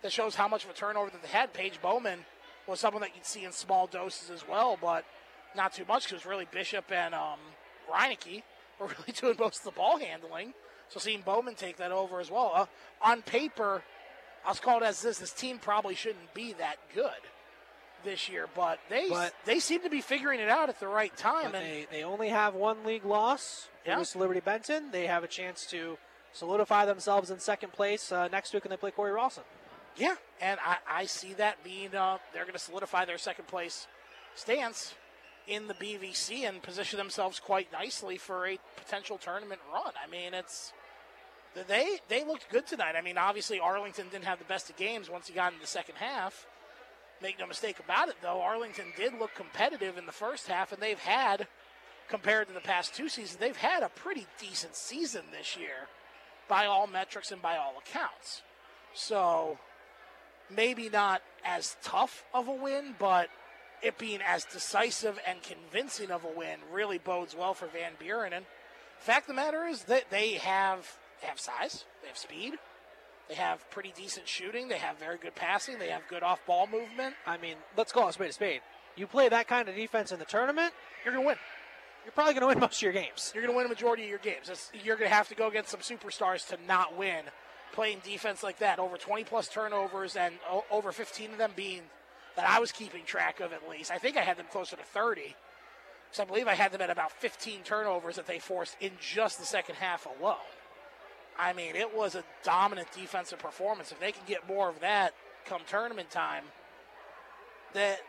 [0.02, 1.52] that shows how much of a turnover that they had.
[1.54, 2.26] Paige Bowman
[2.70, 5.04] was someone that you'd see in small doses as well, but
[5.56, 7.38] not too much because really Bishop and um,
[7.92, 8.42] Reinecke
[8.78, 10.54] were really doing most of the ball handling.
[10.88, 12.52] So seeing Bowman take that over as well.
[12.54, 12.66] Uh,
[13.02, 13.82] on paper,
[14.44, 17.10] I was called as this: this team probably shouldn't be that good
[18.02, 21.14] this year, but they But- they seem to be figuring it out at the right
[21.16, 21.46] time.
[21.46, 23.68] And they, they only have one league loss.
[23.84, 23.98] It Yeah.
[23.98, 24.90] was Liberty Benton.
[24.90, 25.98] They have a chance to
[26.32, 29.42] solidify themselves in second place uh, next week when they play Cory Rawson.
[29.96, 33.86] Yeah, and I, I see that being uh, they're going to solidify their second place
[34.34, 34.94] stance
[35.46, 39.92] in the BVC and position themselves quite nicely for a potential tournament run.
[40.02, 40.72] I mean, it's
[41.68, 42.94] they they looked good tonight.
[42.96, 45.66] I mean, obviously Arlington didn't have the best of games once he got into the
[45.66, 46.46] second half,
[47.22, 50.80] Make no mistake about it, though, Arlington did look competitive in the first half, and
[50.80, 51.46] they've had,
[52.08, 55.88] compared to the past two seasons, they've had a pretty decent season this year
[56.48, 58.40] by all metrics and by all accounts.
[58.94, 59.58] So
[60.54, 63.28] maybe not as tough of a win, but
[63.82, 68.32] it being as decisive and convincing of a win really bodes well for Van Buren.
[68.32, 68.44] And
[68.98, 72.54] fact of the matter is that they have they have size, they have speed,
[73.28, 76.66] they have pretty decent shooting, they have very good passing, they have good off ball
[76.66, 77.14] movement.
[77.26, 78.60] I mean, let's call a spade a spade.
[78.96, 80.72] You play that kind of defense in the tournament,
[81.04, 81.36] you're going to win.
[82.04, 83.30] You're probably going to win most of your games.
[83.34, 84.48] You're going to win a majority of your games.
[84.48, 87.24] It's, you're going to have to go against some superstars to not win
[87.72, 88.78] playing defense like that.
[88.78, 91.82] Over 20 plus turnovers and o- over 15 of them being
[92.36, 93.90] that I was keeping track of at least.
[93.90, 95.34] I think I had them closer to 30.
[96.12, 99.38] So I believe I had them at about 15 turnovers that they forced in just
[99.38, 100.36] the second half alone.
[101.38, 103.92] I mean, it was a dominant defensive performance.
[103.92, 105.14] If they can get more of that
[105.46, 106.44] come tournament time,
[107.72, 108.00] that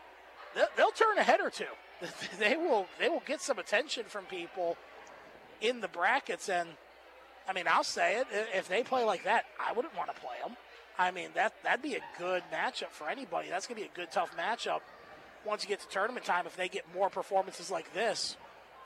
[0.76, 1.64] they'll turn a head or two.
[2.38, 4.76] They will they will get some attention from people
[5.60, 6.70] in the brackets and
[7.48, 8.26] I mean, I'll say it.
[8.54, 10.56] If they play like that, I wouldn't want to play them.
[10.98, 13.48] I mean, that that'd be a good matchup for anybody.
[13.48, 14.80] That's going to be a good, tough matchup
[15.44, 16.46] once you get to tournament time.
[16.46, 18.36] If they get more performances like this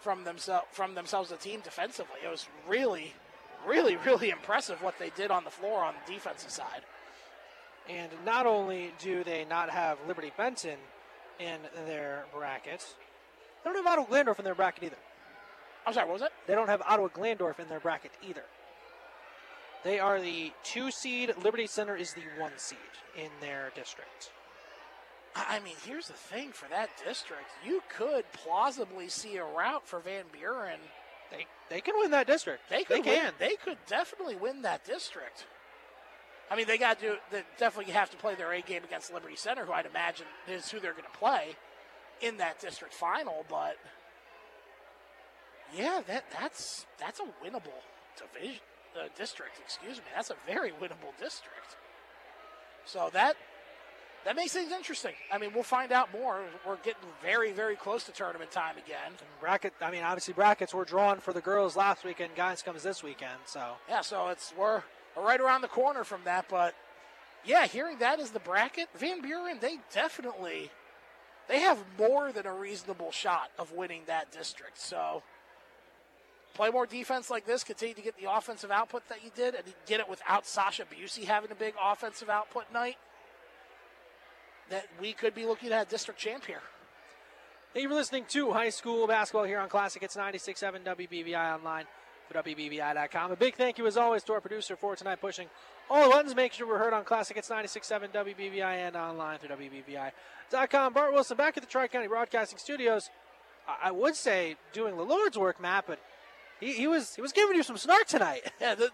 [0.00, 3.12] from themselves from themselves, the team defensively, it was really,
[3.66, 6.82] really, really impressive what they did on the floor on the defensive side.
[7.88, 10.78] And not only do they not have Liberty Benton
[11.38, 12.84] in their bracket,
[13.62, 14.96] they don't have Otto Glandorf in their bracket either.
[15.86, 16.32] I'm sorry, what was it?
[16.46, 18.42] They don't have Ottawa Glandorf in their bracket either.
[19.84, 21.32] They are the two seed.
[21.42, 22.78] Liberty Center is the one seed
[23.16, 24.32] in their district.
[25.36, 27.44] I mean, here's the thing for that district.
[27.64, 30.80] You could plausibly see a route for Van Buren.
[31.30, 32.68] They they can win that district.
[32.70, 33.32] They could they win, can.
[33.38, 35.46] They could definitely win that district.
[36.50, 39.36] I mean, they got to they definitely have to play their A game against Liberty
[39.36, 41.56] Center, who I'd imagine is who they're going to play
[42.20, 43.44] in that district final.
[43.48, 43.76] But
[45.74, 47.82] yeah, that that's that's a winnable
[48.16, 48.60] division
[48.96, 49.58] uh, district.
[49.62, 51.76] Excuse me, that's a very winnable district.
[52.84, 53.36] So that
[54.24, 55.14] that makes things interesting.
[55.32, 56.40] I mean, we'll find out more.
[56.66, 59.08] We're getting very very close to tournament time again.
[59.08, 59.74] And bracket.
[59.80, 62.34] I mean, obviously brackets were drawn for the girls last weekend.
[62.36, 63.38] Guys comes this weekend.
[63.44, 64.82] So yeah, so it's we're,
[65.16, 66.46] we're right around the corner from that.
[66.48, 66.74] But
[67.44, 70.70] yeah, hearing that is the bracket, Van Buren, they definitely
[71.48, 74.78] they have more than a reasonable shot of winning that district.
[74.78, 75.22] So
[76.56, 79.66] play more defense like this, continue to get the offensive output that you did, and
[79.66, 82.96] you get it without Sasha Busey having a big offensive output night,
[84.70, 86.62] that we could be looking at a district champ here.
[87.72, 90.02] Thank you for listening to high school basketball here on Classic.
[90.02, 91.84] It's 96.7 WBVI online
[92.26, 93.32] for WBVI.com.
[93.32, 95.48] A big thank you, as always, to our producer for tonight, pushing
[95.90, 97.36] all the buttons, make sure we're heard on Classic.
[97.36, 100.92] It's 96.7 WBVI and online through WBVI.com.
[100.94, 103.10] Bart Wilson back at the Tri County Broadcasting Studios.
[103.82, 105.98] I would say doing the Lord's work, Matt, but
[106.60, 108.42] he, he was he was giving you some snark tonight.
[108.60, 108.90] Yeah, the,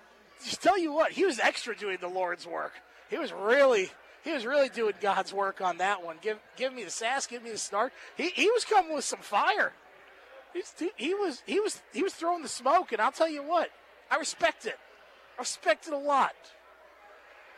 [0.60, 2.72] tell you what, he was extra doing the Lord's work.
[3.10, 3.90] He was really
[4.24, 6.16] he was really doing God's work on that one.
[6.20, 7.92] Give give me the sass, give me the snark.
[8.16, 9.72] He he was coming with some fire.
[10.52, 13.42] He's, he, he was he was he was throwing the smoke, and I'll tell you
[13.42, 13.70] what,
[14.10, 14.78] I respect it.
[15.38, 16.34] I respect it a lot.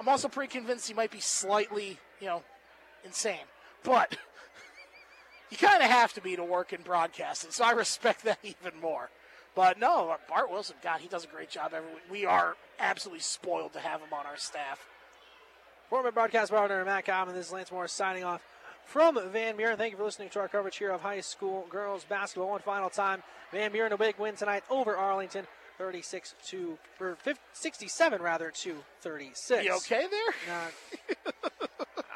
[0.01, 2.43] I'm also pretty convinced he might be slightly, you know,
[3.05, 3.47] insane,
[3.83, 4.17] but
[5.51, 7.51] you kind of have to be to work in broadcasting.
[7.51, 9.11] So I respect that even more.
[9.55, 12.03] But no, Bart Wilson, God, he does a great job every week.
[12.11, 14.87] We are absolutely spoiled to have him on our staff.
[15.89, 18.43] Former broadcast partner Matt Common, this is Lance Morris signing off
[18.87, 19.77] from Van Buren.
[19.77, 22.51] Thank you for listening to our coverage here of high school girls basketball.
[22.51, 23.23] One final time,
[23.53, 25.47] Van Buren a big win tonight over Arlington,
[25.79, 29.65] 36 to or 50, 67 rather to 36.
[29.65, 30.65] You okay there?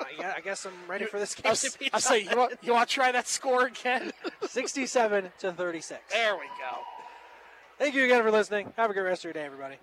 [0.01, 1.51] Uh, yeah, I guess I'm ready for this game.
[1.51, 4.13] I'll, to be I'll say you want you want to try that score again?
[4.47, 6.01] 67 to 36.
[6.13, 6.79] There we go.
[7.79, 8.73] Thank you again for listening.
[8.77, 9.77] Have a good rest of your day, everybody.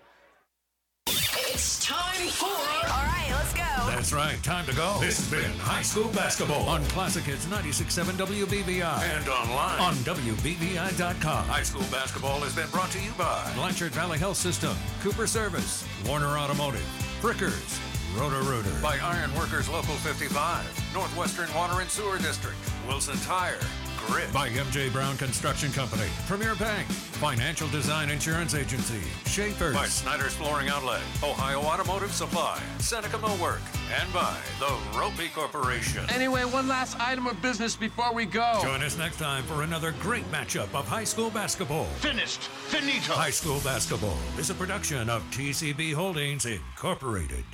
[1.08, 2.44] It's time for.
[2.44, 3.62] All right, let's go.
[3.90, 4.98] That's right, time to go.
[5.00, 11.44] This has been High School Basketball on Classic Hits 96.7 WBVI and online on WBVI.com.
[11.46, 15.86] High School Basketball has been brought to you by Blanchard Valley Health System, Cooper Service,
[16.06, 16.84] Warner Automotive,
[17.22, 17.80] Frickers,
[18.18, 23.58] Roto-Rooter, by Iron Workers Local 55, Northwestern Water and Sewer District, Wilson Tire,
[24.06, 30.34] Grit, by MJ Brown Construction Company, Premier Bank, Financial Design Insurance Agency, Schaefer's, by Snyder's
[30.34, 33.60] Flooring Outlet, Ohio Automotive Supply, Seneca Millwork,
[34.00, 34.66] and by the
[34.96, 36.04] Roppe Corporation.
[36.10, 38.60] Anyway, one last item of business before we go.
[38.62, 41.86] Join us next time for another great matchup of high school basketball.
[42.00, 42.42] Finished.
[42.68, 43.12] Finito.
[43.12, 47.44] High School Basketball is a production of TCB Holdings Incorporated.